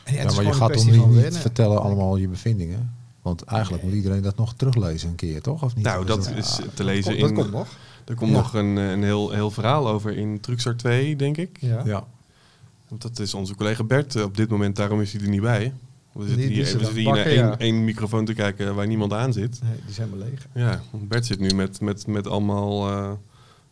het 0.03 0.35
maar 0.35 0.43
je 0.45 0.53
gaat 0.53 0.73
toch 0.73 0.81
kwestie 0.83 1.05
niet, 1.07 1.37
vertellen 1.37 1.81
allemaal 1.81 2.15
je 2.17 2.27
bevindingen. 2.27 2.95
Want 3.21 3.41
eigenlijk 3.43 3.83
moet 3.83 3.93
iedereen 3.93 4.21
dat 4.21 4.37
nog 4.37 4.53
teruglezen 4.53 5.09
een 5.09 5.15
keer, 5.15 5.41
toch? 5.41 5.63
Of 5.63 5.75
niet? 5.75 5.85
Nou, 5.85 6.05
dat 6.05 6.31
is 6.35 6.55
te 6.55 6.63
Dat 6.75 6.85
lezen 6.85 7.03
komt- 7.17 7.19
dat 7.21 7.29
in. 7.29 7.35
komt 7.35 7.51
nog. 7.51 7.67
Er 8.05 8.15
komt 8.15 8.31
Ja. 8.31 8.37
nog 8.37 8.53
een, 8.53 8.75
een 8.75 9.03
heel, 9.03 9.31
heel 9.31 9.51
verhaal 9.51 9.87
over 9.89 10.17
in 10.17 10.39
Truckstar 10.39 10.75
2, 10.75 11.15
denk 11.15 11.37
ik. 11.37 11.57
Ja. 11.61 11.81
Ja. 11.85 12.07
Want 12.87 13.01
dat 13.01 13.19
is 13.19 13.33
onze 13.33 13.55
collega 13.55 13.83
Bert 13.83 14.15
eh, 14.15 14.23
op 14.23 14.37
dit 14.37 14.49
moment, 14.49 14.75
daarom 14.75 15.01
is 15.01 15.13
hij 15.13 15.21
er 15.21 15.29
niet 15.29 15.41
bij. 15.41 15.73
We 16.13 16.19
zitten 16.19 16.37
Die- 16.37 16.47
die 16.47 16.55
hier, 16.55 16.65
zit 16.65 16.73
we 16.79 16.85
zitten 16.85 17.03
het 17.03 17.15
hier 17.15 17.23
naar 17.23 17.25
één, 17.25 17.45
ja. 17.45 17.57
één 17.57 17.83
microfoon 17.83 18.25
te 18.25 18.33
kijken 18.33 18.75
waar 18.75 18.87
niemand 18.87 19.13
aan 19.13 19.33
zit. 19.33 19.59
Nee, 19.63 19.75
die 19.85 19.93
zijn 19.93 20.09
wel 20.09 20.19
leeg. 20.19 20.47
Ja, 20.53 20.81
want 20.91 21.07
Bert 21.07 21.25
zit 21.25 21.39
nu 21.39 21.49
met, 21.53 21.81
met, 21.81 22.07
met 22.07 22.27
allemaal 22.27 22.89
eh, 22.89 23.11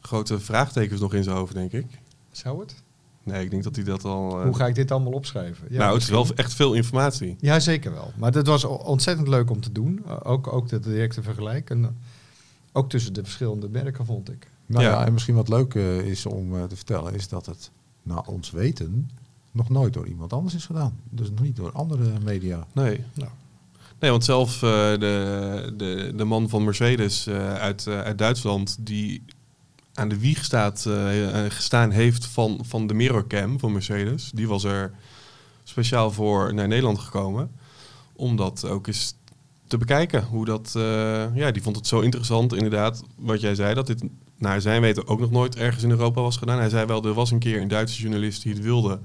grote 0.02 0.40
vraagtekens 0.40 1.00
nog 1.00 1.14
in 1.14 1.24
zijn 1.24 1.36
hoofd, 1.36 1.54
denk 1.54 1.72
ik. 1.72 1.86
Zou 2.32 2.60
het? 2.60 2.76
Nee, 3.24 3.44
ik 3.44 3.50
denk 3.52 3.64
dat 3.64 3.76
hij 3.76 3.86
dat 3.86 4.04
al... 4.04 4.38
eh, 4.40 4.46
Hoe 4.46 4.56
ga 4.56 4.68
ik 4.68 4.76
dit 4.76 4.92
allemaal 4.92 5.12
opschrijven? 5.12 5.68
Ja, 5.70 5.78
nou, 5.78 5.94
het 5.94 6.02
is 6.04 6.10
wel 6.10 6.28
echt 6.36 6.54
veel 6.54 6.74
informatie. 6.74 7.36
Ja, 7.40 7.60
zeker 7.60 7.92
wel. 7.94 8.12
Maar 8.18 8.32
dat 8.32 8.48
was 8.48 8.64
ontzettend 8.64 9.28
leuk 9.28 9.50
om 9.50 9.62
te 9.62 9.72
doen. 9.72 10.04
Uh, 10.08 10.16
ook, 10.24 10.54
ook 10.54 10.68
de 10.70 10.80
directe 10.80 11.22
vergelijk. 11.24 11.70
En, 11.70 11.80
uh, 11.82 11.88
ook 12.72 12.90
tussen 12.90 13.14
de 13.14 13.24
verschillende 13.24 13.70
merken, 13.70 14.06
vond 14.06 14.32
ik. 14.32 14.50
Nou 14.66 14.84
ja. 14.84 14.90
Ja. 14.92 15.06
en 15.06 15.14
misschien 15.14 15.36
wat 15.36 15.50
leuk 15.50 15.76
eh, 15.76 16.00
is 16.00 16.26
om 16.26 16.68
te 16.68 16.76
vertellen, 16.76 17.14
is 17.14 17.28
dat 17.28 17.46
het 17.46 17.72
naar 18.06 18.22
ons 18.26 18.52
weten 18.52 19.10
nog 19.52 19.70
nooit 19.70 19.94
door 19.94 20.08
iemand 20.08 20.34
anders 20.34 20.56
is 20.56 20.66
gedaan. 20.66 21.00
Dus 21.10 21.30
nog 21.30 21.40
niet 21.40 21.56
door 21.56 21.72
andere 21.72 22.12
media. 22.24 22.68
Nee. 22.74 23.04
Nou. 23.14 23.30
Nee, 24.00 24.12
want 24.12 24.24
zelf 24.24 24.54
eh, 24.56 24.70
de, 24.92 25.74
de, 25.78 26.14
de 26.16 26.24
man 26.24 26.50
van 26.50 26.64
Mercedes 26.64 27.28
eh, 27.28 27.54
uit, 27.54 27.88
eh, 27.88 28.02
uit 28.02 28.18
Duitsland, 28.18 28.78
die 28.80 29.24
aan 29.94 30.10
de 30.10 30.20
wieg 30.20 30.44
staat, 30.44 30.88
gestaan 31.50 31.92
heeft 31.92 32.26
van, 32.26 32.60
van 32.62 32.88
de 32.88 32.94
Mirrorcam 32.94 33.60
van 33.60 33.72
Mercedes, 33.72 34.32
die 34.34 34.48
was 34.48 34.64
er 34.64 34.92
speciaal 35.64 36.12
voor 36.12 36.54
naar 36.54 36.68
Nederland 36.68 37.00
gekomen. 37.00 37.52
Om 38.14 38.36
dat 38.36 38.66
ook 38.66 38.88
eens 38.88 39.16
te 39.68 39.78
bekijken. 39.78 40.24
Hoe 40.24 40.46
dat, 40.46 40.74
eh, 40.76 41.36
ja, 41.36 41.52
die 41.52 41.62
vond 41.62 41.76
het 41.76 41.88
zo 41.88 42.00
interessant, 42.00 42.54
inderdaad, 42.54 43.04
wat 43.16 43.42
jij 43.42 43.56
zei, 43.56 43.74
dat 43.74 43.88
dit 43.88 44.04
naar 44.38 44.62
zijn 44.62 44.82
weten 44.82 45.08
ook 45.08 45.20
nog 45.20 45.32
nooit 45.32 45.56
ergens 45.56 45.84
in 45.84 45.90
Europa 45.90 46.22
was 46.22 46.38
gedaan. 46.38 46.60
Hij 46.60 46.70
zei 46.70 46.86
wel, 46.86 47.04
er 47.04 47.14
was 47.14 47.32
een 47.32 47.40
keer 47.40 47.62
een 47.62 47.68
Duitse 47.68 48.02
journalist 48.02 48.44
die 48.44 48.54
het 48.54 48.64
wilde, 48.64 49.00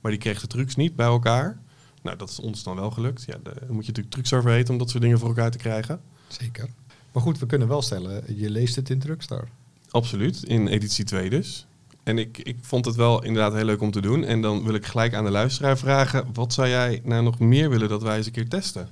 maar 0.00 0.10
die 0.10 0.20
kreeg 0.20 0.40
de 0.40 0.46
trucs 0.46 0.76
niet 0.76 0.96
bij 0.96 1.06
elkaar. 1.06 1.58
Nou, 2.02 2.16
dat 2.16 2.28
is 2.28 2.40
ons 2.40 2.62
dan 2.62 2.76
wel 2.76 2.90
gelukt. 2.90 3.24
Ja, 3.26 3.36
daar 3.42 3.54
moet 3.54 3.86
je 3.86 3.88
natuurlijk 3.88 4.10
trucs 4.10 4.32
over 4.32 4.50
weten 4.50 4.72
om 4.72 4.78
dat 4.78 4.90
soort 4.90 5.02
dingen 5.02 5.18
voor 5.18 5.28
elkaar 5.28 5.50
te 5.50 5.58
krijgen. 5.58 6.00
Zeker. 6.28 6.68
Maar 7.12 7.22
goed, 7.22 7.38
we 7.38 7.46
kunnen 7.46 7.68
wel 7.68 7.82
stellen, 7.82 8.36
je 8.36 8.50
leest 8.50 8.76
het 8.76 8.90
in 8.90 8.98
Truckstar. 8.98 9.48
Absoluut, 9.90 10.42
in 10.42 10.68
editie 10.68 11.04
2 11.04 11.30
dus. 11.30 11.66
En 12.02 12.18
ik, 12.18 12.38
ik 12.38 12.56
vond 12.60 12.84
het 12.84 12.94
wel 12.94 13.24
inderdaad 13.24 13.52
heel 13.52 13.64
leuk 13.64 13.80
om 13.80 13.90
te 13.90 14.00
doen. 14.00 14.24
En 14.24 14.40
dan 14.40 14.64
wil 14.64 14.74
ik 14.74 14.86
gelijk 14.86 15.14
aan 15.14 15.24
de 15.24 15.30
luisteraar 15.30 15.78
vragen... 15.78 16.26
wat 16.32 16.52
zou 16.52 16.68
jij 16.68 17.00
nou 17.04 17.22
nog 17.22 17.38
meer 17.38 17.70
willen 17.70 17.88
dat 17.88 18.02
wij 18.02 18.16
eens 18.16 18.26
een 18.26 18.32
keer 18.32 18.48
testen? 18.48 18.88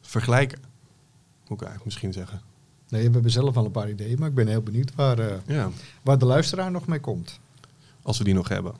Vergelijken, 0.00 0.58
moet 1.48 1.60
ik 1.60 1.66
eigenlijk 1.66 1.84
misschien 1.84 2.12
zeggen. 2.12 2.51
Nee, 2.92 3.06
we 3.06 3.12
hebben 3.12 3.30
zelf 3.30 3.56
al 3.56 3.64
een 3.64 3.70
paar 3.70 3.90
ideeën, 3.90 4.16
maar 4.18 4.28
ik 4.28 4.34
ben 4.34 4.46
heel 4.46 4.62
benieuwd 4.62 4.92
waar, 4.94 5.18
uh, 5.18 5.26
Ja, 5.46 5.70
waar 6.02 6.18
de 6.18 6.24
luisteraar 6.24 6.70
nog 6.70 6.86
mee 6.86 7.00
komt. 7.00 7.38
als 8.02 8.18
we 8.18 8.24
die 8.24 8.34
nog 8.34 8.48
hebben. 8.48 8.72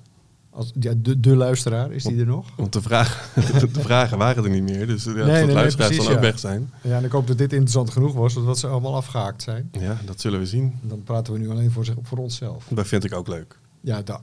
Als, 0.50 0.72
ja, 0.80 0.92
de, 0.96 1.20
de 1.20 1.36
luisteraar, 1.36 1.92
is 1.92 2.02
die 2.04 2.20
er 2.20 2.26
nog? 2.26 2.48
Want 2.56 2.72
de, 2.72 2.82
vraag, 2.82 3.32
de 3.60 3.68
vragen 3.80 4.18
waren 4.18 4.44
er 4.44 4.50
niet 4.50 4.62
meer. 4.62 4.86
Dus 4.86 5.04
ja, 5.04 5.10
Nee, 5.12 5.20
als 5.22 5.30
nee, 5.30 5.40
de 5.40 5.46
nee, 5.46 5.54
luisteraars 5.54 5.88
precies, 5.90 6.04
dan 6.06 6.16
ook 6.16 6.22
ja. 6.22 6.30
weg 6.30 6.38
zijn. 6.38 6.70
Ja, 6.82 6.96
en 6.96 7.04
ik 7.04 7.10
hoop 7.12 7.26
dat 7.26 7.38
dit 7.38 7.52
interessant 7.52 7.90
genoeg 7.90 8.14
was, 8.14 8.32
zodat 8.32 8.58
ze 8.58 8.66
allemaal 8.66 8.94
afgehaakt 8.94 9.42
zijn. 9.42 9.68
Ja, 9.80 9.98
dat 10.04 10.20
zullen 10.20 10.38
we 10.38 10.46
zien. 10.46 10.78
En 10.82 10.88
dan 10.88 11.02
praten 11.02 11.32
we 11.32 11.38
nu 11.38 11.50
alleen 11.50 11.70
voor, 11.70 11.84
zich- 11.84 11.94
voor 12.02 12.18
onszelf. 12.18 12.66
Dat 12.70 12.86
vind 12.88 13.04
ik 13.04 13.14
ook 13.14 13.28
leuk. 13.28 13.58
Ja, 13.80 14.02
dat, 14.02 14.20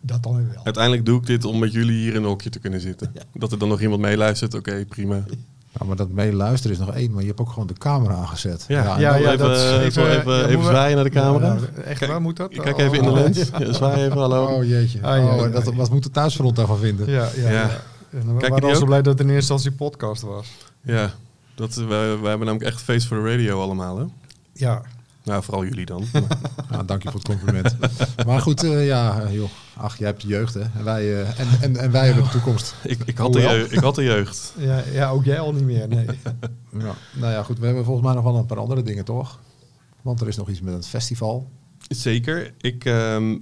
dat 0.00 0.22
dan 0.22 0.36
weer 0.36 0.48
wel. 0.54 0.64
Uiteindelijk 0.64 1.06
doe 1.06 1.18
ik 1.20 1.26
dit 1.26 1.44
om 1.44 1.58
met 1.58 1.72
jullie 1.72 1.96
hier 2.00 2.10
in 2.14 2.16
een 2.22 2.28
hokje 2.28 2.50
te 2.50 2.58
kunnen 2.58 2.80
zitten. 2.80 3.12
Dat 3.34 3.52
er 3.52 3.58
dan 3.58 3.68
nog 3.68 3.80
iemand 3.80 4.00
meeluistert, 4.00 4.54
oké, 4.54 4.84
prima. 4.88 5.24
Maar 5.86 5.96
dat 5.96 6.08
meeluisteren 6.10 6.76
is 6.78 6.86
nog 6.86 6.94
één, 6.94 7.10
maar 7.12 7.20
je 7.20 7.26
hebt 7.28 7.40
ook 7.40 7.48
gewoon 7.48 7.66
de 7.66 7.74
camera 7.74 8.14
aangezet. 8.14 8.64
Ja, 8.68 8.82
Ja, 8.84 8.98
ja, 8.98 9.16
even, 9.32 9.38
dat 9.38 9.56
is 9.56 9.62
even, 9.62 9.82
even- 9.82 10.02
even, 10.10 10.32
ja, 10.32 10.38
even 10.38 10.42
moeten 10.42 10.58
we- 10.58 10.64
zwaaien 10.64 10.94
naar 10.94 11.04
de 11.04 11.10
camera. 11.10 11.56
Ja, 11.76 11.82
echt 11.82 12.06
waar 12.06 12.20
moet 12.20 12.36
dat? 12.36 12.50
Ik 12.54 12.60
kijk 12.60 12.78
even 12.78 12.96
in 12.96 13.02
de 13.02 13.08
Oh, 13.10 13.14
lens. 13.14 13.50
Ja, 13.58 13.72
zwaai 13.72 14.02
even, 14.04 14.18
hallo. 14.18 14.44
Oh 14.46 14.64
jeetje. 14.64 14.98
Oh, 15.02 15.42
en 15.44 15.50
dat, 15.52 15.74
wat 15.74 15.90
moet 15.90 16.02
de 16.02 16.10
thuisfront 16.10 16.56
daarvan 16.56 16.78
vinden? 16.78 17.10
Ja, 17.10 17.28
ja. 17.36 17.50
Ja. 17.50 17.70
we 18.10 18.36
Kijk 18.38 18.52
waren 18.52 18.68
al 18.68 18.74
zo 18.76 18.84
blij 18.84 19.02
dat 19.02 19.18
het 19.18 19.28
in 19.28 19.34
eerste 19.34 19.52
instantie 19.52 19.78
podcast 19.78 20.22
was. 20.22 20.46
Ja, 20.82 21.10
dat, 21.54 21.74
wij, 21.74 21.88
wij 21.88 22.28
hebben 22.28 22.46
namelijk 22.46 22.62
echt 22.62 22.80
feest 22.82 23.06
voor 23.06 23.22
de 23.22 23.30
radio 23.36 23.60
allemaal, 23.62 23.98
hè? 23.98 24.04
Ja, 24.52 24.82
Nou, 25.24 25.42
vooral 25.42 25.64
jullie 25.64 25.86
dan. 25.86 26.04
Dank 26.86 27.02
je 27.02 27.10
voor 27.10 27.20
het 27.20 27.28
compliment. 27.28 27.76
maar 28.26 28.40
goed, 28.40 28.64
eh, 28.64 28.86
ja, 28.86 29.22
joh. 29.30 29.48
Ach, 29.76 29.98
jij 29.98 30.06
hebt 30.06 30.22
de 30.22 30.28
jeugd, 30.28 30.54
hè. 30.54 30.60
En 30.60 30.84
wij, 30.84 31.22
eh, 31.22 31.40
en, 31.40 31.46
en, 31.60 31.76
en 31.76 31.90
wij 31.90 32.06
hebben 32.06 32.24
de 32.24 32.30
toekomst. 32.30 32.74
ik, 32.82 32.98
ik, 33.04 33.18
had 33.18 33.32
de 33.32 33.40
jeugd, 33.40 33.72
ik 33.72 33.78
had 33.78 33.94
de 33.94 34.04
jeugd. 34.04 34.54
ja, 34.58 34.82
ja, 34.92 35.10
ook 35.10 35.24
jij 35.24 35.40
al 35.40 35.52
niet 35.52 35.64
meer. 35.64 35.88
Nee. 35.88 36.06
Ja. 36.78 36.94
Nou 37.12 37.32
ja, 37.32 37.42
goed. 37.42 37.58
We 37.58 37.66
hebben 37.66 37.84
volgens 37.84 38.06
mij 38.06 38.14
nog 38.14 38.24
wel 38.24 38.36
een 38.36 38.46
paar 38.46 38.58
andere 38.58 38.82
dingen, 38.82 39.04
toch? 39.04 39.40
Want 40.02 40.20
er 40.20 40.28
is 40.28 40.36
nog 40.36 40.48
iets 40.48 40.60
met 40.60 40.74
het 40.74 40.86
festival. 40.86 41.50
Zeker. 41.88 42.54
Ik 42.60 42.84
ehm, 42.84 43.38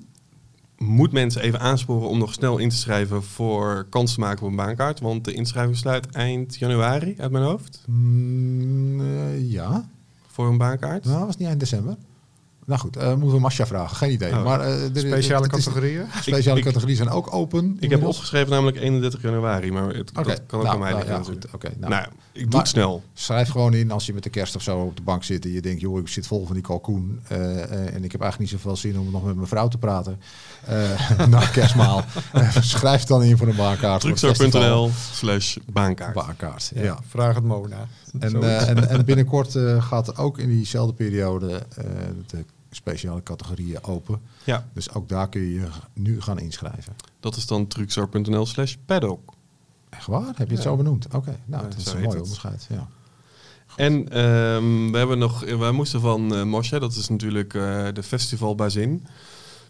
moet 0.77 1.13
mensen 1.13 1.43
even 1.43 1.61
aansporen 1.61 2.09
om 2.09 2.19
nog 2.19 2.33
snel 2.33 2.59
in 2.59 2.69
te 2.69 2.77
schrijven 2.77 3.23
voor 3.23 3.87
kans 3.91 4.15
te 4.15 4.21
maken 4.21 4.43
op 4.43 4.51
een 4.51 4.57
baankaart. 4.57 5.01
Want 5.01 5.25
de 5.25 5.33
inschrijving 5.33 5.77
sluit 5.77 6.07
eind 6.07 6.57
januari 6.57 7.15
uit 7.19 7.31
mijn 7.31 7.45
hoofd. 7.45 7.85
Mm, 7.87 9.01
eh, 9.01 9.51
ja. 9.51 9.89
Voor 10.27 10.47
een 10.47 10.59
baankaart. 10.59 11.05
Nou, 11.05 11.27
was 11.27 11.37
niet 11.37 11.49
eind 11.49 11.61
december? 11.61 11.97
Nou 12.67 12.81
goed, 12.81 12.97
eh, 12.97 13.09
moeten 13.09 13.31
we 13.31 13.39
Masha 13.41 13.67
vragen. 13.67 13.97
Geen 13.97 14.11
idee. 14.11 14.33
Oh. 14.33 14.45
Maar, 14.45 14.61
eh, 14.61 14.75
Speciale 14.95 15.47
is- 15.47 15.51
categorieën? 15.51 16.07
Speciale 16.21 16.59
Ik- 16.59 16.65
categorieën 16.65 16.97
zijn 16.97 17.09
ook 17.09 17.35
open. 17.35 17.77
Ik 17.81 17.91
heb 17.91 18.05
opgeschreven 18.05 18.51
namelijk 18.51 18.77
31 18.77 19.23
januari, 19.23 19.73
maar 19.73 19.89
het 19.95 20.13
kan 20.13 20.25
ook 20.59 20.65
nou, 20.65 20.67
aan 20.67 20.79
mij 20.79 20.91
nou, 20.91 20.95
liggen 20.95 21.13
ja, 21.13 21.19
natuurlijk. 21.19 21.47
goed, 21.51 21.55
oké, 21.55 21.71
nou. 21.79 21.91
nou, 21.93 22.05
ik 22.33 22.41
doe 22.43 22.51
Maar- 22.51 22.61
het 22.61 22.69
snel. 22.69 23.03
Schrijf 23.15 23.49
gewoon 23.49 23.75
in 23.75 23.91
als 23.91 24.07
je 24.07 24.15
met 24.15 24.23
de 24.23 24.31
kerst 24.31 24.57
of 24.57 24.63
zo 24.63 24.79
op 24.79 24.97
de 24.97 25.03
bank 25.03 25.25
zit 25.25 25.45
en 25.45 25.53
je 25.53 25.61
denkt, 25.61 25.81
joh, 25.81 25.99
ik 25.99 26.09
zit 26.09 26.27
vol 26.27 26.45
van 26.47 26.55
die 26.55 26.63
kalkoen 26.63 27.21
eh, 27.29 27.63
eh, 27.63 27.95
en 27.95 28.05
ik 28.05 28.13
heb 28.13 28.21
eigenlijk 28.21 28.39
niet 28.39 28.61
zoveel 28.61 28.77
zin 28.77 28.99
om 28.99 29.11
nog 29.11 29.25
met 29.25 29.35
mijn 29.35 29.47
vrouw 29.49 29.69
te 29.69 29.79
praten 29.79 30.21
eh, 30.67 31.27
na 31.29 31.47
kerstmaal. 31.47 32.05
Eh, 32.33 32.57
schrijf 32.61 33.05
dan 33.05 33.23
in 33.23 33.37
voor 33.37 33.49
een 33.49 33.57
baankaart. 33.57 34.01
Truxor.nl 34.01 34.91
slash 35.13 35.57
baankaart. 35.73 36.15
Baankaart, 36.15 36.71
ja. 36.75 36.83
Ja, 36.83 36.99
vraag 37.09 37.35
het 37.35 37.45
Mona. 37.45 37.87
En, 38.19 38.43
eh, 38.43 38.69
en, 38.69 38.89
en 38.91 39.05
binnenkort 39.05 39.55
eh, 39.57 39.83
gaat 39.83 40.17
ook 40.17 40.39
in 40.39 40.49
diezelfde 40.49 40.95
periode 40.95 41.67
eh, 41.77 41.85
de 42.27 42.45
speciale 42.71 43.23
categorieën 43.23 43.85
open. 43.85 44.21
Ja, 44.45 44.67
Dus 44.73 44.93
ook 44.95 45.09
daar 45.09 45.29
kun 45.29 45.41
je 45.41 45.53
je 45.55 45.67
nu 45.93 46.21
gaan 46.21 46.39
inschrijven. 46.39 46.93
dat 47.21 47.37
is 47.37 47.47
dan 47.47 47.67
truxor.nl 47.67 48.47
slash 48.47 48.75
paddock. 48.87 49.33
Echt 50.01 50.09
waar? 50.09 50.33
Heb 50.35 50.49
je 50.49 50.55
het 50.55 50.63
zo 50.63 50.77
benoemd? 50.77 51.07
Oké, 51.15 51.39
nou, 51.45 51.63
dat 51.63 51.77
is 51.77 51.93
een 51.93 52.03
mooi 52.03 52.19
onderscheid. 52.19 52.67
Ja. 52.71 52.89
En 53.77 54.09
ehm, 54.09 54.91
we 54.91 54.99
hebben 54.99 55.19
nog, 55.19 55.45
wij 55.59 55.71
moesten 55.71 56.01
van 56.01 56.35
eh 56.35 56.43
Moshe, 56.43 56.79
dat 56.79 56.95
is 56.95 57.09
natuurlijk 57.09 57.55
eh, 57.55 57.87
de 57.93 58.03
festivalbazin, 58.03 59.07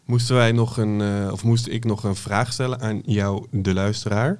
moesten 0.05 0.35
wij 0.35 0.53
nog 0.53 0.77
een, 0.77 1.01
eh, 1.01 1.33
of 1.33 1.45
moest 1.45 1.67
ik 1.67 1.85
nog 1.85 2.05
een 2.05 2.17
vraag 2.17 2.53
stellen 2.53 2.81
aan 2.81 3.03
jou, 3.05 3.47
de 3.51 3.75
luisteraar. 3.75 4.39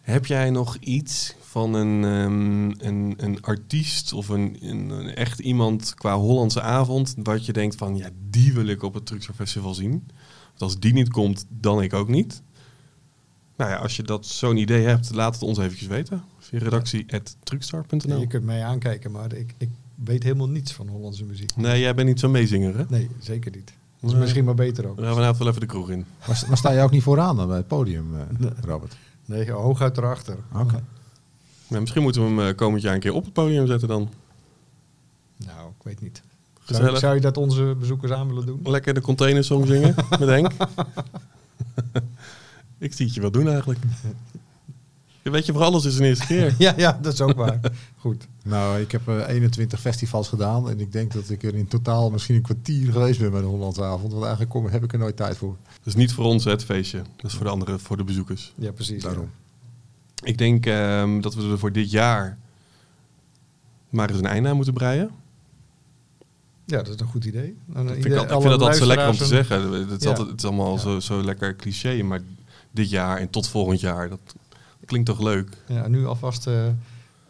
Heb 0.00 0.26
jij 0.26 0.50
nog 0.50 0.76
iets 0.76 1.34
van 1.40 1.74
een, 1.74 2.04
ehm, 2.04 2.86
een, 2.86 3.14
een 3.16 3.42
artiest 3.42 4.12
of 4.12 4.28
een, 4.28 4.56
een, 4.60 4.90
een 4.90 5.14
echt 5.14 5.38
iemand 5.38 5.94
qua 5.94 6.16
Hollandse 6.16 6.60
avond, 6.60 7.14
wat 7.22 7.46
je 7.46 7.52
denkt 7.52 7.74
van, 7.74 7.96
ja, 7.96 8.08
die 8.30 8.52
wil 8.52 8.66
ik 8.66 8.82
op 8.82 8.94
het 8.94 9.06
Truxor 9.06 9.34
Festival 9.34 9.74
zien? 9.74 9.90
Want 10.46 10.60
als 10.60 10.78
die 10.78 10.92
niet 10.92 11.10
komt, 11.10 11.46
dan 11.48 11.82
ik 11.82 11.92
ook 11.92 12.08
niet. 12.08 12.42
Nou 13.56 13.70
ja, 13.70 13.76
als 13.76 13.96
je 13.96 14.02
dat 14.02 14.26
zo'n 14.26 14.56
idee 14.56 14.86
hebt, 14.86 15.14
laat 15.14 15.34
het 15.34 15.42
ons 15.42 15.58
eventjes 15.58 15.88
weten. 15.88 16.22
Via 16.38 16.58
redactie.truckstar.nl 16.58 18.20
je 18.20 18.26
kunt 18.26 18.44
mij 18.44 18.64
aankijken, 18.64 19.10
maar 19.10 19.32
ik, 19.32 19.54
ik 19.58 19.68
weet 19.94 20.22
helemaal 20.22 20.48
niets 20.48 20.72
van 20.72 20.88
Hollandse 20.88 21.24
muziek. 21.24 21.56
Nee, 21.56 21.80
jij 21.80 21.94
bent 21.94 22.08
niet 22.08 22.20
zo'n 22.20 22.30
meezinger, 22.30 22.76
hè? 22.76 22.84
Nee, 22.88 23.10
zeker 23.20 23.50
niet. 23.54 23.66
Dat 23.66 23.74
is 24.04 24.10
Nee. 24.10 24.20
misschien 24.20 24.44
maar 24.44 24.54
beter 24.54 24.86
ook. 24.88 24.96
Dan 24.96 25.04
gaan 25.04 25.14
we 25.14 25.20
nou 25.20 25.34
wel 25.38 25.48
even 25.48 25.60
de 25.60 25.66
kroeg 25.66 25.90
in. 25.90 26.04
Maar, 26.26 26.42
maar 26.48 26.56
sta 26.56 26.70
je 26.70 26.80
ook 26.82 26.90
niet 26.90 27.02
vooraan 27.02 27.36
dan 27.36 27.46
bij 27.48 27.56
het 27.56 27.66
podium, 27.66 28.06
eh, 28.14 28.46
Robert? 28.64 28.96
Nee, 29.24 29.50
hooguit 29.50 29.96
erachter. 29.96 30.36
Oké. 30.52 30.82
Nou, 31.68 31.80
misschien 31.80 32.02
moeten 32.02 32.22
we 32.22 32.28
hem 32.28 32.48
eh, 32.48 32.54
komend 32.56 32.82
jaar 32.82 32.94
een 32.94 33.00
keer 33.00 33.12
op 33.14 33.24
het 33.24 33.32
podium 33.32 33.66
zetten 33.66 33.88
dan. 33.88 34.08
Nou, 35.36 35.68
ik 35.78 35.82
weet 35.82 36.00
niet. 36.00 36.22
Zou, 36.64 36.78
Gezellig. 36.78 36.98
zou 36.98 37.14
je 37.14 37.20
dat 37.20 37.36
onze 37.36 37.76
bezoekers 37.78 38.12
aan 38.12 38.28
willen 38.28 38.46
doen? 38.46 38.60
Lekker 38.64 38.94
de 38.94 39.00
containersong 39.00 39.66
zingen 39.66 39.94
met 40.10 40.28
Henk. 40.28 40.50
Ik 42.78 42.92
zie 42.92 43.06
het 43.06 43.14
je 43.14 43.20
wel 43.20 43.30
doen 43.30 43.48
eigenlijk. 43.48 43.78
Je 45.22 45.30
weet 45.30 45.46
je, 45.46 45.52
voor 45.52 45.62
alles 45.62 45.84
is 45.84 45.98
een 45.98 46.04
eerste 46.04 46.26
keer. 46.26 46.54
Ja, 46.58 46.74
ja, 46.76 46.98
dat 47.02 47.12
is 47.12 47.20
ook 47.20 47.34
waar. 47.36 47.60
Goed. 47.98 48.26
Nou, 48.44 48.80
ik 48.80 48.92
heb 48.92 49.08
eh, 49.08 49.28
21 49.28 49.80
festivals 49.80 50.28
gedaan 50.28 50.70
en 50.70 50.80
ik 50.80 50.92
denk 50.92 51.12
dat 51.12 51.30
ik 51.30 51.42
er 51.42 51.54
in 51.54 51.68
totaal 51.68 52.10
misschien 52.10 52.34
een 52.34 52.42
kwartier 52.42 52.92
geweest 52.92 53.20
ben 53.20 53.30
bij 53.30 53.40
de 53.40 53.46
Hollandse 53.46 53.82
avond. 53.84 54.10
Want 54.12 54.22
eigenlijk 54.22 54.50
kom, 54.52 54.66
heb 54.66 54.84
ik 54.84 54.92
er 54.92 54.98
nooit 54.98 55.16
tijd 55.16 55.36
voor. 55.36 55.56
Dat 55.64 55.86
is 55.86 55.94
niet 55.94 56.12
voor 56.12 56.24
ons 56.24 56.44
het 56.44 56.64
feestje. 56.64 57.02
Dat 57.16 57.30
is 57.30 57.36
voor 57.36 57.44
de 57.44 57.50
andere, 57.52 57.78
voor 57.78 57.96
de 57.96 58.04
bezoekers. 58.04 58.52
Ja, 58.56 58.72
precies. 58.72 59.02
Daarom. 59.02 59.30
Ik 60.24 60.38
denk 60.38 60.66
ehm, 60.66 61.20
dat 61.20 61.34
we 61.34 61.50
er 61.50 61.58
voor 61.58 61.72
dit 61.72 61.90
jaar 61.90 62.38
maar 63.90 64.10
eens 64.10 64.18
een 64.18 64.26
einde 64.26 64.48
aan 64.48 64.56
moeten 64.56 64.74
breien. 64.74 65.10
Ja, 66.64 66.76
dat 66.82 66.94
is 66.94 67.00
een 67.00 67.06
goed 67.06 67.24
idee. 67.24 67.56
Dan 67.66 67.82
Ik 67.82 67.92
vind, 67.92 67.96
ieder- 68.04 68.10
dat, 68.18 68.24
ik 68.24 68.30
alle 68.30 68.40
vind 68.40 68.52
dat 68.52 68.60
altijd 68.60 68.78
zo 68.80 68.86
lekker 68.86 69.08
om 69.08 69.16
te 69.16 69.24
zeggen. 69.26 69.72
Het 69.72 69.90
is, 69.90 70.02
Ja. 70.02 70.08
altijd, 70.08 70.28
het 70.28 70.38
is 70.38 70.44
allemaal 70.44 70.72
Ja. 70.74 70.78
zo, 70.80 71.00
zo 71.00 71.22
lekker 71.22 71.56
cliché, 71.56 72.02
maar 72.02 72.20
dit 72.76 72.90
jaar 72.90 73.18
en 73.18 73.30
tot 73.30 73.48
volgend 73.48 73.80
jaar, 73.80 74.08
dat 74.08 74.20
klinkt 74.84 75.06
toch 75.06 75.20
leuk? 75.20 75.56
Ja, 75.66 75.88
nu 75.88 76.06
alvast 76.06 76.46
eh, 76.46 76.64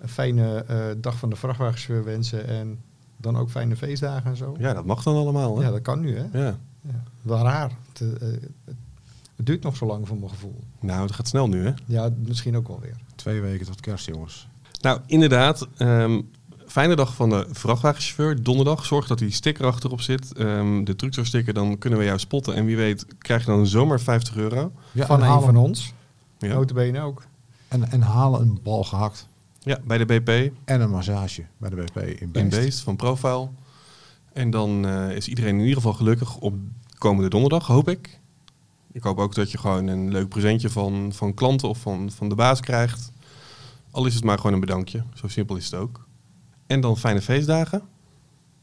een 0.01 0.09
fijne 0.09 0.65
eh, 0.69 0.87
dag 0.97 1.19
van 1.19 1.31
de 1.31 1.37
vrachtwagenchauffeur 1.37 2.05
wensen. 2.05 2.47
En 2.47 2.81
dan 3.17 3.37
ook 3.37 3.51
fijne 3.51 3.77
feestdagen 3.77 4.31
en 4.31 4.37
zo. 4.37 4.57
Ja, 4.59 4.75
dat 4.75 4.85
mag 4.85 5.03
dan 5.03 5.17
allemaal. 5.17 5.59
Hè? 5.59 5.65
Ja, 5.65 5.71
dat 5.71 5.83
kan 5.83 6.01
nu, 6.01 6.17
hè? 6.19 6.39
Ja. 6.45 6.59
Ja. 6.81 7.03
Wel 7.23 7.43
raar. 7.43 7.71
Het, 7.93 8.01
eh, 8.01 8.29
het, 8.65 8.77
het 9.37 9.47
duurt 9.47 9.63
nog 9.63 9.77
zo 9.77 9.87
lang 9.87 10.07
voor 10.09 10.17
mijn 10.17 10.31
gevoel. 10.31 10.61
Nou, 10.81 11.03
het 11.03 11.13
gaat 11.13 11.29
snel 11.29 11.49
nu, 11.49 11.65
hè? 11.65 11.73
Ja, 11.85 12.11
misschien 12.19 12.57
ook 12.57 12.69
wel 12.69 12.81
weer. 12.81 12.97
Twee 13.15 13.41
weken 13.41 13.67
tot 13.67 13.81
kerst, 13.81 14.07
jongens. 14.07 14.49
Nou, 14.81 15.01
inderdaad. 15.07 15.69
ehm, 15.77 16.21
fijne 16.67 16.97
dag 16.97 17.15
van 17.15 17.29
de 17.29 17.47
vrachtwagenchauffeur. 17.51 18.43
Donderdag. 18.43 18.85
Zorg 18.85 19.07
dat 19.07 19.19
die 19.19 19.31
sticker 19.31 19.67
achterop 19.67 20.01
zit. 20.01 20.33
Ehm, 20.33 20.85
de 20.85 20.97
Truxor 20.97 21.27
sticker, 21.27 21.55
dan 21.55 21.79
kunnen 21.79 21.99
we 21.99 22.05
jou 22.05 22.19
spotten. 22.19 22.55
En 22.55 22.65
wie 22.65 22.77
weet 22.77 23.07
krijg 23.19 23.41
je 23.41 23.51
dan 23.51 23.67
zomaar 23.67 24.01
50 24.01 24.37
euro. 24.37 24.73
Ja, 24.93 25.07
van 25.07 25.23
en 25.23 25.31
een 25.31 25.43
van 25.43 25.57
ons. 25.57 25.93
Ja, 26.39 26.55
Notabene 26.55 27.01
ook. 27.01 27.23
En, 27.69 27.91
en 27.91 28.01
halen 28.01 28.41
een 28.41 28.59
bal 28.63 28.85
gehakt. 28.85 29.29
ja 29.59 29.79
bij 29.85 29.99
de 29.99 30.05
BP. 30.05 30.53
En 30.65 30.81
een 30.81 30.91
massage 30.91 31.45
bij 31.57 31.71
de 31.71 31.77
BP 31.77 31.97
in 31.97 32.19
In 32.19 32.31
Beest. 32.31 32.51
Beest 32.51 32.81
van 32.81 32.97
Profile. 32.97 33.49
En 34.33 34.51
dan 34.51 34.87
eh, 34.87 35.11
is 35.11 35.29
iedereen 35.29 35.55
in 35.55 35.61
ieder 35.61 35.77
geval 35.77 35.93
gelukkig 35.93 36.37
op 36.37 36.55
komende 36.99 37.31
donderdag, 37.31 37.67
hoop 37.67 37.89
ik. 37.89 38.21
Ik 38.93 39.03
hoop 39.03 39.19
ook 39.19 39.35
dat 39.35 39.51
je 39.51 39.59
gewoon 39.59 39.87
een 39.87 40.11
leuk 40.11 40.29
presentje 40.29 40.71
van, 40.71 41.13
van 41.13 41.35
klanten 41.35 41.69
of 41.69 41.79
van, 41.79 42.11
van 42.11 42.29
de 42.29 42.35
baas 42.35 42.61
krijgt. 42.61 43.13
Al 43.91 44.07
is 44.07 44.15
het 44.15 44.25
maar 44.25 44.37
gewoon 44.37 44.53
een 44.53 44.61
bedankje. 44.61 45.03
Zo 45.15 45.29
simpel 45.29 45.57
is 45.57 45.65
het 45.65 45.75
ook. 45.75 46.06
En 46.67 46.81
dan 46.81 46.97
fijne 46.97 47.23
feestdagen. 47.23 47.83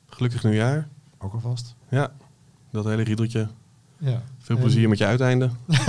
Gelukkig 0.09 0.43
nieuwjaar. 0.43 0.87
Ook 1.17 1.33
alvast. 1.33 1.75
Ja, 1.89 2.11
dat 2.71 2.85
hele 2.85 3.03
riedeltje. 3.03 3.47
Ja. 3.97 4.21
Veel 4.39 4.55
En 4.55 4.61
plezier 4.61 4.89
met 4.89 4.97
je 4.97 5.05
uiteinde. 5.05 5.49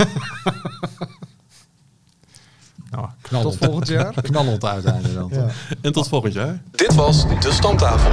Nou, 2.95 3.07
knallend. 3.21 3.57
Tot 3.59 3.67
volgend 3.67 3.87
jaar. 3.87 4.21
Knallend 4.21 4.65
uiteinde 4.65 5.13
dan. 5.13 5.29
Ja. 5.33 5.47
En 5.81 5.91
tot 5.91 6.07
volgend 6.07 6.33
jaar. 6.33 6.61
Dit 6.71 6.93
was 6.93 7.27
De 7.27 7.51
Stamtafel. 7.51 8.11